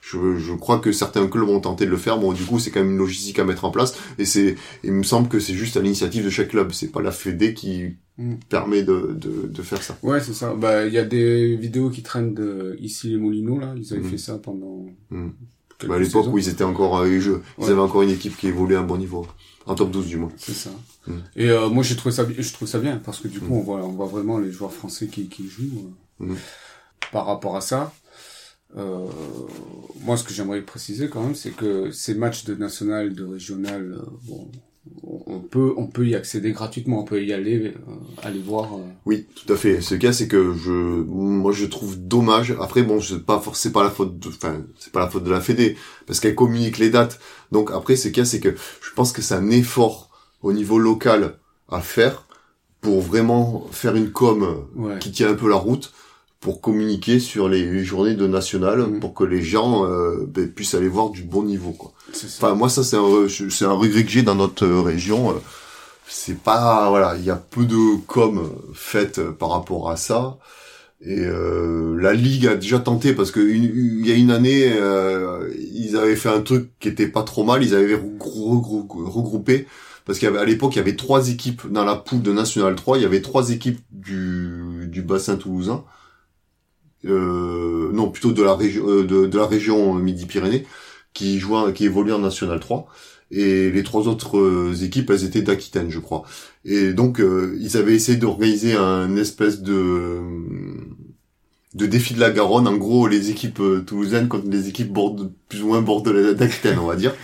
je, 0.00 0.36
je 0.36 0.52
crois 0.54 0.78
que 0.78 0.92
certains 0.92 1.26
clubs 1.26 1.48
ont 1.48 1.60
tenté 1.60 1.84
de 1.86 1.90
le 1.90 1.96
faire. 1.96 2.18
Bon, 2.18 2.32
du 2.32 2.44
coup, 2.44 2.58
c'est 2.58 2.70
quand 2.70 2.80
même 2.80 2.92
une 2.92 2.98
logistique 2.98 3.38
à 3.38 3.44
mettre 3.44 3.64
en 3.64 3.70
place. 3.70 3.94
Et 4.18 4.24
c'est, 4.24 4.56
il 4.82 4.92
me 4.92 5.02
semble 5.02 5.28
que 5.28 5.40
c'est 5.40 5.54
juste 5.54 5.76
à 5.76 5.80
l'initiative 5.80 6.24
de 6.24 6.30
chaque 6.30 6.48
club. 6.48 6.72
C'est 6.72 6.88
pas 6.88 7.02
la 7.02 7.12
Fédé 7.12 7.54
qui 7.54 7.96
Mm. 8.18 8.34
permet 8.50 8.82
de, 8.82 9.16
de, 9.18 9.46
de 9.48 9.62
faire 9.62 9.82
ça. 9.82 9.96
Ouais, 10.02 10.20
c'est 10.20 10.34
ça. 10.34 10.52
Bah, 10.54 10.84
il 10.86 10.92
y 10.92 10.98
a 10.98 11.04
des 11.06 11.56
vidéos 11.56 11.88
qui 11.88 12.02
traînent 12.02 12.34
de 12.34 12.76
ici 12.78 13.08
les 13.08 13.16
Moulineaux 13.16 13.58
là. 13.58 13.72
Ils 13.78 13.94
avaient 13.94 14.02
Mhm. 14.02 14.10
fait 14.10 14.18
ça 14.18 14.36
pendant. 14.36 14.84
Quelques 15.78 15.88
Bah, 15.88 15.94
à 15.94 15.98
l'époque 15.98 16.26
où 16.30 16.36
ils 16.36 16.48
étaient 16.50 16.64
encore 16.64 16.98
euh, 16.98 17.08
ils, 17.08 17.20
jouent- 17.22 17.40
ils 17.58 17.64
Ouais. 17.64 17.70
avaient 17.70 17.80
encore 17.80 18.02
une 18.02 18.10
équipe 18.10 18.36
qui 18.36 18.48
évoluait 18.48 18.76
à 18.76 18.80
un 18.80 18.84
bon 18.84 18.98
niveau. 18.98 19.26
En 19.64 19.74
top 19.74 19.90
12 19.90 20.06
du 20.06 20.18
moins. 20.18 20.30
C'est 20.36 20.52
ça. 20.52 20.68
Mm. 21.06 21.12
Et 21.36 21.48
euh, 21.48 21.70
moi, 21.70 21.82
j'ai 21.82 21.96
trouvé 21.96 22.14
ça, 22.14 22.26
je 22.36 22.52
trouve 22.52 22.68
ça 22.68 22.78
bien 22.78 23.00
parce 23.02 23.20
que 23.20 23.28
du 23.28 23.40
coup, 23.40 23.54
Mm. 23.54 23.58
on 23.58 23.60
voit, 23.62 23.84
on 23.86 23.92
voit 23.92 24.06
vraiment 24.06 24.36
les 24.38 24.50
joueurs 24.52 24.72
français 24.72 25.06
qui, 25.06 25.28
qui 25.28 25.48
jouent. 25.48 25.90
euh. 26.20 26.26
Mm. 26.26 26.36
Par 27.12 27.24
rapport 27.26 27.56
à 27.56 27.60
ça, 27.62 27.92
euh, 28.76 29.06
moi, 30.04 30.16
ce 30.16 30.24
que 30.24 30.32
j'aimerais 30.32 30.62
préciser 30.62 31.08
quand 31.08 31.22
même, 31.22 31.34
c'est 31.34 31.50
que 31.50 31.90
ces 31.90 32.14
matchs 32.14 32.44
de 32.44 32.54
national, 32.54 33.14
de 33.14 33.24
régional, 33.24 33.92
euh, 34.00 34.04
bon, 34.26 34.48
on 35.02 35.40
peut, 35.40 35.74
on 35.76 35.86
peut 35.88 36.06
y 36.06 36.14
accéder 36.14 36.52
gratuitement, 36.52 37.00
on 37.00 37.04
peut 37.04 37.22
y 37.22 37.32
aller, 37.32 37.66
euh, 37.66 37.72
aller 38.22 38.38
voir. 38.40 38.74
euh. 38.74 38.82
Oui, 39.06 39.26
tout 39.34 39.52
à 39.52 39.56
fait. 39.56 39.80
Ce 39.80 39.94
cas, 39.94 40.12
c'est 40.12 40.26
que 40.28 40.54
je, 40.54 40.70
moi, 40.72 41.52
je 41.52 41.66
trouve 41.66 41.98
dommage. 41.98 42.54
Après, 42.60 42.82
bon, 42.82 43.00
c'est 43.00 43.24
pas 43.24 43.40
forcément 43.40 43.74
pas 43.74 43.84
la 43.84 43.90
faute, 43.90 44.18
de, 44.18 44.28
enfin, 44.28 44.62
c'est 44.78 44.92
pas 44.92 45.00
la 45.00 45.08
faute 45.10 45.24
de 45.24 45.30
la 45.30 45.40
Fédé, 45.40 45.76
parce 46.06 46.18
qu'elle 46.20 46.34
communique 46.34 46.78
les 46.78 46.90
dates. 46.90 47.20
Donc 47.52 47.70
après, 47.72 47.96
ce 47.96 48.08
cas, 48.08 48.24
c'est 48.24 48.40
que 48.40 48.54
je 48.56 48.90
pense 48.94 49.12
que 49.12 49.20
c'est 49.22 49.34
un 49.34 49.50
effort 49.50 50.10
au 50.42 50.52
niveau 50.52 50.78
local 50.78 51.38
à 51.68 51.80
faire 51.80 52.26
pour 52.80 53.00
vraiment 53.02 53.66
faire 53.72 53.94
une 53.94 54.10
com 54.10 54.66
Ouais. 54.74 54.98
qui 54.98 55.12
tient 55.12 55.30
un 55.30 55.34
peu 55.34 55.48
la 55.48 55.56
route 55.56 55.92
pour 56.40 56.60
communiquer 56.62 57.20
sur 57.20 57.48
les 57.48 57.84
journées 57.84 58.14
de 58.14 58.26
national 58.26 58.80
Mhm. 58.80 59.00
pour 59.00 59.12
que 59.14 59.24
les 59.24 59.42
gens 59.42 59.84
euh, 59.84 60.26
ben, 60.26 60.48
puissent 60.50 60.74
aller 60.74 60.88
voir 60.88 61.10
du 61.10 61.22
bon 61.22 61.42
niveau, 61.42 61.72
quoi. 61.72 61.92
Enfin, 62.24 62.54
moi, 62.54 62.68
ça, 62.70 62.82
c'est 62.82 62.96
un, 62.96 63.26
c'est 63.50 63.64
un 63.66 63.72
regret 63.72 64.04
que 64.04 64.10
j'ai 64.10 64.22
dans 64.22 64.34
notre 64.34 64.64
euh, 64.64 64.80
région. 64.80 65.30
euh, 65.30 65.34
C'est 66.08 66.38
pas, 66.38 66.88
voilà, 66.88 67.14
il 67.16 67.24
y 67.24 67.30
a 67.30 67.36
peu 67.36 67.64
de 67.66 67.96
com 68.06 68.38
euh, 68.38 68.72
faite 68.74 69.18
euh, 69.18 69.32
par 69.32 69.50
rapport 69.50 69.90
à 69.90 69.96
ça. 69.96 70.38
Et 71.02 71.20
euh, 71.20 71.96
la 72.00 72.12
ligue 72.14 72.46
a 72.46 72.56
déjà 72.56 72.78
tenté 72.78 73.14
parce 73.14 73.30
que 73.30 73.40
il 73.40 74.06
y 74.06 74.10
a 74.12 74.14
une 74.16 74.30
année, 74.30 74.70
euh, 74.72 75.48
ils 75.72 75.96
avaient 75.96 76.16
fait 76.16 76.28
un 76.30 76.40
truc 76.42 76.70
qui 76.80 76.88
était 76.88 77.06
pas 77.06 77.22
trop 77.22 77.44
mal. 77.44 77.62
Ils 77.62 77.74
avaient 77.74 77.94
regrou- 77.94 78.60
regrou- 78.60 79.04
regroupé 79.10 79.66
parce 80.06 80.18
qu'à 80.18 80.44
l'époque, 80.44 80.74
il 80.74 80.78
y 80.78 80.80
avait 80.82 80.96
trois 80.96 81.28
équipes 81.30 81.70
dans 81.70 81.84
la 81.84 81.96
poule 81.96 82.22
de 82.22 82.32
National 82.32 82.74
3. 82.74 82.98
Il 82.98 83.02
y 83.02 83.06
avait 83.06 83.22
trois 83.22 83.50
équipes 83.50 83.80
du, 83.92 84.88
du 84.88 85.02
bassin 85.02 85.36
toulousain. 85.36 85.84
Euh, 87.06 87.90
non, 87.92 88.10
plutôt 88.10 88.32
de 88.32 88.42
la 88.42 88.54
région 88.54 88.88
euh, 88.88 89.04
de, 89.04 89.26
de 89.26 89.38
la 89.38 89.46
région 89.46 89.94
Midi-Pyrénées 89.94 90.66
qui 91.14 91.38
jouaient, 91.38 91.72
qui 91.72 91.84
évoluaient 91.86 92.12
en 92.12 92.18
National 92.20 92.60
3. 92.60 92.86
Et 93.32 93.70
les 93.70 93.82
trois 93.84 94.08
autres 94.08 94.38
euh, 94.38 94.74
équipes, 94.82 95.10
elles 95.10 95.24
étaient 95.24 95.42
d'Aquitaine, 95.42 95.90
je 95.90 96.00
crois. 96.00 96.24
Et 96.64 96.92
donc, 96.92 97.20
euh, 97.20 97.56
ils 97.60 97.76
avaient 97.76 97.94
essayé 97.94 98.18
d'organiser 98.18 98.74
un 98.74 99.16
espèce 99.16 99.62
de 99.62 100.20
de 101.74 101.86
défi 101.86 102.14
de 102.14 102.20
la 102.20 102.30
Garonne. 102.30 102.66
En 102.66 102.76
gros, 102.76 103.06
les 103.06 103.30
équipes 103.30 103.62
toulousaines 103.86 104.28
contre 104.28 104.48
les 104.48 104.68
équipes 104.68 104.92
borde, 104.92 105.32
plus 105.48 105.62
ou 105.62 105.68
moins 105.68 105.82
bordelaises 105.82 106.36
d'Aquitaine, 106.36 106.78
on 106.78 106.86
va 106.86 106.96
dire. 106.96 107.14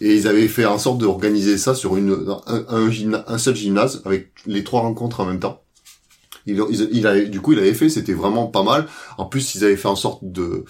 Et 0.00 0.14
ils 0.14 0.28
avaient 0.28 0.48
fait 0.48 0.66
en 0.66 0.78
sorte 0.78 0.98
d'organiser 0.98 1.56
ça 1.58 1.74
sur 1.74 1.96
une 1.96 2.12
un, 2.46 2.64
un, 2.68 3.24
un 3.26 3.38
seul 3.38 3.56
gymnase 3.56 4.02
avec 4.04 4.32
les 4.46 4.64
trois 4.64 4.82
rencontres 4.82 5.20
en 5.20 5.26
même 5.26 5.40
temps. 5.40 5.62
Il, 6.48 6.62
il, 6.70 6.88
il 6.92 7.06
avait, 7.06 7.26
du 7.28 7.40
coup, 7.40 7.52
il 7.52 7.58
avait 7.60 7.74
fait, 7.74 7.88
c'était 7.90 8.14
vraiment 8.14 8.46
pas 8.48 8.62
mal. 8.64 8.86
En 9.18 9.26
plus, 9.26 9.54
ils 9.54 9.64
avaient 9.64 9.76
fait 9.76 9.88
en 9.88 9.96
sorte 9.96 10.20
de 10.24 10.64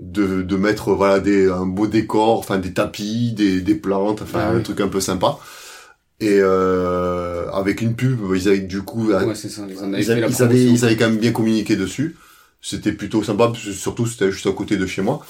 de, 0.00 0.42
de 0.42 0.56
mettre 0.56 0.92
voilà 0.94 1.20
des 1.20 1.50
un 1.50 1.66
beau 1.66 1.86
décor, 1.86 2.38
enfin 2.38 2.58
des 2.58 2.72
tapis, 2.74 3.32
des, 3.32 3.60
des 3.62 3.74
plantes, 3.76 4.22
enfin 4.22 4.40
Ah 4.40 4.50
un 4.54 4.56
oui. 4.56 4.62
truc 4.62 4.80
un 4.80 4.88
peu 4.88 5.00
sympa. 5.00 5.38
Et 6.20 6.38
euh, 6.40 7.50
avec 7.52 7.80
une 7.80 7.94
pub, 7.96 8.20
ils 8.34 8.48
avaient 8.48 8.60
du 8.60 8.82
coup 8.82 9.12
Ouais, 9.12 9.34
ça. 9.34 9.48
Ils 9.68 9.78
en 9.84 9.92
avaient 9.92 10.02
ils, 10.02 10.10
avaient, 10.10 10.20
la 10.20 10.28
ils, 10.28 10.42
avaient, 10.42 10.66
promotion. 10.66 10.72
ils 10.74 10.84
avaient 10.84 10.96
quand 10.96 11.08
même 11.10 11.18
bien 11.18 11.32
communiqué 11.32 11.76
dessus. 11.76 12.16
C'était 12.62 12.92
plutôt 12.92 13.22
sympa, 13.22 13.48
parce 13.48 13.64
que 13.64 13.72
surtout 13.72 14.06
c'était 14.06 14.30
juste 14.32 14.46
à 14.46 14.52
côté 14.52 14.76
de 14.76 14.86
chez 14.86 15.02
moi. 15.02 15.24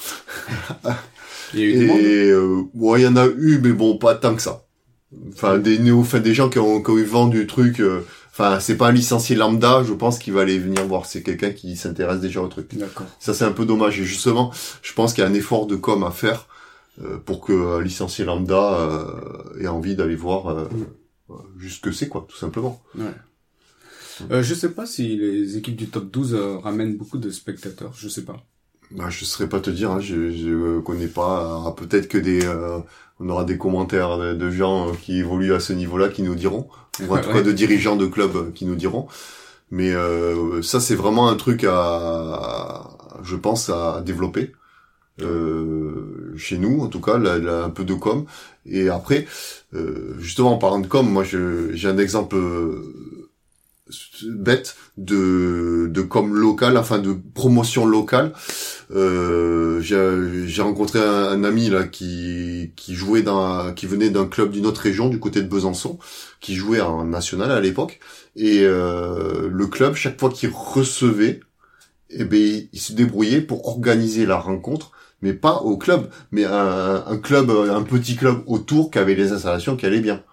Il 1.53 1.59
y 1.59 1.63
a 1.63 1.67
eu. 1.67 1.75
Et 1.79 2.29
euh, 2.31 2.63
ouais, 2.73 3.01
il 3.01 3.03
y 3.03 3.07
en 3.07 3.15
a 3.17 3.27
eu, 3.27 3.59
mais 3.61 3.71
bon, 3.73 3.97
pas 3.97 4.15
tant 4.15 4.35
que 4.35 4.41
ça. 4.41 4.63
Enfin, 5.33 5.57
des 5.59 5.79
néo, 5.79 5.99
enfin 5.99 6.19
des 6.19 6.33
gens 6.33 6.49
qui 6.49 6.59
ont, 6.59 6.81
qui 6.81 6.91
ont 6.91 6.97
eu 6.97 7.03
vent 7.03 7.27
du 7.27 7.47
truc. 7.47 7.79
euh, 7.81 8.01
Enfin, 8.41 8.59
c'est 8.59 8.75
pas 8.75 8.87
un 8.87 8.91
licencié 8.91 9.35
lambda, 9.35 9.83
je 9.83 9.93
pense 9.93 10.17
qu'il 10.17 10.33
va 10.33 10.41
aller 10.41 10.57
venir 10.57 10.85
voir. 10.87 11.05
C'est 11.05 11.21
quelqu'un 11.21 11.51
qui 11.51 11.75
s'intéresse 11.75 12.19
déjà 12.19 12.41
au 12.41 12.47
truc. 12.47 12.75
D'accord. 12.75 13.05
Ça, 13.19 13.33
c'est 13.35 13.45
un 13.45 13.51
peu 13.51 13.65
dommage. 13.65 13.99
Et 13.99 14.03
justement, 14.03 14.51
je 14.81 14.93
pense 14.93 15.13
qu'il 15.13 15.23
y 15.23 15.27
a 15.27 15.29
un 15.29 15.33
effort 15.33 15.67
de 15.67 15.75
com 15.75 16.03
à 16.03 16.09
faire 16.11 16.47
euh, 17.03 17.17
pour 17.17 17.41
que 17.41 17.77
un 17.77 17.81
licencié 17.81 18.25
lambda 18.25 18.79
euh, 18.79 19.59
ait 19.61 19.67
envie 19.67 19.95
d'aller 19.95 20.15
voir 20.15 20.47
euh, 20.47 20.65
Mm. 20.65 20.85
euh, 21.31 21.33
juste 21.59 21.77
ce 21.77 21.81
que 21.81 21.91
c'est, 21.91 22.07
quoi, 22.09 22.25
tout 22.27 22.35
simplement. 22.37 22.81
Ouais. 22.97 23.05
Euh, 24.31 24.43
je 24.43 24.53
sais 24.53 24.71
pas 24.71 24.85
si 24.85 25.17
les 25.17 25.57
équipes 25.57 25.75
du 25.75 25.87
top 25.87 26.11
12 26.11 26.33
euh, 26.33 26.57
ramènent 26.57 26.97
beaucoup 26.97 27.17
de 27.17 27.29
spectateurs, 27.29 27.93
je 27.95 28.07
sais 28.09 28.23
pas. 28.23 28.43
Bah, 28.91 29.09
je 29.09 29.23
saurais 29.25 29.47
pas 29.47 29.61
te 29.61 29.69
dire, 29.69 29.91
hein, 29.91 29.99
je, 30.01 30.31
je 30.31 30.79
connais 30.81 31.07
pas. 31.07 31.63
Ah, 31.67 31.71
Peut-être 31.71 32.07
que 32.09 32.17
des, 32.17 32.45
euh, 32.45 32.79
on 33.19 33.29
aura 33.29 33.45
des 33.45 33.57
commentaires 33.57 34.17
de, 34.17 34.33
de 34.33 34.51
gens 34.51 34.89
euh, 34.89 34.93
qui 35.01 35.17
évoluent 35.19 35.53
à 35.53 35.59
ce 35.61 35.71
niveau-là 35.73 36.09
qui 36.09 36.23
nous 36.23 36.35
diront, 36.35 36.67
ou 36.99 37.13
en 37.13 37.19
tout 37.19 37.31
cas 37.31 37.41
de 37.41 37.51
dirigeants 37.53 37.95
de 37.95 38.05
clubs 38.07 38.35
euh, 38.35 38.51
qui 38.53 38.65
nous 38.65 38.75
diront. 38.75 39.07
Mais 39.71 39.91
euh, 39.93 40.61
ça, 40.61 40.79
c'est 40.81 40.95
vraiment 40.95 41.29
un 41.29 41.35
truc 41.35 41.65
à, 41.69 42.89
je 43.23 43.35
pense, 43.37 43.69
à 43.69 44.01
développer 44.05 44.53
euh, 45.21 46.33
chez 46.37 46.57
nous, 46.57 46.81
en 46.81 46.87
tout 46.87 47.01
cas, 47.01 47.17
là, 47.17 47.37
là, 47.39 47.63
un 47.65 47.69
peu 47.69 47.83
de 47.85 47.93
com. 47.93 48.25
Et 48.65 48.89
après, 48.89 49.27
euh, 49.73 50.15
justement, 50.19 50.53
en 50.53 50.57
parlant 50.57 50.79
de 50.79 50.87
com, 50.87 51.09
moi, 51.09 51.23
je- 51.23 51.73
j'ai 51.73 51.89
un 51.89 51.97
exemple 51.97 52.35
euh, 52.37 52.83
bête 54.27 54.75
de, 54.97 55.87
de 55.89 56.01
com 56.01 56.33
local, 56.35 56.77
enfin 56.77 56.99
de 56.99 57.13
promotion 57.33 57.85
locale. 57.85 58.33
Euh, 58.91 59.79
j'ai 59.81 60.61
rencontré 60.61 60.99
un, 60.99 61.03
un 61.29 61.43
ami 61.43 61.69
là 61.69 61.83
qui 61.87 62.73
qui 62.75 62.93
jouait 62.95 63.21
dans 63.21 63.73
qui 63.73 63.85
venait 63.85 64.09
d'un 64.09 64.27
club 64.27 64.51
d'une 64.51 64.65
autre 64.65 64.81
région 64.81 65.09
du 65.09 65.19
côté 65.19 65.41
de 65.41 65.47
Besançon 65.47 65.97
qui 66.39 66.55
jouait 66.55 66.81
en 66.81 67.05
national 67.05 67.51
à 67.51 67.59
l'époque 67.61 67.99
et 68.35 68.59
euh, 68.63 69.49
le 69.51 69.67
club 69.67 69.95
chaque 69.95 70.19
fois 70.19 70.29
qu'il 70.29 70.49
recevait 70.53 71.39
eh 72.09 72.23
ben 72.25 72.67
il 72.71 72.79
se 72.79 72.93
débrouillait 72.93 73.41
pour 73.41 73.67
organiser 73.67 74.25
la 74.25 74.37
rencontre 74.37 74.91
mais 75.21 75.33
pas 75.33 75.57
au 75.61 75.77
club 75.77 76.09
mais 76.31 76.45
un, 76.45 77.03
un 77.07 77.17
club 77.17 77.49
un 77.51 77.83
petit 77.83 78.15
club 78.15 78.43
autour 78.47 78.91
qui 78.91 78.99
avait 78.99 79.15
les 79.15 79.31
installations 79.31 79.75
qui 79.77 79.85
allaient 79.85 80.01
bien 80.01 80.23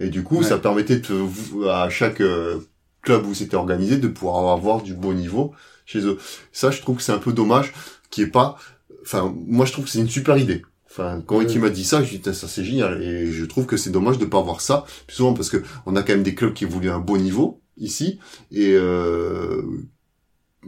et 0.00 0.08
du 0.10 0.22
coup 0.24 0.42
Ouais. 0.42 0.44
ça 0.44 0.58
permettait 0.58 0.98
de, 0.98 1.68
à 1.68 1.88
chaque 1.90 2.20
euh, 2.20 2.58
club 3.04 3.26
où 3.26 3.34
c'était 3.34 3.56
organisé 3.56 3.98
de 3.98 4.08
pouvoir 4.08 4.52
avoir 4.52 4.82
du 4.82 4.94
beau 4.94 5.14
niveau 5.14 5.52
chez 5.86 6.00
eux. 6.00 6.18
Ça 6.52 6.70
je 6.70 6.80
trouve 6.80 6.96
que 6.96 7.02
c'est 7.02 7.12
un 7.12 7.18
peu 7.18 7.32
dommage 7.32 7.72
qui 8.10 8.22
est 8.22 8.26
pas 8.26 8.56
enfin 9.02 9.34
moi 9.46 9.66
je 9.66 9.72
trouve 9.72 9.84
que 9.84 9.90
c'est 9.90 10.00
une 10.00 10.08
super 10.08 10.36
idée. 10.36 10.62
Enfin 10.90 11.22
quand 11.26 11.40
il 11.40 11.60
m'a 11.60 11.70
dit 11.70 11.84
ça 11.84 12.02
je 12.02 12.10
dis 12.10 12.20
Tain, 12.20 12.32
ça 12.32 12.48
c'est 12.48 12.64
génial. 12.64 13.02
Et 13.02 13.30
je 13.30 13.44
trouve 13.44 13.66
que 13.66 13.76
c'est 13.76 13.90
dommage 13.90 14.18
de 14.18 14.24
pas 14.24 14.38
avoir 14.38 14.60
ça 14.60 14.84
plus 15.06 15.16
souvent 15.16 15.34
parce 15.34 15.50
que 15.50 15.62
on 15.86 15.96
a 15.96 16.02
quand 16.02 16.12
même 16.12 16.22
des 16.22 16.34
clubs 16.34 16.54
qui 16.54 16.64
à 16.64 16.94
un 16.94 16.98
beau 16.98 17.18
niveau 17.18 17.60
ici. 17.76 18.18
Et 18.50 18.72
euh, 18.72 19.62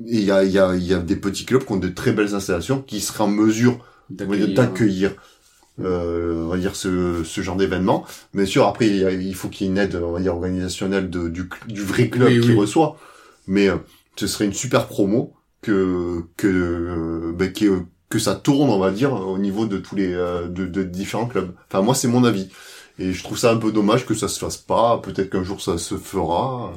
et 0.04 0.18
il 0.18 0.24
y 0.24 0.30
a 0.30 0.44
il 0.44 0.50
y 0.50 0.58
a 0.58 0.74
il 0.74 0.86
y 0.86 0.94
a 0.94 0.98
des 0.98 1.16
petits 1.16 1.46
clubs 1.46 1.64
qui 1.64 1.72
ont 1.72 1.78
de 1.78 1.88
très 1.88 2.12
belles 2.12 2.34
installations 2.34 2.82
qui 2.82 3.00
seraient 3.00 3.24
en 3.24 3.28
mesure 3.28 3.78
d'accueillir 4.10 5.14
on 5.78 6.48
va 6.48 6.56
dire 6.58 6.74
ce, 6.76 7.22
ce 7.24 7.40
genre 7.42 7.56
d'événement. 7.56 8.04
Bien 8.34 8.46
sûr 8.46 8.66
après 8.66 8.86
il, 8.88 8.96
y 8.96 9.04
a- 9.04 9.10
il 9.12 9.34
faut 9.34 9.48
qu'il 9.48 9.66
y 9.66 9.70
ait 9.70 9.72
une 9.72 9.78
aide 9.78 9.96
on 9.96 10.12
va 10.12 10.20
dire 10.20 10.34
organisationnelle 10.34 11.10
de, 11.10 11.28
du, 11.28 11.48
du 11.68 11.82
vrai 11.82 12.08
club 12.08 12.28
Oui, 12.28 12.38
qui 12.38 12.50
oui. 12.50 12.52
reçoit. 12.52 12.96
Mais 13.46 13.68
euh, 13.68 13.76
ce 14.16 14.26
serait 14.26 14.46
une 14.46 14.52
super 14.52 14.86
promo 14.88 15.34
que 15.62 16.24
que 16.36 16.46
euh, 16.48 17.32
ben, 17.34 17.52
que, 17.52 17.82
que 18.08 18.18
ça 18.18 18.34
tourne 18.34 18.70
on 18.70 18.78
va 18.78 18.90
dire 18.90 19.12
au 19.12 19.38
niveau 19.38 19.66
de 19.66 19.78
tous 19.78 19.94
les 19.96 20.12
euh, 20.14 20.48
de, 20.48 20.66
de 20.66 20.82
différents 20.82 21.26
clubs. 21.26 21.54
Enfin 21.68 21.82
moi 21.82 21.94
c'est 21.94 22.08
mon 22.08 22.24
avis. 22.24 22.48
Et 22.98 23.12
je 23.12 23.22
trouve 23.22 23.38
ça 23.38 23.52
un 23.52 23.56
peu 23.58 23.72
dommage 23.72 24.06
que 24.06 24.14
ça 24.14 24.28
se 24.28 24.38
fasse 24.38 24.56
pas. 24.56 24.98
Peut-être 24.98 25.30
qu'un 25.30 25.44
jour 25.44 25.60
ça 25.60 25.78
se 25.78 25.96
fera. 25.96 26.72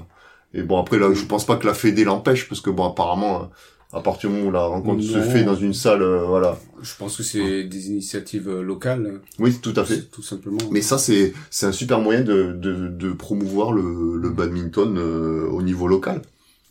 Et 0.54 0.64
bon 0.64 0.80
après 0.80 0.98
là 1.00 1.14
je 1.14 1.24
pense 1.26 1.46
pas 1.46 1.58
que 1.58 1.68
la 1.68 1.74
Fédé 1.74 2.04
l'empêche 2.04 2.48
parce 2.50 2.62
que 2.62 2.70
bon 2.70 2.88
apparemment 2.90 3.44
euh, 3.44 3.46
à 3.92 4.02
partir 4.02 4.30
du 4.30 4.36
moment 4.36 4.50
où 4.50 4.52
la 4.52 4.64
rencontre 4.66 5.02
se 5.04 5.20
fait 5.22 5.44
dans 5.44 5.56
une 5.56 5.74
salle, 5.74 6.02
euh, 6.04 6.24
voilà. 6.26 6.60
Je 6.82 6.92
pense 6.98 7.18
que 7.18 7.24
c'est 7.24 7.64
des 7.64 7.88
initiatives 7.88 8.48
euh, 8.48 8.62
locales, 8.62 9.22
Oui, 9.40 9.58
tout 9.62 9.74
à 9.76 9.84
fait. 9.84 10.02
tout 10.12 10.22
simplement. 10.22 10.60
Mais 10.72 10.82
ça, 10.82 10.98
c'est 10.98 11.34
c'est 11.50 11.66
un 11.66 11.72
super 11.72 12.00
moyen 12.00 12.22
de, 12.22 12.52
de, 12.54 12.88
de 12.88 13.12
promouvoir 13.14 13.72
le, 13.72 14.16
le 14.18 14.30
badminton 14.30 14.96
euh, 14.98 15.48
au 15.50 15.62
niveau 15.64 15.88
local. 15.88 16.22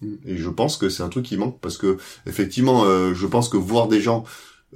Mm. 0.00 0.14
Et 0.26 0.36
je 0.36 0.48
pense 0.48 0.76
que 0.76 0.88
c'est 0.88 1.02
un 1.02 1.08
truc 1.08 1.24
qui 1.24 1.36
manque 1.36 1.58
parce 1.60 1.76
que 1.76 1.96
effectivement, 2.26 2.84
euh, 2.84 3.14
je 3.14 3.26
pense 3.26 3.48
que 3.48 3.56
voir 3.56 3.88
des 3.88 4.00
gens 4.00 4.24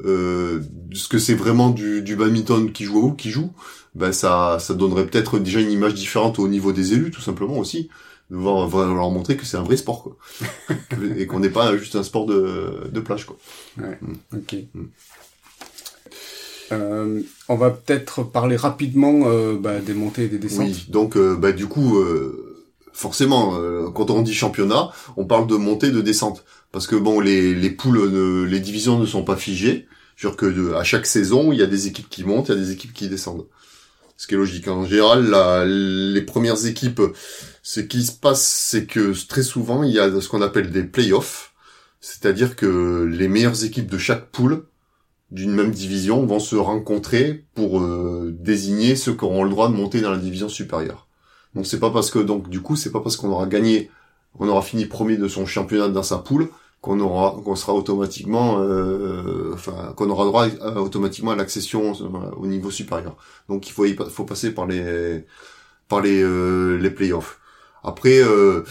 euh, 0.05 0.61
ce 0.95 1.07
que 1.07 1.19
c'est 1.19 1.35
vraiment 1.35 1.71
du, 1.71 2.03
du 2.03 2.17
badminton 2.17 2.73
qui 2.73 2.85
joue 2.85 3.09
ou 3.09 3.13
qui 3.13 3.31
joue, 3.31 3.53
ben 3.95 4.11
ça 4.13 4.57
ça 4.59 4.75
donnerait 4.75 5.07
peut-être 5.07 5.39
déjà 5.39 5.61
une 5.61 5.71
image 5.71 5.95
différente 5.95 6.39
au 6.39 6.49
niveau 6.49 6.73
des 6.73 6.95
élus, 6.95 7.11
tout 7.11 7.21
simplement 7.21 7.59
aussi, 7.59 7.89
de 8.33 8.37
voir 8.37 8.67
vraiment 8.67 8.95
leur 8.95 9.11
montrer 9.11 9.37
que 9.37 9.45
c'est 9.47 9.57
un 9.59 9.63
vrai 9.63 9.77
sport 9.77 10.03
quoi, 10.03 10.17
et 11.17 11.27
qu'on 11.27 11.39
n'est 11.41 11.51
pas 11.51 11.77
juste 11.77 11.95
un 11.97 12.03
sport 12.03 12.27
de, 12.27 12.89
de 12.91 13.01
plage 13.01 13.27
quoi. 13.27 13.37
Ok. 14.35 14.57
Mm. 14.75 14.85
Euh, 16.73 17.21
on 17.49 17.57
va 17.57 17.71
peut-être 17.71 18.23
parler 18.23 18.57
rapidement 18.57 19.23
euh, 19.27 19.57
bah, 19.59 19.81
des 19.81 19.93
montées 19.93 20.25
et 20.25 20.29
des 20.29 20.39
descentes. 20.39 20.67
Oui, 20.69 20.87
donc 20.89 21.17
euh, 21.17 21.37
bah 21.37 21.53
du 21.53 21.67
coup 21.67 21.99
euh, 21.99 22.65
forcément 22.95 23.53
quand 23.95 24.11
on 24.11 24.23
dit 24.23 24.33
championnat, 24.35 24.91
on 25.19 25.27
parle 25.27 25.47
de 25.47 25.57
montée 25.57 25.91
de 25.91 26.01
descente 26.01 26.45
parce 26.71 26.87
que 26.87 26.97
bon 26.97 27.21
les 27.21 27.55
les 27.55 27.71
poules 27.71 28.11
ne- 28.11 28.45
les 28.45 28.61
divisions 28.61 28.99
ne 28.99 29.05
sont 29.05 29.23
pas 29.25 29.37
figées, 29.37 29.87
genre 30.17 30.37
que 30.37 30.47
de- 30.47 30.73
à 30.73 30.85
chaque 30.85 31.05
saison, 31.07 31.53
il 31.53 31.59
y 31.59 31.63
a 31.63 31.67
des 31.67 31.89
équipes 31.89 32.09
qui 32.09 32.25
montent, 32.25 32.49
il 32.49 32.55
y 32.55 32.59
a 32.59 32.61
des 32.65 32.71
équipes 32.71 32.95
qui 32.95 33.09
descendent. 33.09 33.45
Ce 34.17 34.27
qui 34.27 34.35
est 34.35 34.39
logique 34.39 34.69
en 34.69 34.87
général, 34.87 35.29
la- 35.29 35.67
les 35.67 36.23
premières 36.23 36.65
équipes 36.65 37.03
ce 37.63 37.81
qui 37.81 38.05
se 38.05 38.13
passe 38.13 38.43
c'est 38.47 38.87
que 38.87 39.13
très 39.29 39.43
souvent, 39.43 39.83
il 39.83 39.93
y 39.93 40.01
a 40.01 40.21
ce 40.21 40.29
qu'on 40.29 40.43
appelle 40.43 40.71
des 40.71 40.85
playoffs, 40.85 41.55
c'est-à-dire 42.01 42.57
que 42.57 43.05
les 43.05 43.29
meilleures 43.29 43.65
équipes 43.65 43.91
de 43.91 43.99
chaque 43.99 44.31
poule 44.31 44.67
d'une 45.31 45.53
même 45.53 45.71
division 45.73 46.27
vont 46.27 46.41
se 46.41 46.57
rencontrer 46.57 47.45
pour 47.55 47.81
euh, 47.81 48.35
désigner 48.39 48.97
ceux 48.97 49.15
qui 49.15 49.25
auront 49.25 49.45
le 49.45 49.51
droit 49.51 49.69
de 49.69 49.75
monter 49.75 50.01
dans 50.01 50.11
la 50.11 50.19
division 50.19 50.49
supérieure. 50.49 51.09
Donc 51.55 51.67
c'est 51.67 51.81
pas 51.81 51.91
parce 51.91 52.11
que 52.11 52.19
donc 52.19 52.49
du 52.51 52.61
coup 52.63 52.77
c'est 52.77 52.93
pas 52.93 53.01
parce 53.01 53.17
qu'on 53.17 53.31
aura 53.31 53.47
gagné, 53.47 53.91
on 54.39 54.49
aura 54.49 54.63
fini 54.63 54.87
premier 54.87 55.17
de 55.17 55.29
son 55.29 55.47
championnat 55.47 55.89
dans 55.89 56.03
sa 56.03 56.19
poule 56.19 56.49
qu'on 56.81 57.01
aura 57.01 57.41
qu'on 57.45 57.57
sera 57.57 57.75
automatiquement 57.75 58.59
euh, 58.61 59.53
enfin 59.55 59.93
qu'on 59.97 60.11
aura 60.11 60.25
droit 60.27 60.47
à- 60.61 60.81
automatiquement 60.83 61.31
à 61.33 61.37
l'accession 61.37 61.93
euh, 62.01 62.31
au 62.37 62.47
niveau 62.47 62.71
supérieur. 62.71 63.17
Donc 63.49 63.69
il 63.69 63.73
faut 63.73 63.87
faut 64.11 64.25
passer 64.25 64.53
par 64.53 64.67
les 64.67 65.25
par 65.89 66.01
les 66.03 66.23
euh, 66.23 66.79
les 66.79 66.91
playoffs. 66.91 67.41
Après 67.85 68.19
euh, 68.21 68.65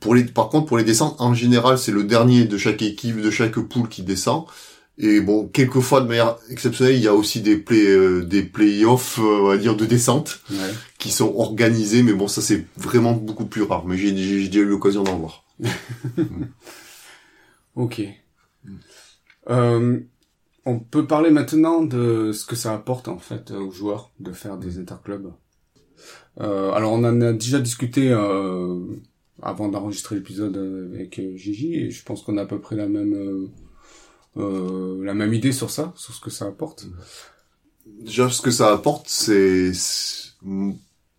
pour 0.00 0.14
les 0.14 0.24
par 0.24 0.48
contre 0.48 0.66
pour 0.66 0.78
les 0.78 0.84
descentes 0.84 1.16
en 1.20 1.34
général 1.34 1.78
c'est 1.78 1.92
le 1.92 2.04
dernier 2.04 2.44
de 2.44 2.56
chaque 2.58 2.82
équipe 2.82 3.20
de 3.20 3.30
chaque 3.30 3.58
poule 3.58 3.88
qui 3.88 4.02
descend. 4.02 4.44
Et 4.98 5.20
bon, 5.22 5.48
quelquefois 5.48 6.02
de 6.02 6.06
manière 6.06 6.36
exceptionnelle, 6.50 6.94
il 6.96 7.02
y 7.02 7.08
a 7.08 7.14
aussi 7.14 7.40
des 7.40 7.56
play 7.56 7.86
euh, 7.86 8.24
des 8.24 8.42
playoffs, 8.42 9.18
euh, 9.18 9.40
on 9.40 9.46
va 9.48 9.56
dire, 9.56 9.74
de 9.74 9.86
descente 9.86 10.40
Ouais. 10.50 10.58
qui 10.98 11.10
sont 11.10 11.34
organisés, 11.38 12.02
mais 12.02 12.12
bon, 12.12 12.28
ça 12.28 12.42
c'est 12.42 12.66
vraiment 12.76 13.12
beaucoup 13.14 13.46
plus 13.46 13.62
rare. 13.62 13.86
Mais 13.86 13.96
j'ai 13.96 14.14
j'ai 14.16 14.40
j'ai 14.42 14.48
déjà 14.48 14.60
eu 14.60 14.66
l'occasion 14.66 15.02
d'en 15.02 15.16
voir. 15.16 15.44
Ok. 17.74 18.02
Euh, 19.50 20.00
on 20.64 20.78
peut 20.78 21.06
parler 21.06 21.30
maintenant 21.30 21.82
de 21.82 22.32
ce 22.32 22.44
que 22.44 22.54
ça 22.54 22.72
apporte 22.74 23.08
en 23.08 23.18
fait 23.18 23.50
aux 23.50 23.70
joueurs 23.72 24.10
de 24.20 24.32
faire 24.32 24.56
des 24.58 24.78
interclubs. 24.78 25.32
Euh, 26.40 26.72
alors 26.72 26.92
on 26.92 27.04
en 27.04 27.20
a 27.20 27.32
déjà 27.32 27.58
discuté 27.58 28.10
euh, 28.10 28.78
avant 29.42 29.68
d'enregistrer 29.68 30.16
l'épisode 30.16 30.56
avec 30.94 31.18
euh, 31.18 31.36
Gigi 31.36 31.74
et 31.74 31.90
je 31.90 32.02
pense 32.04 32.22
qu'on 32.22 32.38
a 32.38 32.42
à 32.42 32.46
peu 32.46 32.58
près 32.60 32.76
la 32.76 32.86
même 32.86 33.50
la 34.34 35.12
même 35.12 35.34
idée 35.34 35.52
sur 35.52 35.70
ça, 35.70 35.92
sur 35.94 36.14
ce 36.14 36.20
que 36.20 36.30
ça 36.30 36.46
apporte. 36.46 36.86
Déjà, 37.86 38.30
ce 38.30 38.40
que 38.40 38.50
ça 38.50 38.72
apporte, 38.72 39.06
c'est 39.08 39.72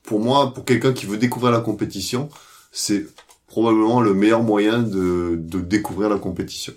pour 0.02 0.20
moi, 0.20 0.52
pour 0.52 0.66
quelqu'un 0.66 0.94
qui 0.94 1.06
veut 1.06 1.18
découvrir 1.18 1.52
la 1.52 1.60
compétition, 1.60 2.30
c'est 2.72 3.06
probablement 3.46 4.02
le 4.02 4.16
meilleur 4.16 4.42
moyen 4.42 4.82
de, 4.82 5.36
de 5.38 5.60
découvrir 5.60 6.10
la 6.10 6.18
compétition, 6.18 6.74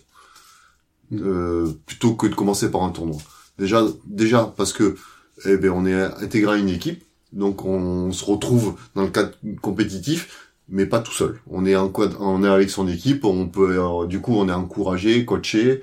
Mm. 1.11 1.18
Euh, 1.22 1.72
plutôt 1.86 2.14
que 2.14 2.26
de 2.26 2.34
commencer 2.34 2.70
par 2.70 2.82
un 2.82 2.90
tournoi. 2.90 3.18
Déjà, 3.59 3.84
déjà 4.07 4.52
parce 4.57 4.72
que 4.72 4.96
eh 5.44 5.57
ben 5.57 5.70
on 5.70 5.86
est 5.86 5.94
intégré 5.94 6.54
à 6.54 6.57
une 6.57 6.68
équipe, 6.68 7.04
donc 7.33 7.64
on, 7.64 8.12
se 8.12 8.24
retrouve 8.24 8.77
dans 8.95 9.03
le 9.03 9.11
cadre 9.11 9.33
compétitif, 9.61 10.51
mais 10.68 10.87
pas 10.87 11.01
tout 11.01 11.12
seul. 11.12 11.39
On 11.49 11.64
est 11.66 11.77
en 11.77 11.93
on 12.20 12.45
est 12.45 12.49
avec 12.49 12.70
son 12.70 12.89
équipe, 12.89 13.24
on 13.24 13.49
peut 13.49 13.79
euh, 13.79 14.07
du 14.07 14.20
coup 14.20 14.35
on 14.35 14.49
est 14.49 14.53
encouragé, 14.53 15.24
coaché. 15.24 15.83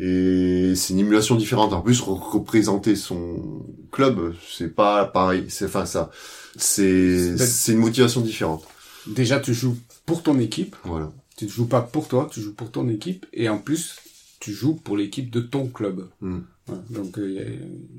Et 0.00 0.74
c'est 0.76 0.92
une 0.92 1.00
émulation 1.00 1.34
différente. 1.34 1.72
En 1.72 1.80
plus, 1.80 2.00
re- 2.02 2.12
représenter 2.32 2.94
son 2.94 3.64
club, 3.90 4.32
c'est 4.48 4.72
pas 4.72 5.04
pareil. 5.04 5.46
C'est 5.48 5.64
enfin 5.64 5.86
ça, 5.86 6.10
c'est 6.56 7.36
C'est- 7.36 7.72
une 7.72 7.78
motivation 7.78 8.20
différente. 8.20 8.64
Déjà 9.08 9.40
tu 9.40 9.54
joues 9.54 9.76
pour 10.06 10.22
ton 10.22 10.38
équipe, 10.38 10.76
Voilà. 10.84 11.10
tu 11.36 11.48
joues 11.48 11.66
pas 11.66 11.80
pour 11.80 12.06
toi, 12.08 12.28
tu 12.30 12.40
joues 12.40 12.54
pour 12.54 12.70
ton 12.70 12.88
équipe 12.88 13.26
et 13.32 13.48
en 13.48 13.58
plus 13.58 13.96
tu 14.40 14.52
joues 14.52 14.74
pour 14.74 14.96
l'équipe 14.96 15.30
de 15.30 15.40
ton 15.40 15.66
club. 15.66 16.08
Mm. 16.20 16.38
Voilà, 16.66 16.82
donc 16.90 17.14
il 17.18 17.32
y, 17.32 17.38
a, 17.38 17.42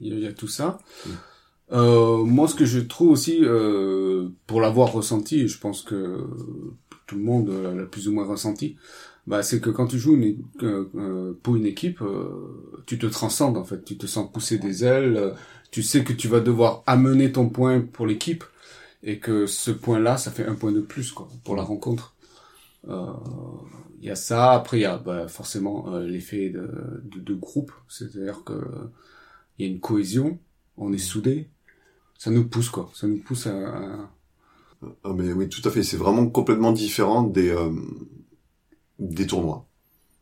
y 0.01 0.13
a- 0.13 0.19
y 0.19 0.27
a 0.27 0.31
tout 0.33 0.47
ça. 0.47 0.79
Mm. 1.05 1.09
Euh, 1.71 2.23
moi, 2.23 2.47
ce 2.47 2.55
que 2.55 2.65
je 2.65 2.79
trouve 2.79 3.09
aussi, 3.11 3.39
euh, 3.43 4.29
pour 4.47 4.59
l'avoir 4.61 4.91
ressenti, 4.91 5.47
je 5.47 5.59
pense 5.59 5.81
que 5.83 6.25
tout 7.07 7.15
le 7.15 7.21
monde 7.23 7.49
l'a 7.49 7.85
plus 7.85 8.07
ou 8.07 8.13
moins 8.13 8.25
ressenti, 8.25 8.75
bah, 9.27 9.43
c'est 9.43 9.61
que 9.61 9.69
quand 9.69 9.87
tu 9.87 9.99
joues 9.99 10.15
une, 10.15 10.37
euh, 10.63 11.33
pour 11.43 11.55
une 11.55 11.65
équipe, 11.65 12.01
euh, 12.01 12.81
tu 12.87 12.97
te 12.99 13.05
transcendes 13.07 13.57
en 13.57 13.63
fait, 13.65 13.83
tu 13.85 13.97
te 13.97 14.07
sens 14.07 14.31
pousser 14.31 14.57
des 14.57 14.83
ailes, 14.85 15.17
euh, 15.17 15.31
tu 15.71 15.83
sais 15.83 16.03
que 16.03 16.13
tu 16.13 16.27
vas 16.27 16.39
devoir 16.39 16.83
amener 16.87 17.31
ton 17.31 17.49
point 17.49 17.81
pour 17.81 18.07
l'équipe 18.07 18.43
et 19.03 19.19
que 19.19 19.45
ce 19.47 19.71
point-là, 19.71 20.17
ça 20.17 20.31
fait 20.31 20.45
un 20.45 20.55
point 20.55 20.71
de 20.71 20.81
plus 20.81 21.11
quoi 21.11 21.29
pour 21.43 21.55
la 21.55 21.63
rencontre. 21.63 22.15
Euh, 22.89 23.07
Il 24.01 24.07
y 24.07 24.11
a 24.11 24.15
ça. 24.15 24.53
Après, 24.53 24.79
il 24.79 24.81
y 24.81 24.85
a 24.85 24.97
bah, 24.97 25.27
forcément 25.27 25.97
l'effet 25.99 26.49
de, 26.49 26.69
de, 27.03 27.19
de 27.19 27.33
groupe, 27.33 27.71
c'est-à-dire 27.89 28.43
que 28.45 28.53
il 29.57 29.65
y 29.65 29.69
a 29.69 29.71
une 29.71 29.79
cohésion, 29.79 30.39
on 30.77 30.93
est 30.93 30.97
soudés, 30.97 31.49
ça 32.19 32.29
nous 32.29 32.47
pousse 32.47 32.69
quoi, 32.69 32.91
ça 32.93 33.07
nous 33.07 33.17
pousse 33.23 33.47
à, 33.47 33.51
à- 33.51 34.09
Ah 35.03 35.11
mais 35.13 35.33
oui, 35.33 35.49
tout 35.49 35.67
à 35.67 35.71
fait. 35.71 35.83
C'est 35.83 35.97
vraiment 35.97 36.25
complètement 36.27 36.71
différent 36.71 37.23
des 37.23 37.49
euh, 37.49 37.69
des 38.99 39.27
tournois. 39.27 39.65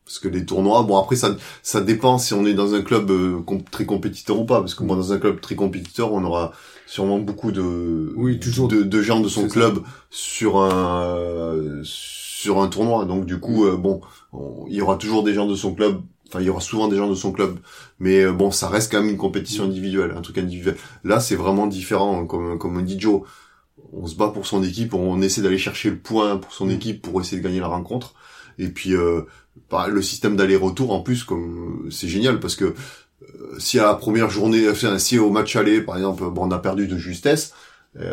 Parce 0.06 0.20
que 0.20 0.28
les 0.30 0.46
tournois, 0.46 0.84
bon 0.84 0.98
après 0.98 1.16
ça 1.18 1.36
ça 1.64 1.82
dépend 1.82 2.18
si 2.18 2.34
on 2.34 2.46
est 2.46 2.54
dans 2.56 2.76
un 2.76 2.82
club 2.82 3.12
euh, 3.12 3.42
très 3.72 3.86
compétiteur 3.86 4.40
ou 4.40 4.46
pas. 4.46 4.60
Parce 4.62 4.76
que 4.76 4.84
moi 4.84 4.96
dans 4.98 5.14
un 5.14 5.20
club 5.20 5.42
très 5.42 5.56
compétiteur, 5.56 6.14
on 6.14 6.24
aura 6.24 6.54
sûrement 6.88 7.20
beaucoup 7.20 7.52
de 7.52 8.14
Oui, 8.18 8.40
toujours. 8.40 8.68
de, 8.70 8.84
de 8.84 9.02
gens 9.02 9.22
de 9.22 9.30
son 9.30 9.44
ça. 9.44 9.54
club 9.54 9.80
sur 10.12 10.60
un 10.60 11.04
euh, 11.06 11.82
sur 11.84 12.62
un 12.62 12.70
tournoi. 12.70 13.06
Donc 13.06 13.26
du 13.26 13.40
coup, 13.40 13.66
euh, 13.66 13.78
bon, 13.78 14.02
on- 14.34 14.66
il 14.70 14.76
y 14.76 14.82
aura 14.82 14.98
toujours 14.98 15.24
des 15.24 15.34
gens 15.34 15.48
de 15.48 15.56
son 15.56 15.76
club. 15.76 16.02
Enfin, 16.28 16.42
il 16.42 16.46
y 16.48 16.50
aura 16.50 16.62
souvent 16.62 16.88
des 16.88 16.98
gens 16.98 17.10
de 17.10 17.16
son 17.16 17.32
club, 17.32 17.58
mais 18.00 18.24
euh, 18.24 18.34
bon, 18.34 18.52
ça 18.52 18.68
reste 18.70 18.92
quand 18.92 19.02
même 19.02 19.10
une 19.10 19.18
compétition 19.18 19.64
individuelle, 19.66 20.14
un 20.16 20.22
truc 20.22 20.38
individuel. 20.38 20.76
Là, 21.04 21.20
c'est 21.20 21.36
vraiment 21.36 21.68
différent, 21.68 22.26
comme 22.26 22.58
comme 22.58 22.84
dit 22.84 23.00
Joe. 23.00 23.22
On 23.94 24.06
se 24.08 24.16
bat 24.16 24.30
pour 24.30 24.46
son 24.46 24.64
équipe, 24.64 24.94
on 24.94 25.22
essaie 25.22 25.42
d'aller 25.42 25.58
chercher 25.58 25.90
le 25.90 25.98
point 25.98 26.38
pour 26.38 26.52
son 26.52 26.70
équipe 26.70 27.02
pour 27.02 27.22
essayer 27.22 27.38
de 27.42 27.44
gagner 27.48 27.60
la 27.60 27.68
rencontre. 27.68 28.16
Et 28.60 28.68
puis 28.68 28.96
euh, 28.96 29.22
bah, 29.70 29.88
le 29.88 30.02
système 30.02 30.36
d'aller-retour 30.36 30.92
en 30.92 31.02
plus, 31.02 31.24
comme 31.24 31.88
c'est 31.92 32.08
génial 32.08 32.40
parce 32.40 32.56
que 32.56 32.66
euh, 32.66 33.60
si 33.60 33.80
à 33.80 33.84
la 33.84 33.96
première 33.96 34.30
journée, 34.30 34.66
si 34.98 35.20
au 35.20 35.30
match 35.30 35.56
aller, 35.56 35.82
par 35.82 35.98
exemple, 35.98 36.24
bon, 36.30 36.48
on 36.48 36.52
a 36.52 36.60
perdu 36.60 36.88
de 36.88 36.98
justesse, 36.98 37.54
euh, 37.54 37.67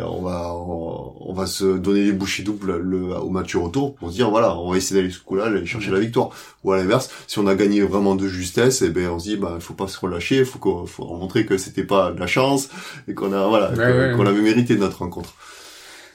on 0.07 0.21
va 0.21 0.53
on, 0.55 1.13
on 1.19 1.33
va 1.33 1.45
se 1.45 1.77
donner 1.77 2.03
les 2.03 2.11
bouchées 2.11 2.43
doubles 2.43 2.77
le, 2.77 3.15
au 3.17 3.29
match 3.29 3.55
retour 3.55 3.95
pour 3.95 4.09
se 4.09 4.15
dire 4.15 4.29
voilà, 4.29 4.57
on 4.57 4.71
va 4.71 4.77
essayer 4.77 4.99
d'aller 5.01 5.13
ce 5.13 5.19
coup-là, 5.19 5.45
aller 5.45 5.65
chercher 5.65 5.91
la 5.91 5.99
victoire. 5.99 6.29
Ou 6.63 6.71
à 6.71 6.77
l'inverse, 6.77 7.09
si 7.27 7.37
on 7.39 7.47
a 7.47 7.55
gagné 7.55 7.81
vraiment 7.81 8.15
de 8.15 8.27
justesse, 8.27 8.81
et 8.81 8.89
ben 8.89 9.09
on 9.09 9.19
se 9.19 9.25
dit 9.25 9.37
bah 9.37 9.53
il 9.55 9.61
faut 9.61 9.73
pas 9.75 9.87
se 9.87 9.99
relâcher, 9.99 10.43
faut 10.45 10.59
qu'on 10.59 10.85
faut 10.87 11.05
montrer 11.05 11.45
que 11.45 11.57
c'était 11.57 11.83
pas 11.83 12.11
de 12.11 12.19
la 12.19 12.27
chance 12.27 12.69
et 13.07 13.13
qu'on 13.13 13.31
a 13.33 13.47
voilà 13.47 13.69
Ouais, 13.71 13.75
que- 13.75 14.09
ouais. 14.11 14.13
qu'on 14.17 14.25
avait 14.25 14.41
mérité 14.41 14.75
notre 14.77 14.99
rencontre. 14.99 15.33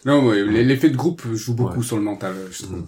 Non, 0.07 0.31
l'effet 0.33 0.91
de 0.91 0.97
groupe 0.97 1.23
joue 1.35 1.55
beaucoup 1.55 1.83
sur 1.83 1.97
le 1.97 2.03
mental, 2.03 2.35
je 2.51 2.63
trouve. 2.63 2.77
Mhm. 2.79 2.87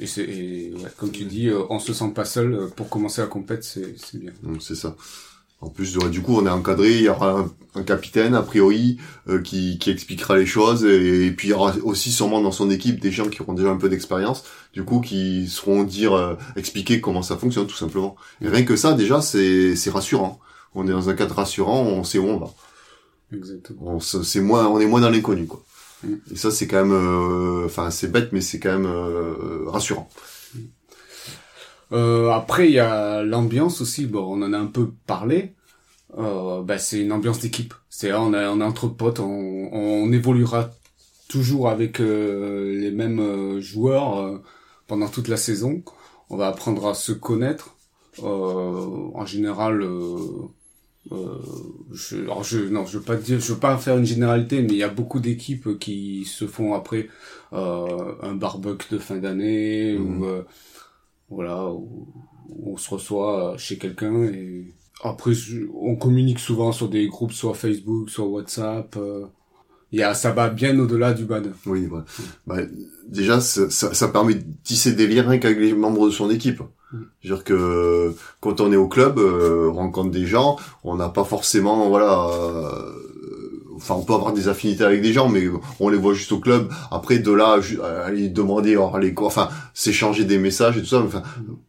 Et 0.00 0.06
c'est, 0.06 0.22
et, 0.22 0.72
ouais, 0.74 0.88
comme 0.96 1.10
tu 1.10 1.24
dis, 1.24 1.48
euh, 1.48 1.62
on 1.68 1.78
se 1.78 1.92
sent 1.92 2.12
pas 2.14 2.24
seul 2.24 2.54
euh, 2.54 2.66
pour 2.74 2.88
commencer 2.88 3.20
la 3.20 3.26
compète, 3.26 3.64
c'est, 3.64 3.94
c'est 3.98 4.18
bien. 4.18 4.32
Donc 4.42 4.62
c'est 4.62 4.74
ça. 4.74 4.96
En 5.60 5.68
plus, 5.68 5.96
du 6.10 6.22
coup, 6.22 6.36
on 6.36 6.46
est 6.46 6.50
encadré. 6.50 6.96
Il 6.96 7.02
y 7.02 7.08
aura 7.08 7.40
un, 7.40 7.50
un 7.74 7.82
capitaine 7.82 8.34
a 8.34 8.42
priori 8.42 8.98
euh, 9.28 9.40
qui, 9.40 9.78
qui 9.78 9.90
expliquera 9.90 10.36
les 10.36 10.46
choses, 10.46 10.84
et, 10.84 11.26
et 11.26 11.30
puis 11.30 11.48
il 11.48 11.50
y 11.50 11.54
aura 11.54 11.74
aussi 11.82 12.10
sûrement 12.10 12.40
dans 12.40 12.52
son 12.52 12.70
équipe 12.70 13.00
des 13.00 13.12
gens 13.12 13.28
qui 13.28 13.42
auront 13.42 13.52
déjà 13.54 13.68
un 13.70 13.76
peu 13.76 13.88
d'expérience, 13.88 14.44
du 14.72 14.84
coup, 14.84 15.00
qui 15.00 15.48
seront 15.48 15.84
dire 15.84 16.14
euh, 16.14 16.34
expliquer 16.56 17.00
comment 17.00 17.22
ça 17.22 17.36
fonctionne 17.36 17.66
tout 17.66 17.76
simplement. 17.76 18.16
Et 18.40 18.48
rien 18.48 18.64
que 18.64 18.76
ça, 18.76 18.94
déjà, 18.94 19.20
c'est 19.20 19.90
rassurant. 19.90 20.40
On 20.74 20.86
est 20.86 20.92
dans 20.92 21.08
un 21.08 21.14
cadre 21.14 21.34
rassurant, 21.34 21.82
on 21.82 22.04
sait 22.04 22.18
où 22.18 22.26
on 22.26 22.38
va. 22.38 22.50
Exactement. 23.32 23.96
On 23.96 24.00
c'est 24.00 24.40
moins, 24.40 24.66
on 24.66 24.80
est 24.80 24.86
moins 24.86 25.00
dans 25.00 25.10
l'inconnu, 25.10 25.46
quoi. 25.46 25.62
Mm. 26.02 26.14
Et 26.32 26.36
ça, 26.36 26.50
c'est 26.50 26.66
quand 26.66 26.84
même, 26.84 26.92
euh, 26.92 27.66
enfin, 27.66 27.90
c'est 27.90 28.10
bête, 28.10 28.30
mais 28.32 28.40
c'est 28.40 28.58
quand 28.58 28.72
même 28.72 28.86
euh, 28.86 29.64
rassurant. 29.66 30.08
Euh, 31.92 32.30
après, 32.30 32.68
il 32.68 32.74
y 32.74 32.78
a 32.78 33.22
l'ambiance 33.22 33.80
aussi. 33.80 34.06
Bon, 34.06 34.24
on 34.28 34.42
en 34.42 34.52
a 34.52 34.58
un 34.58 34.66
peu 34.66 34.90
parlé. 35.06 35.54
Euh, 36.18 36.62
bah, 36.62 36.78
c'est 36.78 37.00
une 37.00 37.12
ambiance 37.12 37.40
d'équipe. 37.40 37.74
C'est 37.88 38.12
on, 38.12 38.32
a, 38.32 38.48
on 38.50 38.60
est 38.60 38.64
entre 38.64 38.88
potes. 38.88 39.20
On, 39.20 39.70
on 39.72 40.12
évoluera 40.12 40.70
toujours 41.30 41.68
avec 41.70 42.00
euh, 42.00 42.78
les 42.78 42.90
mêmes 42.90 43.20
euh, 43.20 43.60
joueurs 43.60 44.18
euh, 44.18 44.42
pendant 44.88 45.08
toute 45.08 45.28
la 45.28 45.36
saison. 45.36 45.82
On 46.28 46.36
va 46.36 46.48
apprendre 46.48 46.88
à 46.88 46.94
se 46.94 47.12
connaître. 47.12 47.76
en 48.22 49.26
général, 49.26 49.84
je, 51.92 52.16
alors 52.22 52.44
je, 52.44 52.58
non, 52.58 52.86
je 52.86 52.98
veux 52.98 53.04
pas 53.04 53.16
dire, 53.16 53.40
je 53.40 53.52
veux 53.52 53.58
pas 53.58 53.76
faire 53.78 53.96
une 53.98 54.04
généralité, 54.04 54.62
mais 54.62 54.72
il 54.72 54.76
y 54.76 54.84
a 54.84 54.88
beaucoup 54.88 55.18
d'équipes 55.18 55.78
qui 55.78 56.24
se 56.24 56.46
font 56.46 56.74
après 56.74 57.08
un 57.52 58.34
barbecue 58.34 58.94
de 58.94 58.98
fin 58.98 59.16
d'année 59.16 59.98
mmh. 59.98 60.22
ou 60.22 60.26
voilà, 61.30 61.70
où, 61.70 62.08
on 62.66 62.76
se 62.76 62.90
reçoit 62.90 63.54
chez 63.56 63.78
quelqu'un 63.78 64.24
et 64.24 64.74
après 65.02 65.32
on 65.74 65.96
communique 65.96 66.40
souvent 66.40 66.72
sur 66.72 66.88
des 66.88 67.08
groupes, 67.08 67.32
soit 67.32 67.54
Facebook, 67.54 68.10
soit 68.10 68.26
WhatsApp. 68.26 68.96
Euh, 68.96 69.26
il 69.92 69.98
y 69.98 70.02
a, 70.02 70.14
ça 70.14 70.30
va 70.30 70.50
bien 70.50 70.78
au-delà 70.78 71.12
du 71.12 71.24
bad. 71.24 71.52
Oui, 71.66 71.88
bah, 72.46 72.56
déjà, 73.08 73.40
ça, 73.40 73.68
ça, 73.70 74.08
permet 74.08 74.34
de 74.34 74.44
tisser 74.62 74.92
des 74.92 75.08
liens 75.08 75.26
avec 75.26 75.44
les 75.44 75.74
membres 75.74 76.06
de 76.06 76.12
son 76.12 76.30
équipe. 76.30 76.62
Mm. 76.92 76.98
C'est-à-dire 77.22 77.44
que 77.44 78.14
quand 78.40 78.60
on 78.60 78.72
est 78.72 78.76
au 78.76 78.86
club, 78.86 79.18
euh, 79.18 79.68
on 79.70 79.74
rencontre 79.74 80.10
des 80.12 80.26
gens, 80.26 80.56
on 80.84 80.94
n'a 80.94 81.08
pas 81.08 81.24
forcément, 81.24 81.88
voilà, 81.88 82.28
euh, 82.28 83.09
enfin 83.80 83.94
on 83.94 84.02
peut 84.02 84.14
avoir 84.14 84.32
des 84.32 84.48
affinités 84.48 84.84
avec 84.84 85.02
des 85.02 85.12
gens 85.12 85.28
mais 85.28 85.44
on 85.80 85.88
les 85.88 85.96
voit 85.96 86.14
juste 86.14 86.32
au 86.32 86.38
club. 86.38 86.70
Après 86.90 87.18
de 87.18 87.32
là 87.32 87.58
aller 88.04 88.28
demander 88.28 88.76
aller 88.94 89.14
quoi 89.14 89.28
enfin 89.28 89.48
s'échanger 89.74 90.24
des 90.24 90.38
messages 90.38 90.76
et 90.76 90.80
tout 90.80 90.86
ça 90.86 91.00
enfin 91.00 91.22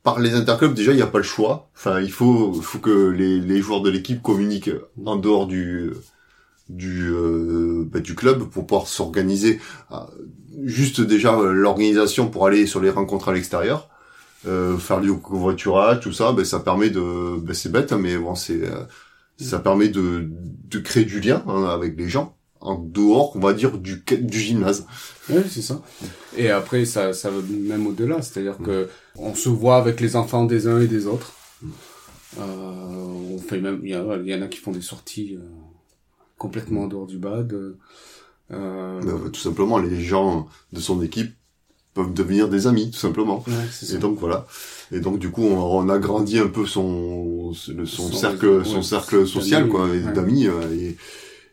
par 0.04 0.20
les 0.20 0.34
interclubs 0.34 0.74
déjà 0.74 0.92
il 0.92 0.98
n'y 0.98 1.02
a 1.02 1.08
pas 1.08 1.20
le 1.20 1.24
choix. 1.24 1.70
Enfin 1.76 2.00
il 2.02 2.12
faut 2.12 2.54
faut 2.54 2.80
que 2.80 3.10
les, 3.10 3.40
les 3.40 3.62
joueurs 3.62 3.82
de 3.82 3.90
l'équipe 3.90 4.22
communiquent 4.22 4.72
en 5.06 5.16
dehors 5.16 5.48
du 5.48 5.92
du 6.70 7.10
euh, 7.12 7.88
bah, 7.92 8.00
du 8.00 8.16
club 8.16 8.44
pour 8.46 8.66
pouvoir 8.66 8.88
s'organiser. 8.88 9.60
Euh, 9.92 9.98
juste 10.64 11.02
déjà 11.02 11.36
l'organisation 11.42 12.30
pour 12.30 12.46
aller 12.46 12.68
sur 12.68 12.82
les 12.82 12.90
rencontres 12.90 13.30
à 13.30 13.34
l'extérieur 13.34 13.90
euh, 14.48 14.78
faire 14.78 15.00
du 15.02 15.14
covoiturage 15.14 16.00
tout 16.00 16.12
ça 16.12 16.32
ben 16.32 16.44
ça 16.44 16.60
permet 16.60 16.90
de 16.90 17.40
ben, 17.40 17.54
c'est 17.54 17.72
bête 17.72 17.94
hein, 17.94 18.00
mais 18.00 18.18
bon 18.18 18.34
c'est 18.34 18.64
euh, 18.64 18.84
ça 19.38 19.60
permet 19.60 19.90
de, 19.90 20.30
de 20.70 20.80
créer 20.80 21.06
du 21.06 21.20
lien 21.20 21.44
hein, 21.48 21.66
avec 21.66 21.98
les 21.98 22.10
gens 22.10 22.36
en 22.62 22.78
dehors, 22.78 23.36
on 23.36 23.40
va 23.40 23.54
dire, 23.54 23.78
du, 23.78 24.04
du 24.06 24.40
gymnase. 24.40 24.86
Oui, 25.30 25.42
c'est 25.50 25.64
ça. 25.64 25.82
Et 26.38 26.50
après, 26.50 26.86
ça, 26.86 27.12
ça 27.14 27.32
va 27.32 27.42
même 27.50 27.88
au-delà, 27.88 28.22
c'est-à-dire 28.22 28.58
que 28.64 28.88
on 29.18 29.34
se 29.34 29.50
voit 29.50 29.78
avec 29.78 30.00
les 30.00 30.16
enfants 30.16 30.46
des 30.46 30.68
uns 30.68 30.80
et 30.80 30.88
des 30.88 31.08
autres. 31.08 31.34
Euh, 32.40 32.44
on 32.44 33.38
fait 33.40 33.60
même, 33.60 33.82
il 33.84 33.90
y, 33.90 33.96
en 34.36 34.42
a 34.42 34.48
qui 34.48 34.60
font 34.60 34.72
des 34.72 34.82
sorties 34.82 35.36
euh, 35.36 35.42
complètement 36.38 36.84
en 36.84 36.88
dehors 36.88 37.08
du 37.08 37.18
bad. 37.18 37.52
Euh, 37.54 39.02
ben, 39.02 39.30
tout 39.32 39.40
simplement, 39.40 39.80
les 39.80 40.00
gens 40.02 40.48
de 40.72 40.80
son 40.80 41.02
équipe 41.02 41.34
peuvent 41.94 42.14
devenir 42.14 42.48
des 42.48 42.68
amis, 42.68 42.92
tout 42.92 43.00
simplement. 43.00 43.44
et 43.92 43.98
donc 43.98 44.20
voilà. 44.20 44.46
Et 44.92 45.00
donc 45.00 45.20
du 45.20 45.30
coup, 45.30 45.44
on, 45.44 45.90
a 45.90 46.00
grandi 46.00 46.40
un 46.40 46.48
peu 46.48 46.66
son 46.66 47.54
son, 47.54 48.12
cercle 48.12 48.66
son 48.66 48.82
cercle 48.82 49.28
social 49.28 49.68
quoi, 49.68 49.88
d'amis 50.14 50.48
euh, 50.48 50.52
et, 50.74 50.98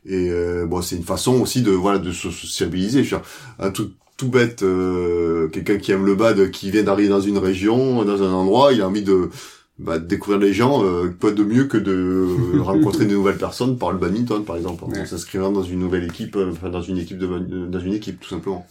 et 0.06 0.30
euh, 0.30 0.66
bon, 0.66 0.82
c'est 0.82 0.96
une 0.96 1.04
façon 1.04 1.40
aussi 1.40 1.62
de 1.62 1.70
voilà 1.70 1.98
de 1.98 2.12
se 2.12 2.30
sociabiliser. 2.30 3.04
Je 3.04 3.16
un 3.58 3.70
tout 3.70 3.90
tout 4.16 4.28
bête, 4.28 4.64
euh, 4.64 5.48
quelqu'un 5.48 5.78
qui 5.78 5.92
aime 5.92 6.04
le 6.04 6.16
bad, 6.16 6.50
qui 6.50 6.70
vient 6.70 6.82
d'arriver 6.82 7.08
dans 7.08 7.20
une 7.20 7.38
région, 7.38 8.04
dans 8.04 8.22
un 8.22 8.32
endroit, 8.32 8.72
il 8.72 8.82
a 8.82 8.88
envie 8.88 9.04
de 9.04 9.30
bah, 9.78 10.00
découvrir 10.00 10.40
les 10.40 10.52
gens, 10.52 10.84
euh, 10.84 11.08
pas 11.08 11.30
de 11.30 11.44
mieux 11.44 11.66
que 11.66 11.78
de 11.78 12.58
rencontrer 12.60 13.06
de 13.06 13.12
nouvelles 13.12 13.38
personnes 13.38 13.78
par 13.78 13.92
le 13.92 13.98
badminton, 13.98 14.44
par 14.44 14.56
exemple, 14.56 14.84
en 14.84 15.06
s'inscrivant 15.06 15.52
dans 15.52 15.62
une 15.62 15.78
nouvelle 15.78 16.04
équipe, 16.04 16.36
enfin 16.36 16.68
dans 16.68 16.82
une 16.82 16.98
équipe 16.98 17.18
de 17.18 17.66
dans 17.66 17.78
une 17.78 17.94
équipe 17.94 18.20
tout 18.20 18.28
simplement. 18.28 18.66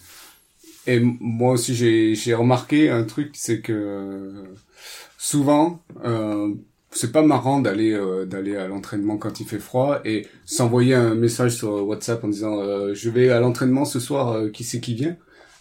Et 0.87 0.99
moi 1.01 1.53
aussi, 1.53 1.75
j'ai 2.15 2.33
remarqué 2.33 2.89
un 2.89 3.03
truc, 3.03 3.31
c'est 3.33 3.61
que 3.61 4.45
souvent, 5.17 5.83
euh, 6.05 6.53
c'est 6.91 7.11
pas 7.11 7.21
marrant 7.21 7.59
d'aller 7.59 7.91
euh, 7.91 8.25
d'aller 8.25 8.55
à 8.55 8.67
l'entraînement 8.67 9.17
quand 9.17 9.39
il 9.39 9.47
fait 9.47 9.59
froid 9.59 9.99
et 10.05 10.27
s'envoyer 10.45 10.95
un 10.95 11.15
message 11.15 11.55
sur 11.55 11.85
WhatsApp 11.87 12.23
en 12.23 12.29
disant 12.29 12.59
euh, 12.59 12.93
je 12.93 13.09
vais 13.09 13.29
à 13.29 13.39
l'entraînement 13.39 13.85
ce 13.85 13.99
soir, 13.99 14.31
euh, 14.31 14.49
qui 14.49 14.63
c'est 14.63 14.79
qui 14.79 14.95
vient? 14.95 15.15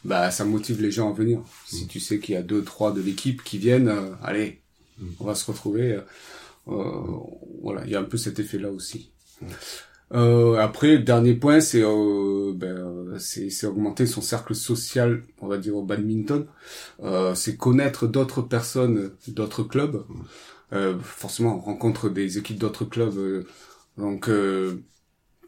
Bah 0.05 0.31
ça 0.31 0.45
motive 0.45 0.81
les 0.81 0.91
gens 0.91 1.11
à 1.11 1.13
venir. 1.13 1.41
Si 1.67 1.85
mm. 1.85 1.89
tu 1.89 2.01
sais 2.01 2.19
qu'il 2.21 2.35
y 2.35 2.39
a 2.39 2.43
deux 2.43 2.63
trois 2.63 2.93
de 2.93 3.01
l'équipe 3.01 3.43
qui 3.43 3.59
viennent, 3.59 3.93
allez, 4.23 4.61
mm. 4.99 5.07
on 5.21 5.25
va 5.25 5.35
se 5.35 5.45
retrouver. 5.45 5.99
voilà, 6.67 7.83
il 7.85 7.91
y 7.91 7.97
a 7.97 8.01
un 8.01 8.05
peu 8.05 8.17
cet 8.17 8.39
effet 8.39 8.59
là 8.59 8.71
aussi. 8.71 9.11
Mm. 9.43 9.47
Euh, 10.13 10.57
après, 10.59 10.99
dernier 10.99 11.35
point, 11.35 11.61
c'est 11.61 11.83
euh, 11.83 12.53
ben, 12.55 13.19
c'est 13.19 13.67
augmenter 13.67 14.07
son 14.07 14.21
cercle 14.23 14.55
social, 14.55 15.23
on 15.41 15.49
va 15.49 15.59
dire 15.59 15.77
au 15.77 15.83
badminton. 15.83 16.47
Euh, 17.03 17.35
c'est 17.35 17.57
connaître 17.57 18.07
d'autres 18.07 18.43
personnes, 18.43 19.13
d'autres 19.29 19.65
clubs. 19.65 20.05
Euh, 20.73 20.99
forcément, 21.01 21.57
on 21.57 21.61
rencontre 21.61 22.09
des 22.09 22.39
équipes 22.39 22.59
d'autres 22.59 22.85
clubs, 22.85 23.17
euh, 23.19 23.47
donc 23.99 24.29
euh, 24.29 24.83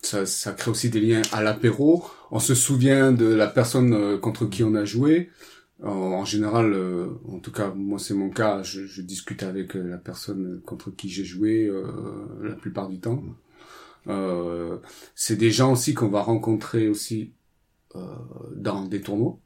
ça, 0.03 0.27
ça 0.27 0.53
crée 0.53 0.71
aussi 0.71 0.91
des 0.91 1.01
liens 1.01 1.23
à 1.33 1.43
l'apéro. 1.43 2.05
On 2.31 2.41
se 2.41 2.55
souvient 2.55 3.13
de 3.13 3.27
la 3.27 3.49
personne 3.49 4.21
contre 4.21 4.47
qui 4.47 4.65
on 4.65 4.75
a 4.75 4.85
joué. 4.85 5.31
En, 5.83 6.25
général, 6.25 6.75
en 7.29 7.39
tout 7.41 7.53
cas, 7.53 7.73
moi 7.75 7.99
c'est 8.01 8.15
mon 8.15 8.31
cas, 8.31 8.63
je, 8.65 8.87
je 8.87 9.03
discute 9.03 9.43
avec 9.45 9.75
la 9.75 9.99
personne 9.99 10.61
contre 10.67 10.91
qui 10.91 11.09
j'ai 11.09 11.25
joué 11.25 11.71
la 12.43 12.55
plupart 12.57 12.89
du 12.89 13.01
temps. 13.01 13.23
Euh, 14.09 14.77
c'est 15.15 15.37
des 15.37 15.51
gens 15.51 15.73
aussi 15.73 15.95
qu'on 15.95 16.09
va 16.09 16.23
rencontrer 16.23 16.89
aussi 16.89 17.33
euh, 17.97 18.01
dans 18.57 18.85
des 18.85 19.01
tournois. 19.01 19.39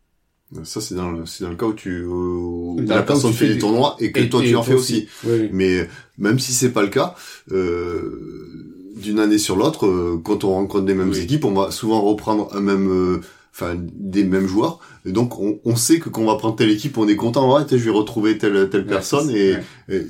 Ça 0.64 0.80
c'est 0.80 0.94
dans 0.94 1.10
le 1.10 1.24
c'est 1.24 1.44
dans 1.44 1.50
le 1.50 1.56
cas 1.56 1.66
où 1.66 1.72
tu 1.72 2.04
où 2.04 2.78
la 2.86 3.02
personne 3.02 3.32
fait 3.32 3.48
des 3.48 3.58
tournois 3.58 3.96
et 4.00 4.12
que 4.12 4.20
toi 4.24 4.42
tu 4.42 4.54
en 4.54 4.62
fais 4.62 4.74
aussi. 4.74 5.08
Mais 5.52 5.88
même 6.18 6.38
si 6.38 6.52
c'est 6.52 6.72
pas 6.72 6.82
le 6.82 6.88
cas, 6.88 7.14
euh, 7.50 8.92
d'une 8.96 9.18
année 9.18 9.38
sur 9.38 9.56
l'autre, 9.56 9.86
euh, 9.86 10.20
quand 10.22 10.44
on 10.44 10.50
rencontre 10.50 10.84
des 10.84 10.94
mêmes 10.94 11.14
équipes, 11.14 11.44
on 11.46 11.52
va 11.52 11.70
souvent 11.70 12.02
reprendre 12.02 12.54
un 12.54 12.60
même 12.60 12.90
euh, 12.90 13.20
enfin 13.54 13.76
des 13.78 14.24
mêmes 14.24 14.46
joueurs. 14.46 14.78
Et 15.06 15.12
donc 15.12 15.38
on, 15.38 15.58
on 15.64 15.74
sait 15.74 15.98
que 15.98 16.10
quand 16.10 16.22
on 16.22 16.26
va 16.26 16.36
prendre 16.36 16.56
telle 16.56 16.70
équipe 16.70 16.98
on 16.98 17.08
est 17.08 17.16
content. 17.16 17.52
Ouais 17.54 17.64
je 17.70 17.76
vais 17.76 17.90
retrouver 17.90 18.36
telle 18.36 18.68
telle 18.68 18.86
personne 18.86 19.30
et, 19.30 19.56
et, 19.88 20.06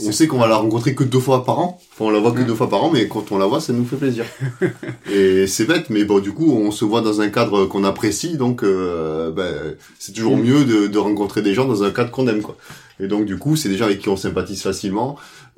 on 0.00 0.12
sait 0.12 0.26
qu'on 0.26 0.38
va 0.38 0.46
la 0.46 0.56
rencontrer 0.56 0.94
que 0.94 1.04
deux 1.04 1.20
fois 1.20 1.44
par 1.44 1.58
an. 1.58 1.80
Enfin, 1.92 2.06
on 2.06 2.10
la 2.10 2.20
voit 2.20 2.32
que 2.32 2.42
deux 2.42 2.54
fois 2.54 2.68
par 2.68 2.84
an, 2.84 2.90
mais 2.90 3.08
quand 3.08 3.32
on 3.32 3.38
la 3.38 3.46
voit, 3.46 3.60
ça 3.60 3.72
nous 3.72 3.84
fait 3.84 3.96
plaisir. 3.96 4.24
et 5.12 5.46
c'est 5.46 5.64
bête, 5.64 5.90
mais 5.90 6.04
bon, 6.04 6.20
du 6.20 6.32
coup, 6.32 6.52
on 6.52 6.70
se 6.70 6.84
voit 6.84 7.00
dans 7.00 7.20
un 7.20 7.28
cadre 7.28 7.66
qu'on 7.66 7.84
apprécie, 7.84 8.36
donc 8.36 8.62
euh, 8.62 9.30
ben, 9.30 9.76
c'est 9.98 10.12
toujours 10.12 10.36
mm. 10.36 10.42
mieux 10.42 10.64
de, 10.64 10.86
de, 10.86 10.98
rencontrer 10.98 11.42
des 11.42 11.54
gens 11.54 11.66
dans 11.66 11.82
un 11.82 11.90
cadre 11.90 12.10
qu'on 12.10 12.26
aime, 12.28 12.42
quoi. 12.42 12.56
Et 13.00 13.08
donc, 13.08 13.24
du 13.24 13.38
coup, 13.38 13.56
c'est 13.56 13.68
des 13.68 13.76
gens 13.76 13.86
avec 13.86 14.00
qui 14.00 14.08
on 14.08 14.16
sympathise 14.16 14.62
facilement 14.62 15.16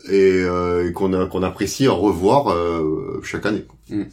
et, 0.08 0.42
euh, 0.42 0.90
qu'on 0.92 1.28
qu'on 1.28 1.42
apprécie 1.42 1.86
à 1.86 1.92
revoir 1.92 2.48
euh, 2.48 3.20
chaque 3.22 3.46
année. 3.46 3.64
Mm. 3.90 4.04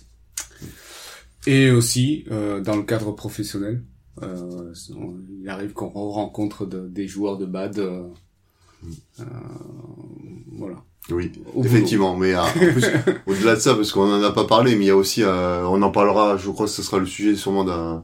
Et 1.48 1.72
aussi, 1.72 2.26
euh, 2.32 2.62
dans 2.62 2.76
le 2.76 2.84
cadre 2.84 3.12
professionnel, 3.14 3.84
euh, 4.22 4.74
il 5.42 5.50
arrive 5.50 5.74
qu'on 5.74 5.90
rencontre 5.90 6.66
des 6.66 7.08
joueurs 7.08 7.38
de 7.38 7.46
bad 7.46 7.82
euh, 9.20 9.24
voilà. 10.58 10.76
Oui, 11.10 11.32
effectivement, 11.64 12.16
mais 12.16 12.36
euh, 12.36 12.42
au-delà 13.26 13.56
de 13.56 13.60
ça, 13.60 13.76
parce 13.76 13.92
qu'on 13.92 14.12
en 14.12 14.24
a 14.24 14.32
pas 14.32 14.46
parlé, 14.46 14.76
mais 14.76 14.86
il 14.86 14.88
y 14.88 14.92
a 14.92 14.96
aussi, 14.96 15.24
euh, 15.24 15.66
on 15.66 15.82
en 15.82 15.92
parlera, 15.92 16.38
je 16.38 16.50
crois 16.50 16.68
que 16.68 16.72
ce 16.72 16.84
sera 16.84 17.00
le 17.00 17.06
sujet 17.06 17.36
sûrement 17.36 17.64
d'un 17.64 18.04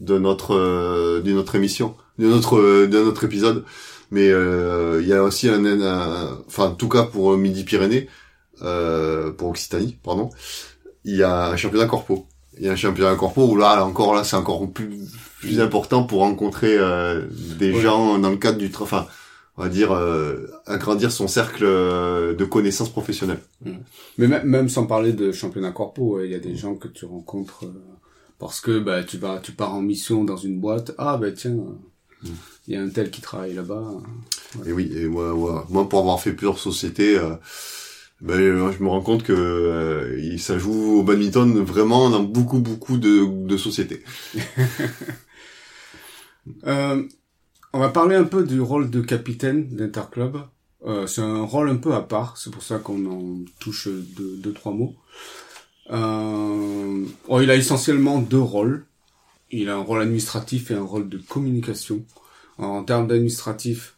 de 0.00 0.16
notre 0.16 1.20
d'une 1.20 1.38
autre 1.38 1.56
émission, 1.56 1.96
de 2.18 2.26
notre 2.28 2.86
de 2.86 3.02
notre 3.02 3.24
épisode, 3.24 3.64
mais 4.10 4.26
il 4.26 5.06
y 5.06 5.12
a 5.12 5.22
aussi 5.22 5.48
un, 5.48 6.38
enfin 6.46 6.66
en 6.66 6.74
tout 6.74 6.88
cas 6.88 7.02
pour 7.02 7.36
Midi 7.36 7.64
Pyrénées, 7.64 8.08
pour 8.60 9.48
Occitanie, 9.48 9.98
pardon, 10.02 10.30
il 11.04 11.16
y 11.16 11.22
a 11.22 11.48
un 11.48 11.56
championnat 11.56 11.86
corpo. 11.86 12.26
Il 12.60 12.64
y 12.64 12.68
a 12.68 12.72
un 12.72 12.76
championnat 12.76 13.14
corpo 13.16 13.44
où 13.44 13.56
là, 13.56 13.84
encore 13.84 14.14
là, 14.14 14.24
c'est 14.24 14.36
encore 14.36 14.68
plus 14.70 14.88
plus 15.40 15.60
important 15.60 16.04
pour 16.04 16.20
rencontrer 16.20 16.78
des 17.58 17.80
gens 17.80 18.18
dans 18.18 18.30
le 18.30 18.36
cadre 18.36 18.58
du, 18.58 18.70
enfin 18.80 19.06
on 19.58 19.62
va 19.62 19.68
dire, 19.68 19.92
euh, 19.92 20.46
agrandir 20.66 21.10
son 21.10 21.26
cercle 21.26 21.64
euh, 21.64 22.34
de 22.34 22.44
connaissances 22.44 22.90
professionnelles. 22.90 23.40
Mmh. 23.64 23.72
Mais 24.16 24.28
même, 24.28 24.68
sans 24.68 24.86
parler 24.86 25.12
de 25.12 25.32
championnat 25.32 25.72
corpo, 25.72 26.22
il 26.22 26.30
y 26.30 26.34
a 26.36 26.38
des 26.38 26.54
gens 26.54 26.76
que 26.76 26.86
tu 26.86 27.04
rencontres 27.04 27.64
euh, 27.64 27.82
parce 28.38 28.60
que 28.60 28.78
bah 28.78 29.02
tu 29.02 29.18
vas, 29.18 29.40
tu 29.40 29.50
pars 29.50 29.74
en 29.74 29.82
mission 29.82 30.22
dans 30.22 30.36
une 30.36 30.60
boîte. 30.60 30.92
Ah 30.96 31.16
bah 31.16 31.32
tiens, 31.32 31.56
mmh. 32.22 32.28
il 32.68 32.74
y 32.74 32.76
a 32.76 32.82
un 32.82 32.88
tel 32.88 33.10
qui 33.10 33.20
travaille 33.20 33.54
là-bas. 33.54 33.94
Et 34.64 34.72
oui, 34.72 34.92
et 34.94 35.08
moi, 35.08 35.66
moi, 35.68 35.88
pour 35.88 35.98
avoir 35.98 36.20
fait 36.20 36.32
plusieurs 36.32 36.58
sociétés. 36.58 37.20
Ben, 38.20 38.36
je 38.36 38.82
me 38.82 38.88
rends 38.88 39.00
compte 39.00 39.22
que 39.22 40.18
ça 40.38 40.58
joue 40.58 40.98
au 40.98 41.02
badminton 41.04 41.62
vraiment 41.62 42.10
dans 42.10 42.22
beaucoup 42.22 42.58
beaucoup 42.58 42.96
de, 42.96 43.46
de 43.46 43.56
sociétés. 43.56 44.02
euh, 46.66 47.04
On 47.74 47.80
va 47.80 47.90
parler 47.90 48.16
un 48.16 48.24
peu 48.24 48.44
du 48.44 48.62
rôle 48.62 48.88
de 48.88 49.02
capitaine 49.02 49.68
d'Interclub. 49.68 50.38
Euh, 50.86 51.06
c'est 51.06 51.20
un 51.20 51.42
rôle 51.42 51.68
un 51.68 51.76
peu 51.76 51.92
à 51.92 52.00
part, 52.00 52.38
c'est 52.38 52.50
pour 52.50 52.62
ça 52.62 52.78
qu'on 52.78 53.04
en 53.04 53.44
touche 53.60 53.88
deux, 53.88 54.52
trois 54.54 54.72
mots. 54.72 54.96
Euh, 55.90 57.04
oh, 57.28 57.40
il 57.42 57.50
a 57.50 57.56
essentiellement 57.56 58.20
deux 58.20 58.40
rôles. 58.40 58.86
Il 59.50 59.68
a 59.68 59.76
un 59.76 59.82
rôle 59.82 60.00
administratif 60.00 60.70
et 60.70 60.74
un 60.74 60.82
rôle 60.82 61.10
de 61.10 61.18
communication. 61.18 62.04
En 62.56 62.84
termes 62.84 63.06
d'administratif, 63.06 63.96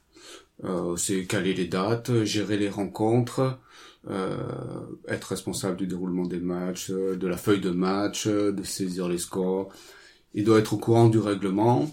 euh, 0.65 0.97
c'est 0.97 1.25
caler 1.27 1.55
les 1.55 1.67
dates, 1.67 2.25
gérer 2.25 2.57
les 2.57 2.69
rencontres, 2.69 3.57
euh, 4.09 4.37
être 5.07 5.27
responsable 5.27 5.77
du 5.77 5.87
déroulement 5.87 6.27
des 6.27 6.41
matchs, 6.41 6.91
de 6.91 7.27
la 7.27 7.37
feuille 7.37 7.61
de 7.61 7.71
match, 7.71 8.27
de 8.27 8.63
saisir 8.65 9.09
les 9.09 9.19
scores. 9.19 9.73
Il 10.35 10.43
doit 10.45 10.59
être 10.59 10.73
au 10.73 10.79
courant 10.79 11.09
du 11.09 11.19
règlement. 11.19 11.89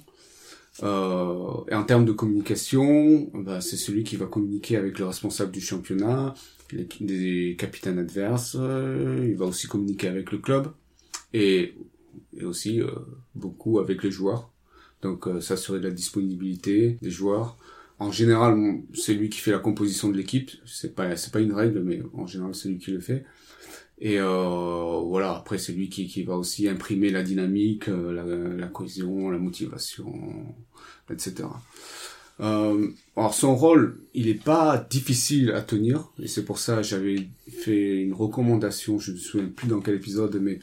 Euh, 0.83 1.53
et 1.69 1.75
en 1.75 1.83
termes 1.83 2.05
de 2.05 2.11
communication, 2.11 3.29
bah, 3.33 3.61
c'est 3.61 3.77
celui 3.77 4.03
qui 4.03 4.15
va 4.15 4.27
communiquer 4.27 4.77
avec 4.77 4.99
le 4.99 5.05
responsable 5.05 5.51
du 5.51 5.61
championnat, 5.61 6.35
les, 6.71 6.87
des 7.01 7.55
capitaines 7.57 7.99
adverses. 7.99 8.55
Euh, 8.59 9.25
il 9.27 9.35
va 9.35 9.45
aussi 9.45 9.67
communiquer 9.67 10.07
avec 10.07 10.31
le 10.31 10.37
club 10.37 10.71
et, 11.33 11.73
et 12.37 12.45
aussi 12.45 12.81
euh, 12.81 12.91
beaucoup 13.35 13.79
avec 13.79 14.03
les 14.03 14.11
joueurs. 14.11 14.51
Donc 15.01 15.27
s'assurer 15.41 15.79
de 15.79 15.85
la 15.87 15.93
disponibilité 15.93 16.97
des 17.01 17.11
joueurs. 17.11 17.57
En 17.99 18.11
général, 18.11 18.81
c'est 18.93 19.13
lui 19.13 19.29
qui 19.29 19.39
fait 19.39 19.51
la 19.51 19.59
composition 19.59 20.09
de 20.09 20.17
l'équipe. 20.17 20.51
C'est 20.65 20.95
pas 20.95 21.15
c'est 21.15 21.31
pas 21.31 21.39
une 21.39 21.53
règle, 21.53 21.81
mais 21.81 22.01
en 22.13 22.25
général 22.27 22.55
c'est 22.55 22.69
lui 22.69 22.79
qui 22.79 22.91
le 22.91 22.99
fait. 22.99 23.23
Et 23.99 24.19
euh, 24.19 24.99
voilà, 25.05 25.35
après 25.35 25.57
c'est 25.57 25.73
lui 25.73 25.89
qui, 25.89 26.07
qui 26.07 26.23
va 26.23 26.37
aussi 26.37 26.67
imprimer 26.67 27.09
la 27.09 27.23
dynamique, 27.23 27.87
la, 27.87 28.23
la 28.23 28.67
cohésion, 28.67 29.29
la 29.31 29.39
motivation, 29.39 30.13
etc. 31.11 31.47
Euh, 32.39 32.89
alors 33.15 33.33
son 33.33 33.55
rôle, 33.55 33.99
il 34.13 34.27
est 34.27 34.43
pas 34.43 34.77
difficile 34.89 35.51
à 35.51 35.61
tenir, 35.61 36.11
et 36.21 36.27
c'est 36.27 36.45
pour 36.45 36.59
ça 36.59 36.81
j'avais 36.81 37.27
fait 37.49 38.03
une 38.03 38.13
recommandation, 38.13 38.99
je 38.99 39.11
ne 39.11 39.17
me 39.17 39.21
souviens 39.21 39.47
plus 39.47 39.67
dans 39.67 39.79
quel 39.79 39.95
épisode, 39.95 40.37
mais 40.41 40.59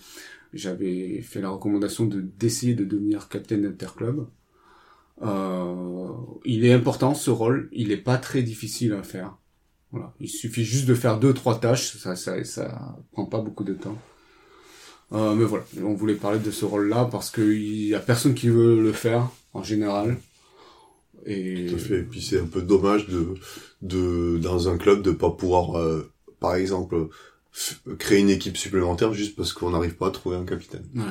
j'avais 0.53 1.21
fait 1.23 1.41
la 1.41 1.51
recommandation 1.51 2.07
de 2.07 2.21
d'essayer 2.21 2.75
de 2.75 2.85
devenir 2.85 3.29
capitaine 3.29 3.63
d'interclub. 3.63 4.27
Euh, 5.23 6.09
il 6.45 6.65
est 6.65 6.73
important 6.73 7.15
ce 7.15 7.31
rôle, 7.31 7.69
il 7.73 7.91
est 7.93 7.97
pas 7.97 8.19
très 8.19 8.43
difficile 8.43 8.93
à 8.93 9.03
faire. 9.03 9.37
Voilà, 9.91 10.13
il 10.21 10.29
suffit 10.29 10.65
juste 10.65 10.87
de 10.87 10.95
faire 10.95 11.19
deux 11.19 11.35
trois 11.35 11.59
tâches, 11.61 11.97
ça 11.97 12.15
ça 12.17 12.43
ça 12.45 12.97
prend 13.13 13.27
pas 13.27 13.41
beaucoup 13.41 13.65
de 13.65 13.75
temps. 13.75 13.99
Euh, 15.13 15.35
mais 15.35 15.45
voilà, 15.45 15.65
on 15.83 15.95
voulait 15.95 16.15
parler 16.15 16.39
de 16.39 16.51
ce 16.51 16.65
rôle-là 16.65 17.09
parce 17.11 17.31
qu'il 17.31 17.87
y 17.87 17.95
a 17.95 18.01
personne 18.01 18.35
qui 18.35 18.49
veut 18.49 18.81
le 18.81 18.93
faire 18.93 19.29
en 19.53 19.63
général. 19.63 20.19
Et... 21.27 21.67
Tout 21.67 21.75
à 21.75 21.79
fait. 21.79 21.99
Et 22.01 22.03
puis 22.03 22.23
c'est 22.23 22.41
un 22.41 22.47
peu 22.47 22.63
dommage 22.63 23.09
de, 23.09 23.35
de 23.83 24.39
dans 24.39 24.69
un 24.69 24.79
club 24.79 25.03
de 25.03 25.11
pas 25.11 25.31
pouvoir, 25.31 25.79
euh, 25.79 26.11
par 26.41 26.55
exemple, 26.55 27.09
créer 27.99 28.21
une 28.21 28.31
équipe 28.31 28.57
supplémentaire 28.57 29.13
juste 29.13 29.37
parce 29.37 29.53
qu'on 29.53 29.71
n'arrive 29.71 29.97
pas 29.97 30.09
à 30.09 30.11
trouver 30.11 30.37
un 30.37 30.45
capitaine. 30.45 30.87
Ouais. 30.95 31.03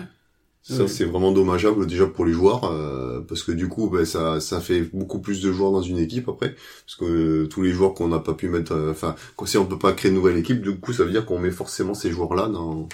Ça, 0.64 0.88
c'est 0.88 1.04
vraiment 1.04 1.34
dommageable 1.34 1.86
déjà 1.88 2.08
pour 2.08 2.24
les 2.24 2.32
joueurs, 2.32 2.64
euh, 2.64 3.20
parce 3.20 3.44
que 3.44 3.52
du 3.52 3.68
coup, 3.68 3.90
ben, 3.90 4.06
ça, 4.06 4.40
ça 4.40 4.62
fait 4.62 4.84
beaucoup 4.94 5.20
plus 5.20 5.42
de 5.42 5.52
joueurs 5.52 5.74
dans 5.74 5.82
une 5.82 5.98
équipe 5.98 6.30
après, 6.30 6.56
parce 6.86 6.96
que 6.96 7.04
euh, 7.04 7.48
tous 7.48 7.62
les 7.62 7.74
joueurs 7.74 7.94
qu'on 7.94 8.08
n'a 8.08 8.20
pas 8.20 8.34
pu 8.34 8.48
mettre, 8.48 8.72
euh, 8.72 8.92
enfin, 8.92 9.16
si 9.46 9.58
on 9.58 9.66
peut 9.66 9.78
pas 9.78 9.92
créer 9.92 10.10
une 10.10 10.16
nouvelle 10.16 10.38
équipe, 10.38 10.62
du 10.62 10.80
coup, 10.80 10.94
ça 10.94 11.04
veut 11.04 11.12
dire 11.12 11.26
qu'on 11.26 11.38
met 11.38 11.52
forcément 11.52 11.94
ces 11.94 12.12
joueurs-là 12.12 12.48
dans 12.48 12.88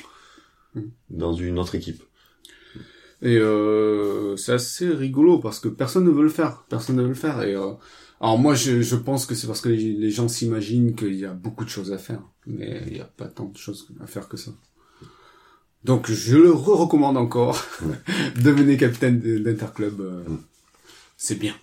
mm. 0.73 0.81
dans 1.11 1.33
une 1.33 1.59
autre 1.59 1.75
équipe. 1.75 2.01
Et 3.21 3.37
euh, 3.37 4.37
c'est 4.37 4.53
assez 4.53 4.87
rigolo 4.87 5.39
parce 5.39 5.59
que 5.59 5.67
personne 5.67 6.05
ne 6.05 6.11
veut 6.11 6.23
le 6.23 6.29
faire, 6.29 6.63
personne 6.69 6.95
ne 6.95 7.01
veut 7.01 7.09
le 7.09 7.13
faire. 7.13 7.41
Et 7.43 7.53
alors 7.53 8.37
moi, 8.39 8.55
je, 8.55 8.81
je 8.81 8.95
pense 8.95 9.25
que 9.25 9.35
c'est 9.35 9.47
parce 9.47 9.61
que 9.61 9.69
les, 9.69 9.93
les 9.93 10.11
gens 10.11 10.27
s'imaginent 10.27 10.95
qu'il 10.95 11.15
y 11.15 11.25
a 11.25 11.33
beaucoup 11.33 11.65
de 11.65 11.69
choses 11.69 11.91
à 11.91 11.97
faire, 11.97 12.21
mais 12.47 12.83
il 12.87 12.93
n'y 12.93 13.01
a 13.01 13.05
pas 13.05 13.27
tant 13.27 13.45
de 13.45 13.57
choses 13.57 13.87
à 14.01 14.07
faire 14.07 14.27
que 14.29 14.37
ça. 14.37 14.51
Donc 15.83 16.11
je 16.11 16.37
le 16.37 16.51
re-recommande 16.51 17.17
encore. 17.17 17.65
Devenez 18.43 18.77
capitaine 18.77 19.19
d'Interclub. 19.19 20.01
Euh, 20.01 20.23
mm. 20.27 20.43
C'est 21.17 21.35
bien. 21.35 21.53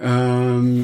Euh... 0.00 0.82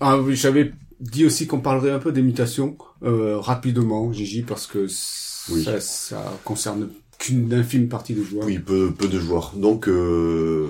Ah 0.00 0.18
oui, 0.18 0.36
j'avais 0.36 0.72
dit 1.00 1.24
aussi 1.24 1.46
qu'on 1.46 1.60
parlerait 1.60 1.90
un 1.90 1.98
peu 1.98 2.12
des 2.12 2.22
mutations 2.22 2.76
euh, 3.02 3.38
rapidement, 3.38 4.12
Gigi, 4.12 4.42
parce 4.42 4.66
que 4.66 4.88
ça, 4.88 5.80
ça 5.80 6.38
concerne 6.44 6.90
qu'une 7.18 7.52
infime 7.54 7.88
partie 7.88 8.14
des 8.14 8.22
joueurs. 8.22 8.46
Oui, 8.46 8.58
peu, 8.58 8.90
de 8.90 9.18
joueurs. 9.18 9.52
Donc, 9.56 9.88
euh, 9.88 10.66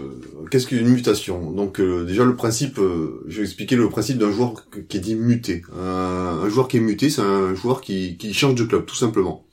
qu'est-ce 0.51 0.67
qu'une 0.67 0.89
mutation? 0.89 1.51
Donc, 1.51 1.81
euh, 1.81 2.05
déjà 2.05 2.25
le 2.25 2.37
principe, 2.37 2.79
euh, 2.79 3.23
je 3.27 3.39
vais 3.39 3.45
expliquer 3.45 3.77
le 3.77 3.89
principe 3.89 4.19
d'un 4.19 4.31
joueur 4.31 4.67
qui 4.89 4.97
est 4.97 5.01
dit 5.01 5.15
muté. 5.15 5.63
Un, 5.77 6.41
un 6.45 6.49
joueur 6.49 6.69
qui 6.69 6.77
est 6.77 6.81
muté, 6.81 7.11
c'est 7.11 7.23
un 7.23 7.55
joueur 7.55 7.81
qui, 7.81 8.17
change 8.33 8.55
de 8.55 8.65
club, 8.65 8.87
tout 8.87 8.95
simplement. 8.95 9.45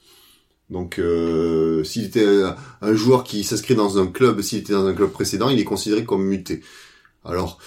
Donc, 0.70 1.00
euh, 1.00 1.84
s'il 1.84 2.06
était 2.06 2.44
un 2.82 2.94
joueur 2.94 3.24
qui 3.24 3.44
s'inscrit 3.44 3.76
dans 3.76 4.00
un 4.00 4.08
club, 4.08 4.42
s'il 4.42 4.60
était 4.60 4.74
dans 4.74 4.86
un 4.86 4.94
club 4.94 5.12
précédent, 5.12 5.50
il 5.50 5.60
est 5.60 5.66
considéré 5.66 6.06
comme 6.06 6.24
muté. 6.24 6.62
Alors, 7.26 7.60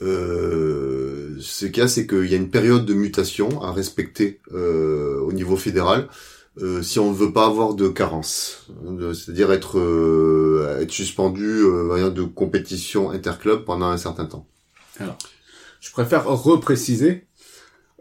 ce 0.00 1.66
qu'il 1.66 1.78
y 1.78 1.80
a, 1.80 1.88
c'est 1.88 2.06
qu'il 2.06 2.26
y 2.26 2.34
a 2.34 2.36
une 2.36 2.50
période 2.50 2.84
de 2.84 2.94
mutation 2.94 3.62
à 3.62 3.72
respecter 3.72 4.40
au 4.50 5.32
niveau 5.32 5.56
fédéral. 5.56 6.08
Euh, 6.62 6.82
si 6.82 7.00
on 7.00 7.10
ne 7.10 7.16
veut 7.16 7.32
pas 7.32 7.46
avoir 7.46 7.74
de 7.74 7.88
carence, 7.88 8.68
c'est-à-dire 9.12 9.50
être 9.50 9.78
euh, 9.78 10.78
être 10.80 10.92
suspendu 10.92 11.44
euh, 11.44 12.10
de 12.10 12.22
compétition 12.22 13.10
interclub 13.10 13.64
pendant 13.64 13.86
un 13.86 13.96
certain 13.96 14.26
temps. 14.26 14.46
Alors, 15.00 15.18
je 15.80 15.90
préfère 15.90 16.26
repréciser 16.26 17.26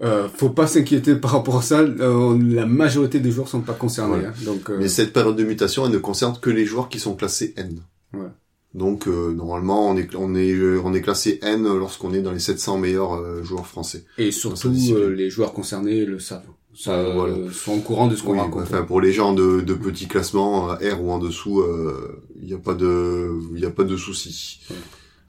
euh, 0.02 0.28
faut 0.28 0.50
pas 0.50 0.68
s'inquiéter 0.68 1.16
par 1.16 1.32
rapport 1.32 1.58
à 1.58 1.62
ça. 1.62 1.80
Euh, 1.80 2.38
la 2.42 2.66
majorité 2.66 3.20
des 3.20 3.32
joueurs 3.32 3.48
sont 3.48 3.62
pas 3.62 3.74
concernés. 3.74 4.26
Hein, 4.26 4.34
donc, 4.44 4.70
euh... 4.70 4.78
Mais 4.80 4.90
cette 4.90 5.14
période 5.14 5.36
de 5.36 5.44
mutation, 5.44 5.86
elle 5.86 5.92
ne 5.92 6.00
concerne 6.00 6.38
que 6.40 6.50
les 6.50 6.66
joueurs 6.66 6.90
qui 6.90 7.00
sont 7.00 7.16
classés 7.16 7.54
N. 7.58 7.80
Ouais. 8.14 8.28
Donc 8.74 9.08
euh, 9.08 9.32
normalement, 9.32 9.88
on 9.88 9.98
est 9.98 10.16
on 10.16 10.34
est 10.34 10.60
on 10.84 10.96
est 10.96 11.02
classé 11.02 11.40
N 11.44 11.64
lorsqu'on 11.78 12.12
est 12.12 12.22
dans 12.22 12.32
les 12.32 12.40
700 12.40 12.80
meilleurs 12.80 13.14
euh, 13.14 13.44
joueurs 13.44 13.68
français. 13.68 14.04
Et 14.18 14.32
surtout, 14.32 14.74
les 15.16 15.30
joueurs 15.30 15.54
concernés 15.54 16.06
le 16.06 16.20
savent. 16.20 16.42
Ça, 16.76 17.04
voilà. 17.14 17.36
sont 17.52 17.74
au 17.74 17.82
courant 17.82 18.08
de 18.08 18.16
ce 18.16 18.24
qu'on 18.24 18.34
oui, 18.34 18.40
raconte. 18.40 18.64
Enfin, 18.64 18.84
pour 18.84 19.00
les 19.00 19.14
gens 19.14 19.34
de, 19.34 19.62
de 19.62 19.74
petits 19.74 20.08
classements 20.08 20.70
R 20.70 21.02
ou 21.02 21.12
en 21.12 21.20
dessous, 21.20 21.64
il 22.42 22.48
n'y 22.48 22.54
a 22.54 22.58
pas 22.58 22.74
de 22.74 23.32
il 23.54 23.62
y 23.62 23.66
a 23.66 23.70
pas 23.70 23.84
de 23.84 23.96
souci. 23.96 24.62
Ouais. 24.70 24.76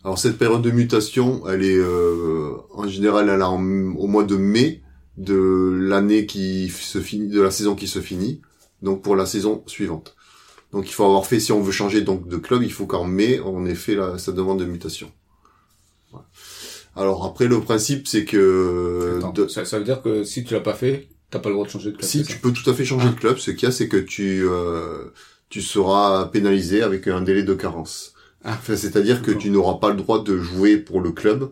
Alors 0.04 0.18
cette 0.18 0.36
période 0.36 0.60
de 0.60 0.70
mutation, 0.70 1.48
elle 1.48 1.64
est 1.64 1.78
euh, 1.78 2.52
en 2.74 2.86
général 2.86 3.30
elle 3.30 3.40
est 3.40 3.42
en, 3.42 3.56
au 3.56 4.06
mois 4.06 4.24
de 4.24 4.36
mai 4.36 4.82
de 5.16 5.78
l'année 5.80 6.26
qui 6.26 6.68
se 6.68 7.00
finit, 7.00 7.28
de 7.28 7.40
la 7.40 7.50
saison 7.50 7.74
qui 7.74 7.88
se 7.88 8.00
finit, 8.00 8.42
donc 8.82 9.00
pour 9.00 9.16
la 9.16 9.24
saison 9.24 9.62
suivante. 9.66 10.14
Donc 10.72 10.90
il 10.90 10.92
faut 10.92 11.04
avoir 11.04 11.24
fait, 11.24 11.40
si 11.40 11.52
on 11.52 11.62
veut 11.62 11.72
changer 11.72 12.02
donc 12.02 12.28
de 12.28 12.36
club, 12.36 12.62
il 12.62 12.72
faut 12.72 12.84
qu'en 12.84 13.04
mai 13.04 13.40
on 13.40 13.64
ait 13.64 13.74
fait 13.74 13.94
la, 13.94 14.18
sa 14.18 14.32
demande 14.32 14.58
de 14.58 14.66
mutation. 14.66 15.10
Alors 16.94 17.24
après 17.24 17.46
le 17.46 17.60
principe 17.60 18.06
c'est 18.06 18.26
que 18.26 19.16
Attends, 19.18 19.32
de... 19.32 19.48
ça, 19.48 19.64
ça, 19.64 19.78
veut 19.78 19.84
dire 19.84 20.02
que 20.02 20.22
si 20.22 20.44
tu 20.44 20.52
l'as 20.52 20.60
pas 20.60 20.74
fait, 20.74 21.08
t'as 21.30 21.38
pas 21.38 21.48
le 21.48 21.54
droit 21.54 21.66
de 21.66 21.70
changer 21.70 21.90
de 21.90 21.96
club. 21.96 22.08
Si 22.08 22.22
tu 22.22 22.38
peux 22.38 22.52
tout 22.52 22.68
à 22.68 22.74
fait 22.74 22.84
changer 22.84 23.08
ah. 23.08 23.12
de 23.12 23.18
club, 23.18 23.38
ce 23.38 23.50
qu'il 23.50 23.64
y 23.64 23.66
a 23.66 23.72
c'est 23.72 23.88
que 23.88 23.96
tu 23.96 24.46
euh, 24.48 25.04
tu 25.48 25.62
seras 25.62 26.26
pénalisé 26.26 26.82
avec 26.82 27.08
un 27.08 27.20
délai 27.22 27.42
de 27.42 27.54
carence. 27.54 28.14
Ah, 28.44 28.56
enfin, 28.58 28.76
c'est-à-dire 28.76 29.22
que 29.22 29.30
tu 29.30 29.50
n'auras 29.50 29.78
pas 29.78 29.90
le 29.90 29.96
droit 29.96 30.22
de 30.22 30.36
jouer 30.38 30.76
pour 30.76 31.00
le 31.00 31.12
club 31.12 31.50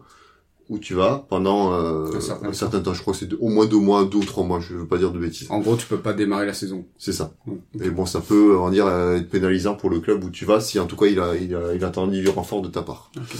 où 0.68 0.79
tu 0.79 0.95
vas 0.95 1.27
pendant 1.29 1.73
euh, 1.75 2.16
un, 2.16 2.20
certain, 2.20 2.49
un 2.49 2.53
certain 2.53 2.81
temps. 2.81 2.95
Je 2.95 3.01
crois 3.01 3.12
que 3.12 3.18
c'est 3.20 3.33
au 3.35 3.49
moins 3.49 3.66
deux 3.66 3.79
mois, 3.79 4.05
deux 4.05 4.18
ou 4.18 4.25
trois 4.25 4.45
mois. 4.45 4.61
Je 4.61 4.75
veux 4.75 4.87
pas 4.87 4.99
dire 4.99 5.11
de 5.11 5.18
bêtises. 5.18 5.51
En 5.51 5.61
gros, 5.61 5.77
tu 5.77 5.87
peux 5.87 5.99
pas 5.99 6.12
démarrer 6.12 6.47
la 6.47 6.55
saison. 6.55 6.87
C'est 6.99 7.12
ça. 7.12 7.33
Et 7.81 7.91
bon, 7.91 8.07
ça 8.07 8.20
peut, 8.20 8.57
on 8.59 8.66
va 8.66 8.70
dire, 8.70 8.89
être 8.89 9.29
pénalisant 9.29 9.75
pour 9.75 9.91
le 9.91 10.01
club 10.01 10.23
où 10.25 10.31
tu 10.31 10.45
vas 10.45 10.61
si 10.61 10.79
en 10.79 10.87
tout 10.87 10.97
cas 10.97 11.07
il 11.07 11.18
a, 11.18 11.35
il 11.35 11.55
a, 11.55 11.75
il 11.75 11.85
a 11.85 11.89
attendu 11.89 12.20
du 12.20 12.29
renfort 12.29 12.62
de 12.62 12.68
ta 12.68 12.83
part. 12.83 13.11
Okay. 13.16 13.39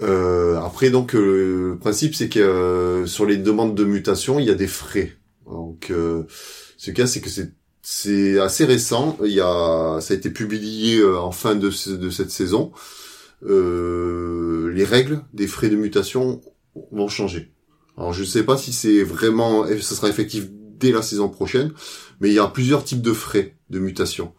Euh, 0.00 0.60
après, 0.60 0.90
donc, 0.90 1.14
euh, 1.14 1.70
le 1.72 1.78
principe, 1.78 2.14
c'est 2.14 2.28
que 2.28 2.38
euh, 2.38 3.06
sur 3.06 3.26
les 3.26 3.36
demandes 3.36 3.74
de 3.74 3.84
mutation, 3.84 4.38
il 4.38 4.46
y 4.46 4.50
a 4.50 4.54
des 4.54 4.66
frais. 4.68 5.12
Donc, 5.46 5.90
euh, 5.90 6.24
ce 6.76 6.90
cas, 6.90 7.06
c'est 7.06 7.20
que 7.20 7.30
c'est 7.30 7.52
c'est 7.82 8.38
assez 8.38 8.66
récent. 8.66 9.16
Il 9.24 9.32
y 9.32 9.40
a, 9.40 9.98
ça 10.00 10.12
a 10.12 10.16
été 10.16 10.30
publié 10.30 10.98
euh, 10.98 11.18
en 11.18 11.32
fin 11.32 11.54
de, 11.54 11.70
de 11.96 12.10
cette 12.10 12.30
saison. 12.30 12.70
Euh, 13.44 14.70
les 14.74 14.84
règles 14.84 15.22
des 15.32 15.46
frais 15.46 15.70
de 15.70 15.76
mutation 15.76 16.42
vont 16.92 17.08
changer. 17.08 17.52
Alors 17.96 18.12
je 18.12 18.20
ne 18.20 18.26
sais 18.26 18.42
pas 18.44 18.58
si 18.58 18.72
c'est 18.72 19.02
vraiment, 19.02 19.66
ça 19.66 19.94
sera 19.94 20.08
effectif 20.08 20.48
dès 20.50 20.92
la 20.92 21.02
saison 21.02 21.28
prochaine, 21.28 21.72
mais 22.20 22.28
il 22.28 22.34
y 22.34 22.38
a 22.38 22.46
plusieurs 22.46 22.84
types 22.84 23.00
de 23.00 23.12
frais 23.12 23.56
de 23.70 23.78
mutation. 23.78 24.34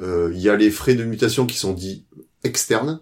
Il 0.00 0.38
y 0.38 0.48
a 0.48 0.56
les 0.56 0.70
frais 0.70 0.94
de 0.94 1.04
mutation 1.04 1.46
qui 1.46 1.56
sont 1.56 1.72
dits 1.72 2.04
externes, 2.42 3.00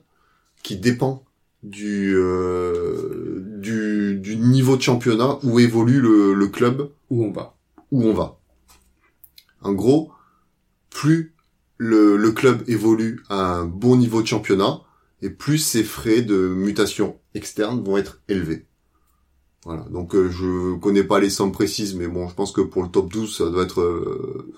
qui 0.62 0.76
dépendent 0.76 1.22
du, 1.64 2.14
euh, 2.16 3.42
du, 3.58 4.18
du 4.20 4.36
niveau 4.36 4.76
de 4.76 4.82
championnat 4.82 5.38
où 5.42 5.58
évolue 5.58 6.00
le, 6.00 6.34
le 6.34 6.46
club 6.48 6.90
où 7.10 7.24
on 7.24 7.32
va. 7.32 7.56
Où 7.90 8.04
on 8.04 8.12
va. 8.12 8.38
En 9.62 9.72
gros, 9.72 10.10
plus 10.90 11.34
le, 11.78 12.16
le, 12.16 12.30
club 12.32 12.62
évolue 12.68 13.22
à 13.30 13.56
un 13.56 13.64
bon 13.64 13.96
niveau 13.96 14.22
de 14.22 14.26
championnat, 14.26 14.80
et 15.22 15.30
plus 15.30 15.58
ces 15.58 15.82
frais 15.82 16.20
de 16.22 16.36
mutation 16.36 17.16
externe 17.34 17.82
vont 17.82 17.96
être 17.96 18.20
élevés. 18.28 18.66
Voilà. 19.64 19.86
Donc 19.90 20.14
euh, 20.14 20.28
je 20.30 20.76
connais 20.76 21.02
pas 21.04 21.18
les 21.18 21.30
sommes 21.30 21.52
précises, 21.52 21.94
mais 21.94 22.06
bon, 22.06 22.28
je 22.28 22.34
pense 22.34 22.52
que 22.52 22.60
pour 22.60 22.82
le 22.82 22.90
top 22.90 23.10
12, 23.10 23.36
ça 23.36 23.48
doit 23.50 23.64
être 23.64 23.80
euh, 23.80 24.52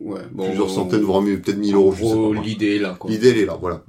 Ouais, 0.00 0.20
bon, 0.32 0.46
plusieurs 0.46 0.70
centaines, 0.70 1.02
voire 1.02 1.24
peut-être 1.24 1.56
1000 1.56 1.74
euros. 1.74 2.34
L'idée 2.34 2.76
est 2.76 2.78
là. 2.78 2.98
L'idée 3.08 3.30
elle 3.30 3.38
est 3.38 3.46
là, 3.46 3.56
voilà. 3.60 3.82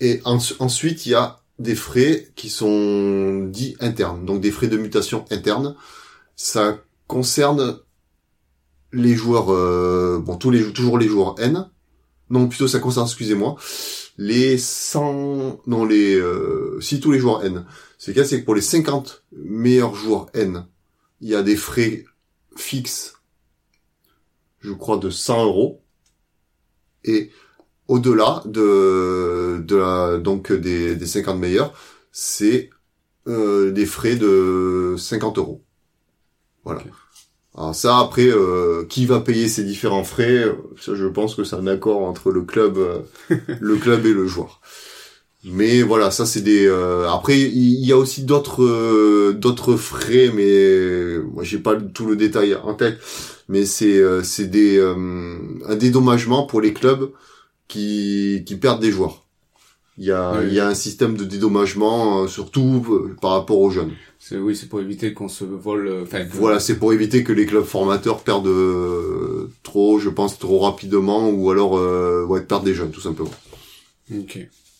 Et 0.00 0.20
en- 0.24 0.38
ensuite, 0.58 1.06
il 1.06 1.10
y 1.10 1.14
a 1.14 1.38
des 1.58 1.74
frais 1.74 2.32
qui 2.34 2.50
sont 2.50 3.44
dits 3.44 3.76
internes, 3.80 4.24
donc 4.24 4.40
des 4.40 4.50
frais 4.50 4.68
de 4.68 4.76
mutation 4.76 5.24
interne. 5.30 5.76
Ça 6.36 6.78
concerne 7.06 7.78
les 8.92 9.14
joueurs, 9.14 9.52
euh, 9.52 10.18
bon 10.18 10.36
tous 10.36 10.50
les 10.50 10.72
toujours 10.72 10.98
les 10.98 11.08
joueurs 11.08 11.34
N. 11.38 11.68
Non, 12.30 12.48
plutôt 12.48 12.68
ça 12.68 12.80
concerne, 12.80 13.06
excusez-moi, 13.06 13.56
les 14.16 14.56
100, 14.56 15.60
non 15.66 15.84
les, 15.84 16.14
euh, 16.16 16.80
si 16.80 16.98
tous 17.00 17.12
les 17.12 17.18
joueurs 17.18 17.44
N. 17.44 17.66
C'est 17.98 18.14
cas, 18.14 18.24
c'est 18.24 18.40
que 18.40 18.44
pour 18.44 18.54
les 18.54 18.62
50 18.62 19.24
meilleurs 19.32 19.94
joueurs 19.94 20.26
N, 20.34 20.66
il 21.20 21.28
y 21.28 21.34
a 21.34 21.42
des 21.42 21.56
frais 21.56 22.04
fixes, 22.56 23.14
je 24.60 24.72
crois 24.72 24.96
de 24.96 25.10
100 25.10 25.44
euros. 25.44 25.82
Et 27.04 27.30
au-delà 27.88 28.42
de, 28.46 29.62
de 29.62 29.76
la, 29.76 30.18
donc 30.18 30.52
des, 30.52 30.96
des 30.96 31.06
50 31.06 31.38
meilleurs, 31.38 31.72
c'est 32.12 32.70
euh, 33.28 33.72
des 33.72 33.86
frais 33.86 34.16
de 34.16 34.94
50 34.98 35.38
euros. 35.38 35.62
Voilà. 36.64 36.82
Alors 37.56 37.74
ça, 37.74 37.98
après, 37.98 38.28
euh, 38.28 38.84
qui 38.88 39.06
va 39.06 39.20
payer 39.20 39.48
ces 39.48 39.64
différents 39.64 40.04
frais 40.04 40.44
Ça, 40.80 40.94
je 40.94 41.06
pense 41.06 41.34
que 41.34 41.44
c'est 41.44 41.56
un 41.56 41.66
accord 41.66 42.02
entre 42.02 42.30
le 42.32 42.42
club, 42.42 42.78
euh, 42.78 43.00
le 43.60 43.76
club 43.76 44.06
et 44.06 44.12
le 44.12 44.26
joueur. 44.26 44.60
Mais 45.44 45.82
voilà, 45.82 46.10
ça 46.10 46.24
c'est 46.24 46.40
des. 46.40 46.66
euh, 46.66 47.06
après, 47.10 47.38
il 47.38 47.84
y, 47.84 47.92
a 47.92 47.98
aussi 47.98 48.22
d'autres 48.24 49.32
d'autres 49.32 49.76
frais, 49.76 50.30
mais 50.34 51.18
moi 51.34 51.44
j'ai 51.44 51.58
pas 51.58 51.76
tout 51.76 52.06
le 52.06 52.16
détail 52.16 52.54
en 52.54 52.74
tête. 52.74 52.98
Mais 53.48 53.66
c'est 53.66 53.98
euh, 53.98 54.22
c'est 54.22 54.46
des 54.46 54.78
euh, 54.78 54.94
un 55.66 55.76
dédommagement 55.76 56.46
pour 56.46 56.60
les 56.62 56.72
clubs 56.72 57.10
qui 57.68 58.42
qui 58.46 58.56
perdent 58.56 58.80
des 58.80 58.90
joueurs. 58.92 59.22
Il 59.96 60.04
y 60.06 60.10
a 60.10 60.38
Oui. 60.38 60.46
il 60.48 60.54
y 60.54 60.60
a 60.60 60.66
un 60.66 60.74
système 60.74 61.16
de 61.16 61.24
dédommagement 61.24 62.22
euh, 62.22 62.26
surtout 62.26 62.84
euh, 62.90 63.16
par 63.20 63.30
rapport 63.32 63.58
aux 63.60 63.70
jeunes. 63.70 63.92
C'est, 64.18 64.38
oui, 64.38 64.56
c'est 64.56 64.68
pour 64.68 64.80
éviter 64.80 65.12
qu'on 65.12 65.28
se 65.28 65.44
vole, 65.44 65.86
euh, 65.86 66.02
enfin, 66.02 66.24
que- 66.24 66.32
Voilà, 66.36 66.58
c'est 66.58 66.78
pour 66.78 66.92
éviter 66.92 67.22
que 67.22 67.32
les 67.32 67.46
clubs 67.46 67.62
formateurs 67.64 68.20
perdent 68.22 68.46
euh, 68.48 69.50
trop, 69.62 69.98
je 69.98 70.08
pense, 70.08 70.38
trop 70.38 70.58
rapidement, 70.60 71.28
ou 71.30 71.50
alors 71.50 71.76
euh, 71.78 72.24
ouais, 72.26 72.40
perdent 72.40 72.64
des 72.64 72.74
jeunes, 72.74 72.90
tout 72.90 73.02
simplement. 73.02 73.30
Ok. 74.12 74.38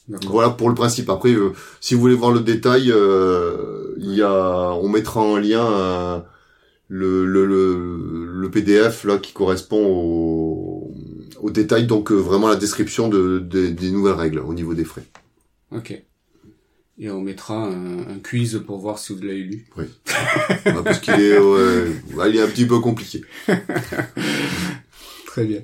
D'accord. 0.09 0.31
Voilà 0.33 0.51
pour 0.51 0.69
le 0.69 0.75
principe. 0.75 1.09
Après, 1.11 1.33
euh, 1.33 1.53
si 1.81 1.95
vous 1.95 2.01
voulez 2.01 2.15
voir 2.15 2.33
le 2.33 2.41
détail, 2.41 2.91
euh, 2.91 3.95
il 3.99 4.15
y 4.15 4.23
a, 4.23 4.73
on 4.83 4.89
mettra 4.89 5.21
en 5.21 5.37
lien 5.37 5.65
euh, 5.65 6.19
le, 6.89 7.25
le, 7.25 7.47
le, 7.47 8.27
le 8.27 8.51
PDF 8.51 9.05
là 9.05 9.17
qui 9.19 9.33
correspond 9.33 9.83
au, 9.87 10.44
au 11.45 11.51
détail, 11.51 11.87
donc 11.87 12.11
euh, 12.11 12.15
vraiment 12.17 12.49
la 12.49 12.57
description 12.57 13.09
de, 13.09 13.39
de- 13.39 13.69
des 13.69 13.91
nouvelles 13.91 14.15
règles 14.15 14.39
au 14.41 14.55
niveau 14.55 14.73
des 14.75 14.85
frais. 14.85 15.05
Ok. 15.71 15.91
Et 16.99 17.11
on 17.11 17.21
mettra 17.21 17.57
un, 17.67 17.99
un 17.99 18.19
quiz 18.23 18.63
pour 18.67 18.79
voir 18.79 18.99
si 18.99 19.13
vous 19.15 19.21
l'avez 19.21 19.43
lu. 19.43 19.67
Ouais, 19.77 19.89
parce 20.85 21.01
qu'il 21.01 21.15
est, 21.15 21.37
il 21.37 22.37
est 22.37 22.41
un 22.43 22.47
petit 22.47 22.67
peu 22.67 22.79
compliqué. 22.81 23.23
Très 25.27 25.45
bien. 25.45 25.61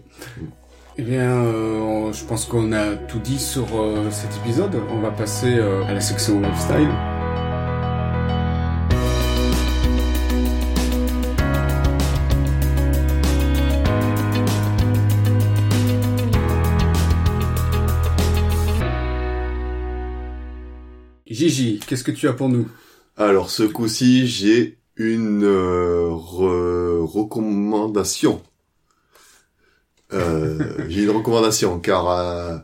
Eh 0.99 1.03
bien, 1.03 1.31
euh, 1.45 2.13
je 2.13 2.25
pense 2.25 2.45
qu'on 2.45 2.73
a 2.73 2.97
tout 2.97 3.21
dit 3.21 3.39
sur 3.39 3.67
euh, 3.81 4.11
cet 4.11 4.31
épisode. 4.45 4.75
On 4.93 5.01
va 5.01 5.11
passer 5.13 5.55
à 5.61 5.95
la 5.95 6.01
section 6.01 6.41
lifestyle. 6.41 6.89
Gigi, 21.41 21.81
qu'est-ce 21.87 22.05
que 22.05 22.11
tu 22.11 22.29
as 22.29 22.35
pour 22.35 22.51
nous? 22.51 22.69
Alors 23.17 23.51
ce 23.51 23.63
coup-ci, 23.63 24.27
j'ai 24.27 24.79
une 24.97 25.45
euh, 25.45 26.09
re- 26.11 27.05
recommandation. 27.07 28.43
Euh, 30.13 30.85
j'ai 30.89 31.03
une 31.05 31.11
recommandation 31.11 31.79
car 31.79 32.09
euh, 32.11 32.59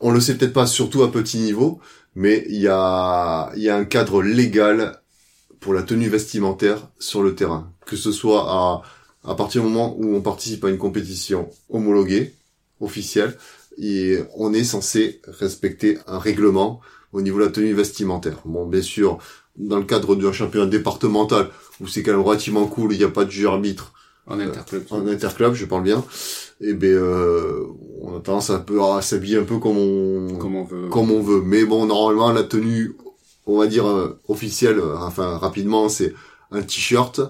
on 0.00 0.10
le 0.12 0.20
sait 0.20 0.36
peut-être 0.38 0.52
pas, 0.52 0.66
surtout 0.66 1.02
à 1.02 1.12
petit 1.12 1.38
niveau, 1.38 1.80
mais 2.14 2.44
il 2.48 2.60
y 2.60 2.68
a 2.68 3.52
y 3.56 3.68
a 3.68 3.76
un 3.76 3.84
cadre 3.84 4.22
légal 4.22 5.00
pour 5.60 5.74
la 5.74 5.82
tenue 5.82 6.08
vestimentaire 6.08 6.88
sur 7.00 7.22
le 7.22 7.34
terrain, 7.34 7.72
que 7.86 7.96
ce 7.96 8.12
soit 8.12 8.46
à 8.50 8.82
à 9.24 9.34
partir 9.36 9.62
du 9.62 9.68
moment 9.68 9.96
où 9.98 10.14
on 10.16 10.22
participe 10.22 10.64
à 10.64 10.70
une 10.70 10.78
compétition 10.78 11.50
homologuée, 11.70 12.34
officielle, 12.80 13.36
et 13.78 14.18
on 14.36 14.54
est 14.54 14.64
censé 14.64 15.20
respecter 15.28 15.98
un 16.06 16.18
règlement 16.18 16.80
au 17.12 17.22
niveau 17.22 17.38
de 17.38 17.44
la 17.44 17.50
tenue 17.50 17.74
vestimentaire. 17.74 18.38
Bon, 18.44 18.66
bien 18.66 18.82
sûr, 18.82 19.18
dans 19.56 19.76
le 19.78 19.84
cadre 19.84 20.14
d'un 20.16 20.32
championnat 20.32 20.66
départemental 20.66 21.48
où 21.80 21.86
c'est 21.86 22.02
quand 22.02 22.12
même 22.12 22.22
relativement 22.22 22.66
cool, 22.66 22.92
il 22.92 22.98
n'y 22.98 23.04
a 23.04 23.08
pas 23.08 23.24
de 23.24 23.30
jeu 23.30 23.46
arbitre 23.48 23.92
en 24.26 24.38
interclub 24.38 24.84
en 24.90 25.06
interclub, 25.08 25.52
je 25.54 25.66
parle 25.66 25.82
bien. 25.82 26.04
Et 26.60 26.74
ben, 26.74 26.90
euh, 26.92 27.64
on 28.00 28.16
a 28.16 28.20
tendance 28.20 28.50
un 28.50 28.60
peu 28.60 28.80
à 28.82 29.02
s'habiller 29.02 29.38
un 29.38 29.42
peu 29.42 29.58
comme 29.58 29.76
on 29.76 30.36
Comme 30.38 30.54
on 30.54 30.64
veut. 30.64 30.88
comme 30.88 31.10
on 31.10 31.20
veut. 31.20 31.42
Mais 31.42 31.64
bon, 31.64 31.86
normalement, 31.86 32.30
la 32.30 32.44
tenue, 32.44 32.94
on 33.46 33.58
va 33.58 33.66
dire 33.66 33.86
euh, 33.86 34.20
officielle, 34.28 34.78
euh, 34.78 34.96
enfin 34.96 35.38
rapidement, 35.38 35.88
c'est 35.88 36.14
un 36.52 36.62
t-shirt, 36.62 37.20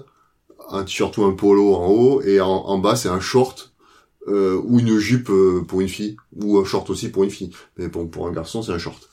un 0.69 0.83
t-shirt 0.83 1.17
ou 1.17 1.23
un 1.23 1.31
polo 1.31 1.73
en 1.73 1.87
haut, 1.87 2.21
et 2.21 2.39
en, 2.41 2.47
en 2.47 2.77
bas 2.77 2.95
c'est 2.95 3.09
un 3.09 3.19
short 3.19 3.73
euh, 4.27 4.61
ou 4.63 4.79
une 4.79 4.97
jupe 4.99 5.29
euh, 5.29 5.63
pour 5.67 5.81
une 5.81 5.89
fille, 5.89 6.15
ou 6.35 6.57
un 6.59 6.63
short 6.63 6.89
aussi 6.89 7.09
pour 7.09 7.23
une 7.23 7.29
fille. 7.31 7.51
Mais 7.77 7.87
bon, 7.87 8.07
pour 8.07 8.27
un 8.27 8.31
garçon, 8.31 8.61
c'est 8.61 8.71
un 8.71 8.77
short. 8.77 9.09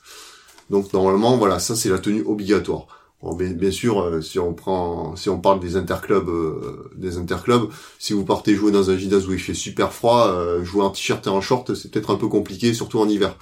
Donc 0.71 0.93
normalement, 0.93 1.35
voilà, 1.35 1.59
ça 1.59 1.75
c'est 1.75 1.89
la 1.89 1.99
tenue 1.99 2.23
obligatoire. 2.23 2.87
Bien, 3.23 3.69
sûr, 3.69 4.01
euh, 4.01 4.21
si 4.21 4.39
on 4.39 4.53
prend, 4.53 5.15
si 5.15 5.29
on 5.29 5.39
parle 5.39 5.59
des 5.59 5.75
interclubs, 5.75 6.29
euh, 6.29 6.89
des 6.95 7.17
interclubs, 7.17 7.69
si 7.99 8.13
vous 8.13 8.23
partez 8.23 8.55
jouer 8.55 8.71
dans 8.71 8.89
un 8.89 8.97
gymnase 8.97 9.27
où 9.27 9.33
il 9.33 9.39
fait 9.39 9.53
super 9.53 9.93
froid, 9.93 10.29
euh, 10.29 10.63
jouer 10.63 10.81
en 10.81 10.89
t-shirt 10.89 11.27
et 11.27 11.29
en 11.29 11.41
short, 11.41 11.75
c'est 11.75 11.91
peut-être 11.91 12.09
un 12.09 12.15
peu 12.15 12.27
compliqué, 12.29 12.73
surtout 12.73 12.99
en 12.99 13.07
hiver. 13.09 13.35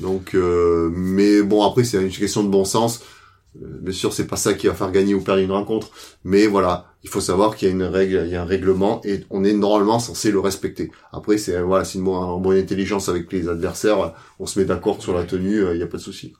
Donc, 0.00 0.34
mais 0.34 1.42
bon, 1.42 1.62
après 1.62 1.84
c'est 1.84 2.02
une 2.02 2.10
question 2.10 2.42
de 2.42 2.48
bon 2.48 2.64
sens. 2.64 3.00
Bien 3.54 3.92
sûr, 3.92 4.12
c'est 4.12 4.26
pas 4.26 4.36
ça 4.36 4.52
qui 4.54 4.66
va 4.66 4.74
faire 4.74 4.92
gagner 4.92 5.14
ou 5.14 5.22
perdre 5.22 5.40
une 5.40 5.52
rencontre, 5.52 5.90
mais 6.24 6.46
voilà, 6.46 6.92
il 7.04 7.08
faut 7.08 7.22
savoir 7.22 7.56
qu'il 7.56 7.68
y 7.68 7.70
a 7.70 7.74
une 7.74 7.84
règle, 7.84 8.24
il 8.26 8.32
y 8.32 8.36
a 8.36 8.42
un 8.42 8.44
règlement 8.44 9.00
et 9.04 9.24
on 9.30 9.44
est 9.44 9.54
normalement 9.54 9.98
censé 9.98 10.30
le 10.30 10.40
respecter. 10.40 10.90
Après, 11.12 11.38
c'est 11.38 11.58
voilà, 11.62 11.84
c'est 11.84 11.98
une 11.98 12.04
bonne, 12.04 12.16
en 12.16 12.38
bonne 12.38 12.58
intelligence 12.58 13.08
avec 13.08 13.32
les 13.32 13.48
adversaires, 13.48 14.14
on 14.38 14.46
se 14.46 14.58
met 14.58 14.66
d'accord 14.66 15.00
sur 15.00 15.14
la 15.14 15.24
tenue, 15.24 15.64
il 15.72 15.78
y 15.78 15.82
a 15.82 15.86
pas 15.86 15.96
de 15.96 16.02
souci. 16.02 16.34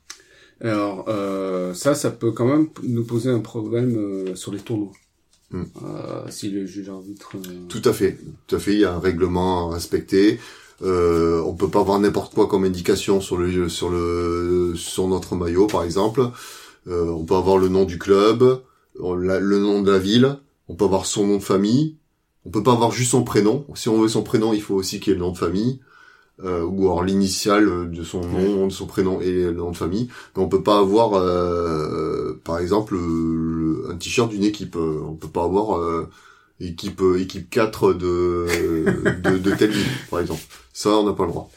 Alors, 0.60 1.04
euh, 1.08 1.74
ça, 1.74 1.94
ça 1.94 2.10
peut 2.10 2.32
quand 2.32 2.46
même 2.46 2.68
nous 2.82 3.04
poser 3.04 3.30
un 3.30 3.40
problème 3.40 3.96
euh, 3.96 4.34
sur 4.34 4.52
les 4.52 4.60
tournois. 4.60 4.92
Hmm. 5.50 5.64
Euh, 5.84 6.24
si 6.28 6.50
le 6.50 6.66
juge 6.66 6.88
arbitre... 6.88 7.36
euh, 7.36 7.66
Tout 7.68 7.82
à 7.84 7.92
fait, 7.92 8.18
tout 8.46 8.56
à 8.56 8.58
fait. 8.58 8.72
Il 8.72 8.80
y 8.80 8.84
a 8.84 8.94
un 8.94 8.98
règlement 8.98 9.70
à 9.70 9.74
respecter. 9.74 10.40
Euh, 10.82 11.40
on 11.42 11.54
peut 11.54 11.68
pas 11.68 11.80
avoir 11.80 11.98
n'importe 12.00 12.34
quoi 12.34 12.48
comme 12.48 12.64
indication 12.64 13.20
sur 13.20 13.36
le 13.36 13.68
sur 13.68 13.88
le 13.90 14.74
sur 14.76 15.08
notre 15.08 15.36
maillot, 15.36 15.66
par 15.66 15.84
exemple. 15.84 16.22
Euh, 16.88 17.08
on 17.10 17.24
peut 17.24 17.34
avoir 17.36 17.58
le 17.58 17.68
nom 17.68 17.84
du 17.84 17.98
club, 17.98 18.60
le 19.00 19.58
nom 19.58 19.82
de 19.82 19.90
la 19.90 19.98
ville. 19.98 20.36
On 20.68 20.74
peut 20.74 20.84
avoir 20.84 21.06
son 21.06 21.26
nom 21.26 21.36
de 21.36 21.42
famille. 21.42 21.96
On 22.44 22.50
peut 22.50 22.62
pas 22.62 22.72
avoir 22.72 22.92
juste 22.92 23.12
son 23.12 23.24
prénom. 23.24 23.66
Si 23.74 23.88
on 23.88 24.00
veut 24.00 24.08
son 24.08 24.22
prénom, 24.22 24.52
il 24.52 24.62
faut 24.62 24.74
aussi 24.74 25.00
qu'il 25.00 25.12
y 25.12 25.16
ait 25.16 25.18
le 25.18 25.24
nom 25.24 25.32
de 25.32 25.38
famille. 25.38 25.80
Euh, 26.44 26.64
ou 26.64 26.82
alors 26.84 27.02
l'initiale 27.02 27.90
de 27.90 28.02
son 28.04 28.20
nom, 28.20 28.66
de 28.66 28.72
son 28.72 28.84
prénom 28.86 29.22
et 29.22 29.32
le 29.32 29.52
nom 29.52 29.70
de 29.70 29.76
famille. 29.76 30.08
Mais 30.36 30.42
on 30.42 30.48
peut 30.50 30.62
pas 30.62 30.78
avoir, 30.78 31.14
euh, 31.14 32.38
par 32.44 32.58
exemple, 32.58 32.94
le- 32.94 33.86
un 33.90 33.96
t-shirt 33.96 34.28
d'une 34.30 34.44
équipe. 34.44 34.76
Euh, 34.76 35.00
On 35.02 35.14
peut 35.14 35.28
pas 35.28 35.44
avoir 35.44 35.78
euh, 35.78 36.08
équipe 36.60 37.00
euh, 37.00 37.18
équipe 37.20 37.48
4 37.48 37.94
de 37.94 38.46
de, 39.24 39.38
de 39.38 39.50
telle 39.54 39.70
ville, 39.70 39.86
par 40.10 40.20
exemple. 40.20 40.42
Ça, 40.74 40.90
on 40.90 41.04
n'a 41.06 41.14
pas 41.14 41.24
le 41.24 41.30
droit. 41.30 41.50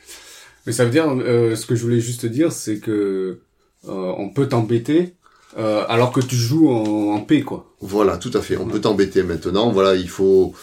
Mais 0.65 0.71
ça 0.71 0.85
veut 0.85 0.91
dire, 0.91 1.09
euh, 1.09 1.55
ce 1.57 1.65
que 1.65 1.75
je 1.75 1.83
voulais 1.83 1.99
juste 1.99 2.25
dire, 2.25 2.51
c'est 2.53 2.79
que 2.79 3.39
euh, 3.87 4.13
on 4.17 4.29
peut 4.29 4.47
t'embêter 4.47 5.15
euh, 5.57 5.83
alors 5.89 6.11
que 6.11 6.19
tu 6.21 6.35
joues 6.35 6.69
en, 6.69 7.15
en 7.15 7.19
paix, 7.21 7.41
quoi. 7.41 7.65
Voilà, 7.81 8.17
tout 8.17 8.31
à 8.33 8.41
fait. 8.41 8.55
On 8.55 8.65
peut 8.67 8.79
t'embêter 8.81 9.23
maintenant. 9.23 9.71
Voilà, 9.71 9.95
il 9.95 10.07
faut, 10.09 10.53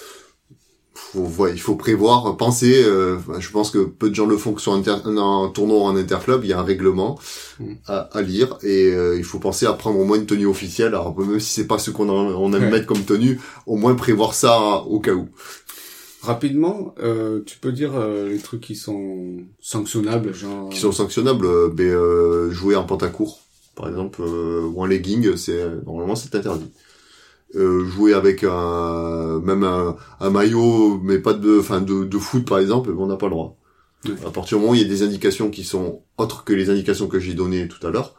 faut, 0.97 1.43
ouais, 1.43 1.53
il 1.53 1.61
faut 1.61 1.77
prévoir, 1.77 2.37
penser. 2.37 2.83
euh, 2.85 3.19
je 3.39 3.51
pense 3.51 3.71
que 3.71 3.79
peu 3.85 4.09
de 4.11 4.15
gens 4.15 4.27
le 4.27 4.37
font 4.37 4.53
que 4.55 4.61
sur 4.61 4.73
un, 4.73 4.83
un 4.87 5.49
tournoi 5.55 5.81
en 5.83 5.95
interclub. 5.97 6.41
Il 6.45 6.51
y 6.51 6.53
a 6.53 6.59
un 6.59 6.65
règlement 6.65 7.19
Mm. 7.59 7.73
à, 7.87 7.99
à 8.13 8.21
lire 8.23 8.59
et 8.63 8.93
euh, 8.93 9.17
il 9.17 9.25
faut 9.25 9.39
penser 9.39 9.65
à 9.67 9.73
prendre 9.73 9.99
au 9.99 10.05
moins 10.05 10.19
une 10.19 10.27
tenue 10.27 10.47
officielle. 10.47 10.89
Alors 10.89 11.19
même 11.19 11.41
si 11.41 11.53
c'est 11.55 11.67
pas 11.67 11.79
ce 11.79 11.91
qu'on 11.91 12.09
a- 12.09 12.13
on 12.13 12.53
aime 12.53 12.65
Ouais. 12.65 12.71
mettre 12.71 12.87
comme 12.87 13.03
tenue, 13.05 13.41
au 13.67 13.77
moins 13.77 13.95
prévoir 13.95 14.35
ça 14.35 14.83
au 14.87 15.01
cas 15.01 15.13
où. 15.15 15.29
Rapidement, 16.23 16.95
euh, 17.03 17.41
tu 17.47 17.59
peux 17.59 17.73
dire 17.73 17.93
euh, 17.95 18.29
les 18.29 18.39
trucs 18.39 18.61
qui 18.63 18.75
sont 18.75 19.37
sanctionnables, 19.61 20.35
genre... 20.35 20.71
Qui 20.71 20.81
sont 20.81 20.91
sanctionnables, 20.93 21.47
euh, 21.47 21.69
ben, 21.73 21.85
euh, 21.87 22.51
jouer 22.51 22.75
en 22.75 22.83
pantacourt, 22.85 23.41
par 23.77 23.89
exemple, 23.89 24.23
euh, 24.23 24.63
ou 24.63 24.81
en 24.81 24.87
legging, 24.87 25.37
c'est 25.37 25.63
normalement 25.87 26.17
c'est 26.17 26.35
interdit. 26.35 26.71
Euh, 27.55 27.85
jouer 27.87 28.13
avec 28.13 28.43
un 28.45 29.39
même 29.41 29.63
un, 29.65 29.97
un 30.21 30.31
maillot, 30.31 31.01
mais 31.03 31.19
pas 31.19 31.33
de, 31.33 31.61
enfin 31.61 31.81
de, 31.81 32.05
de 32.05 32.19
foot 32.19 32.45
par 32.47 32.59
exemple, 32.59 32.91
on 32.99 33.07
n'a 33.07 33.17
pas 33.17 33.27
le 33.27 33.31
droit. 33.31 33.57
Oui. 34.05 34.13
À 34.27 34.31
partir 34.31 34.59
du 34.59 34.63
moment 34.63 34.73
où 34.73 34.75
il 34.75 34.83
y 34.83 34.85
a 34.85 34.89
des 34.89 35.03
indications 35.05 35.49
qui 35.49 35.63
sont 35.65 36.03
autres 36.19 36.45
que 36.45 36.53
les 36.53 36.71
indications 36.71 37.07
que 37.07 37.21
j'ai 37.21 37.35
données 37.35 37.69
tout 37.69 37.85
à 37.87 37.91
l'heure, 37.91 38.15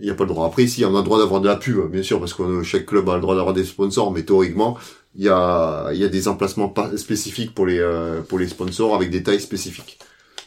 il 0.00 0.04
n'y 0.04 0.10
a 0.10 0.14
pas 0.14 0.24
le 0.24 0.28
droit. 0.30 0.46
Après, 0.46 0.64
ici, 0.64 0.84
on 0.84 0.94
a 0.94 0.98
le 0.98 1.04
droit 1.04 1.18
d'avoir 1.18 1.40
de 1.40 1.46
la 1.46 1.56
pub, 1.56 1.90
bien 1.90 2.02
sûr, 2.02 2.18
parce 2.18 2.34
que 2.34 2.62
chaque 2.62 2.84
club 2.86 3.08
a 3.08 3.14
le 3.14 3.20
droit 3.20 3.36
d'avoir 3.36 3.54
des 3.54 3.64
sponsors, 3.64 4.12
mais 4.12 4.22
théoriquement, 4.24 4.76
il 5.14 5.24
y 5.24 5.28
a, 5.28 5.90
il 5.92 5.98
y 6.00 6.04
a 6.04 6.08
des 6.08 6.28
emplacements 6.28 6.72
spécifiques 6.96 7.54
pour 7.54 7.64
les, 7.66 7.78
euh, 7.78 8.20
pour 8.22 8.38
les 8.38 8.48
sponsors 8.48 8.94
avec 8.94 9.10
des 9.10 9.22
tailles 9.22 9.40
spécifiques. 9.40 9.98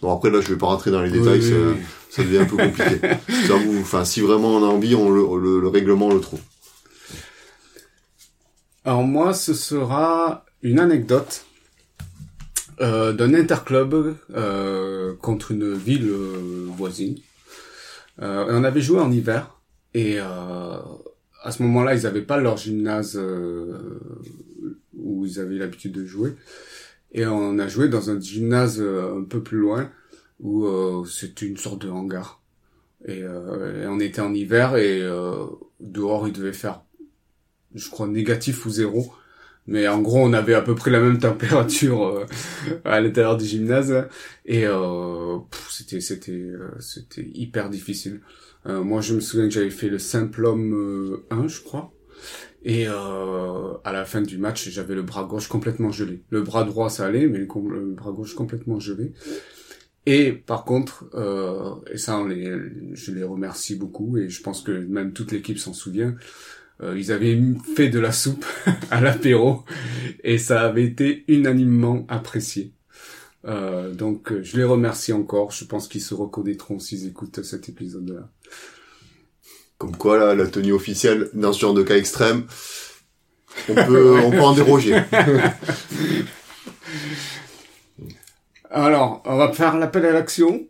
Bon, 0.02 0.14
après, 0.14 0.30
là, 0.30 0.42
je 0.42 0.50
vais 0.50 0.58
pas 0.58 0.68
rentrer 0.68 0.92
dans 0.92 1.02
les 1.02 1.12
détails, 1.12 1.40
Oui, 1.40 1.50
ça, 1.50 1.56
oui, 1.56 1.74
oui. 1.76 1.82
ça 2.10 2.24
devient 2.24 2.40
un 2.40 2.46
peu 2.46 2.58
compliqué. 2.58 3.00
ça 3.48 3.56
vous, 3.56 3.80
enfin, 3.82 4.04
si 4.06 4.22
vraiment 4.22 4.50
on 4.58 4.64
a 4.64 4.68
envie, 4.68 4.96
on 4.96 5.10
le, 5.10 5.24
le, 5.42 5.60
le 5.60 5.68
règlement, 5.68 6.08
on 6.08 6.14
le 6.14 6.22
trouve. 6.22 6.40
Alors 8.84 9.04
moi, 9.04 9.36
ce 9.36 9.54
sera 9.54 10.44
une 10.64 10.80
anecdote 10.80 11.46
euh, 12.80 13.14
d'un 13.14 13.36
interclub 13.36 14.16
euh, 14.32 15.16
contre 15.18 15.52
une 15.52 15.76
ville 15.76 16.10
euh, 16.10 16.66
voisine. 16.68 17.16
Euh, 18.24 18.48
on 18.50 18.64
avait 18.64 18.82
joué 18.82 19.00
en 19.00 19.12
hiver 19.12 19.62
et 19.94 20.18
à 20.20 21.52
ce 21.52 21.62
moment-là, 21.62 21.94
ils 21.94 22.04
n'avaient 22.04 22.24
pas 22.24 22.38
leur 22.38 22.58
gymnase 22.58 23.20
où 24.98 25.26
ils 25.26 25.40
avaient 25.40 25.58
l'habitude 25.58 25.92
de 25.92 26.06
jouer. 26.06 26.36
Et 27.12 27.28
on 27.28 27.60
a 27.60 27.68
joué 27.68 27.88
dans 27.88 28.10
un 28.10 28.20
gymnase 28.20 28.82
un 28.82 29.26
peu 29.26 29.44
plus 29.44 29.60
loin 29.60 29.92
où 30.40 31.06
c'était 31.06 31.46
une 31.46 31.58
sorte 31.58 31.86
de 31.86 31.90
hangar. 31.90 32.42
Et, 33.06 33.20
et 33.20 33.88
on 33.88 34.00
était 34.00 34.22
en 34.22 34.34
hiver 34.34 34.78
et 34.78 35.02
dehors 35.82 36.28
il 36.28 36.34
devait 36.34 36.54
faire, 36.54 36.84
je 37.76 37.90
crois, 37.90 38.08
négatif 38.08 38.66
ou 38.66 38.70
zéro. 38.70 39.14
Mais 39.68 39.88
en 39.88 40.02
gros, 40.02 40.20
on 40.20 40.34
avait 40.34 40.56
à 40.56 40.62
peu 40.62 40.74
près 40.76 40.90
la 40.92 41.00
même 41.00 41.20
température 41.20 42.08
euh, 42.08 42.26
à 42.84 43.00
l'intérieur 43.00 43.38
du 43.38 43.46
gymnase 43.46 44.08
et 44.46 44.66
euh, 44.66 45.38
c'était 45.70 46.02
c'était 46.02 46.32
euh, 46.32 46.72
c'était 46.80 47.30
hyper 47.34 47.70
difficile. 47.70 48.22
Euh, 48.66 48.84
moi, 48.84 49.02
je 49.02 49.14
me 49.16 49.20
souviens 49.20 49.48
que 49.48 49.54
j'avais 49.54 49.70
fait 49.70 49.90
le 49.90 50.00
simple 50.00 50.46
homme 50.46 50.74
euh, 50.74 51.26
1, 51.32 51.48
je 51.48 51.62
crois. 51.62 51.94
Et 52.64 52.88
euh, 52.88 53.74
à 53.84 53.92
la 53.92 54.06
fin 54.06 54.22
du 54.22 54.38
match, 54.38 54.70
j'avais 54.70 54.94
le 54.96 55.02
bras 55.04 55.24
gauche 55.24 55.48
complètement 55.48 55.92
gelé. 55.92 56.24
Le 56.30 56.42
bras 56.44 56.64
droit, 56.64 56.90
ça 56.90 57.06
allait, 57.08 57.28
mais 57.28 57.40
le, 57.40 57.48
le 57.70 57.94
bras 57.94 58.12
gauche 58.12 58.36
complètement 58.36 58.80
gelé. 58.80 59.14
Et 60.06 60.32
par 60.32 60.66
contre, 60.66 61.06
euh, 61.14 61.76
et 61.92 61.98
ça, 61.98 62.18
on 62.20 62.26
les, 62.26 62.52
je 62.94 63.12
les 63.12 63.24
remercie 63.24 63.76
beaucoup, 63.76 64.18
et 64.18 64.30
je 64.30 64.42
pense 64.42 64.62
que 64.64 64.72
même 64.72 65.14
toute 65.14 65.32
l'équipe 65.32 65.60
s'en 65.60 65.74
souvient, 65.74 66.16
euh, 66.84 66.98
ils 66.98 67.12
avaient 67.12 67.40
fait 67.76 67.90
de 67.90 68.00
la 68.00 68.12
soupe 68.12 68.46
à 68.92 69.02
l'apéro, 69.02 69.64
et 70.24 70.38
ça 70.38 70.62
avait 70.62 70.84
été 70.84 71.24
unanimement 71.28 72.06
apprécié. 72.10 72.74
Euh, 73.46 73.94
donc, 73.94 74.32
euh, 74.32 74.42
je 74.44 74.58
les 74.58 74.64
remercie 74.64 75.14
encore. 75.14 75.52
Je 75.52 75.66
pense 75.66 75.88
qu'ils 75.88 76.02
se 76.02 76.14
reconnaîtront 76.14 76.80
s'ils 76.80 77.08
écoutent 77.08 77.44
cet 77.44 77.70
épisode-là. 77.70 78.30
Comme 79.78 79.96
quoi, 79.96 80.18
là, 80.20 80.36
la 80.36 80.48
tenue 80.48 80.74
officielle, 80.74 81.30
dans 81.34 81.54
ce 81.54 81.60
genre 81.60 81.74
de 81.74 81.82
cas 81.84 81.98
extrême, 81.98 82.46
on 83.68 83.74
peut, 83.74 84.20
on 84.26 84.32
peut 84.32 84.42
en 84.42 84.54
déroger. 84.54 85.02
Alors, 88.70 89.22
on 89.26 89.36
va 89.38 89.52
faire 89.52 89.78
l'appel 89.78 90.06
à 90.06 90.12
l'action. 90.12 90.68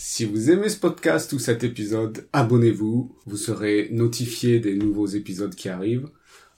Si 0.00 0.24
vous 0.24 0.52
aimez 0.52 0.68
ce 0.68 0.78
podcast 0.78 1.32
ou 1.32 1.40
cet 1.40 1.64
épisode, 1.64 2.28
abonnez-vous. 2.32 3.16
Vous 3.26 3.36
serez 3.36 3.88
notifié 3.90 4.60
des 4.60 4.76
nouveaux 4.76 5.08
épisodes 5.08 5.56
qui 5.56 5.68
arrivent. 5.68 6.08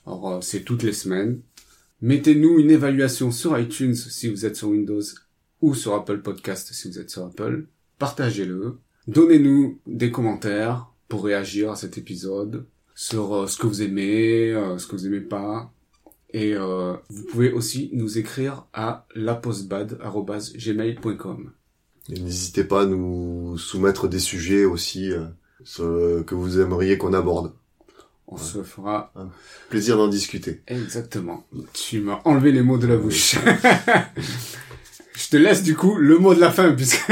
Alors, 0.05 0.29
euh, 0.29 0.41
c'est 0.41 0.61
toutes 0.61 0.83
les 0.83 0.93
semaines. 0.93 1.41
Mettez-nous 2.01 2.59
une 2.59 2.69
évaluation 2.69 3.31
sur 3.31 3.57
iTunes 3.57 3.95
si 3.95 4.29
vous 4.29 4.45
êtes 4.45 4.57
sur 4.57 4.69
Windows 4.69 5.01
ou 5.59 5.73
sur 5.73 5.95
Apple 5.95 6.21
Podcast 6.21 6.71
si 6.71 6.87
vous 6.87 6.99
êtes 6.99 7.09
sur 7.09 7.25
Apple. 7.25 7.65
Partagez-le. 7.97 8.77
Donnez-nous 9.07 9.79
des 9.87 10.11
commentaires 10.11 10.91
pour 11.07 11.25
réagir 11.25 11.71
à 11.71 11.75
cet 11.75 11.97
épisode 11.97 12.67
sur 12.93 13.33
euh, 13.33 13.47
ce 13.47 13.57
que 13.57 13.65
vous 13.65 13.81
aimez, 13.81 14.51
euh, 14.51 14.77
ce 14.77 14.85
que 14.85 14.95
vous 14.95 15.07
aimez 15.07 15.21
pas. 15.21 15.73
Et 16.29 16.53
euh, 16.53 16.93
vous 17.09 17.23
pouvez 17.23 17.51
aussi 17.51 17.89
nous 17.93 18.19
écrire 18.19 18.67
à 18.71 19.07
lapostbad.gmail.com. 19.15 21.53
N'hésitez 22.09 22.63
pas 22.63 22.81
à 22.81 22.85
nous 22.85 23.57
soumettre 23.57 24.07
des 24.07 24.19
sujets 24.19 24.65
aussi 24.65 25.11
euh, 25.11 25.25
ce- 25.63 26.21
que 26.23 26.35
vous 26.35 26.59
aimeriez 26.59 26.97
qu'on 26.97 27.13
aborde. 27.13 27.53
On 28.27 28.37
se 28.37 28.63
fera 28.63 29.11
Plaisir 29.69 29.97
d'en 29.97 30.07
discuter. 30.07 30.61
exactement. 30.67 31.45
Tu 31.73 31.99
m'as 31.99 32.21
enlevé 32.23 32.51
les 32.53 32.61
mots 32.61 32.77
de 32.77 32.87
la 32.87 32.95
bouche. 32.97 33.35
Je 35.13 35.29
te 35.29 35.35
laisse 35.37 35.63
du 35.63 35.75
coup 35.75 35.95
le 35.97 36.17
mot 36.17 36.33
de 36.33 36.39
la 36.39 36.49
fin 36.51 36.71
puisque 36.71 37.11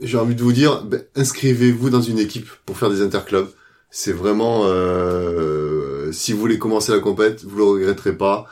J'ai 0.00 0.18
envie 0.18 0.34
de 0.34 0.42
vous 0.42 0.52
dire, 0.52 0.82
ben, 0.84 1.02
inscrivez-vous 1.14 1.88
dans 1.90 2.02
une 2.02 2.18
équipe 2.18 2.48
pour 2.66 2.76
faire 2.76 2.90
des 2.90 3.00
interclubs. 3.02 3.48
C'est 3.90 4.12
vraiment, 4.12 4.62
euh, 4.64 6.10
si 6.12 6.32
vous 6.32 6.40
voulez 6.40 6.58
commencer 6.58 6.90
la 6.92 6.98
compète, 6.98 7.44
vous 7.44 7.56
le 7.56 7.64
regretterez 7.64 8.16
pas 8.16 8.46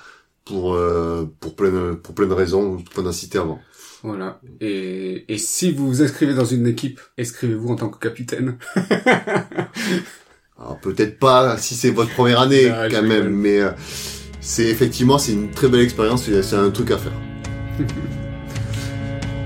pour 0.44 0.74
euh, 0.74 1.24
pour 1.40 1.56
plein 1.56 1.70
de, 1.70 1.94
pour 1.94 2.14
plein 2.14 2.26
de 2.26 2.32
raisons 2.32 2.82
qu'on 2.94 3.06
a 3.06 3.12
cité 3.12 3.38
avant. 3.38 3.60
Voilà. 4.02 4.40
Et, 4.60 5.24
et 5.32 5.38
si 5.38 5.72
vous 5.72 5.86
vous 5.88 6.02
inscrivez 6.02 6.34
dans 6.34 6.44
une 6.44 6.66
équipe, 6.66 7.00
inscrivez-vous 7.18 7.68
en 7.68 7.76
tant 7.76 7.88
que 7.88 7.98
capitaine. 7.98 8.56
Alors 10.58 10.78
peut-être 10.80 11.18
pas 11.18 11.56
si 11.58 11.74
c'est 11.74 11.90
votre 11.90 12.12
première 12.14 12.40
année 12.40 12.68
Ah, 12.70 12.88
quand 12.88 13.00
rigole. 13.02 13.08
même, 13.08 13.28
mais 13.30 13.60
euh, 13.60 13.70
c'est 14.40 14.66
effectivement 14.68 15.18
c'est 15.18 15.32
une 15.32 15.50
très 15.50 15.68
belle 15.68 15.80
expérience. 15.80 16.24
C'est 16.42 16.56
un 16.56 16.70
truc 16.70 16.90
à 16.92 16.98
faire. 16.98 17.12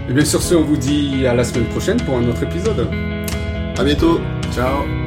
Et 0.08 0.12
bien 0.12 0.24
sur 0.24 0.40
ce, 0.42 0.54
on 0.54 0.62
vous 0.62 0.76
dit 0.76 1.26
à 1.26 1.34
la 1.34 1.42
semaine 1.42 1.66
prochaine 1.68 2.00
pour 2.02 2.16
un 2.16 2.28
autre 2.28 2.42
épisode. 2.42 2.86
À 3.76 3.82
bientôt. 3.84 4.20
Ciao 4.54 5.05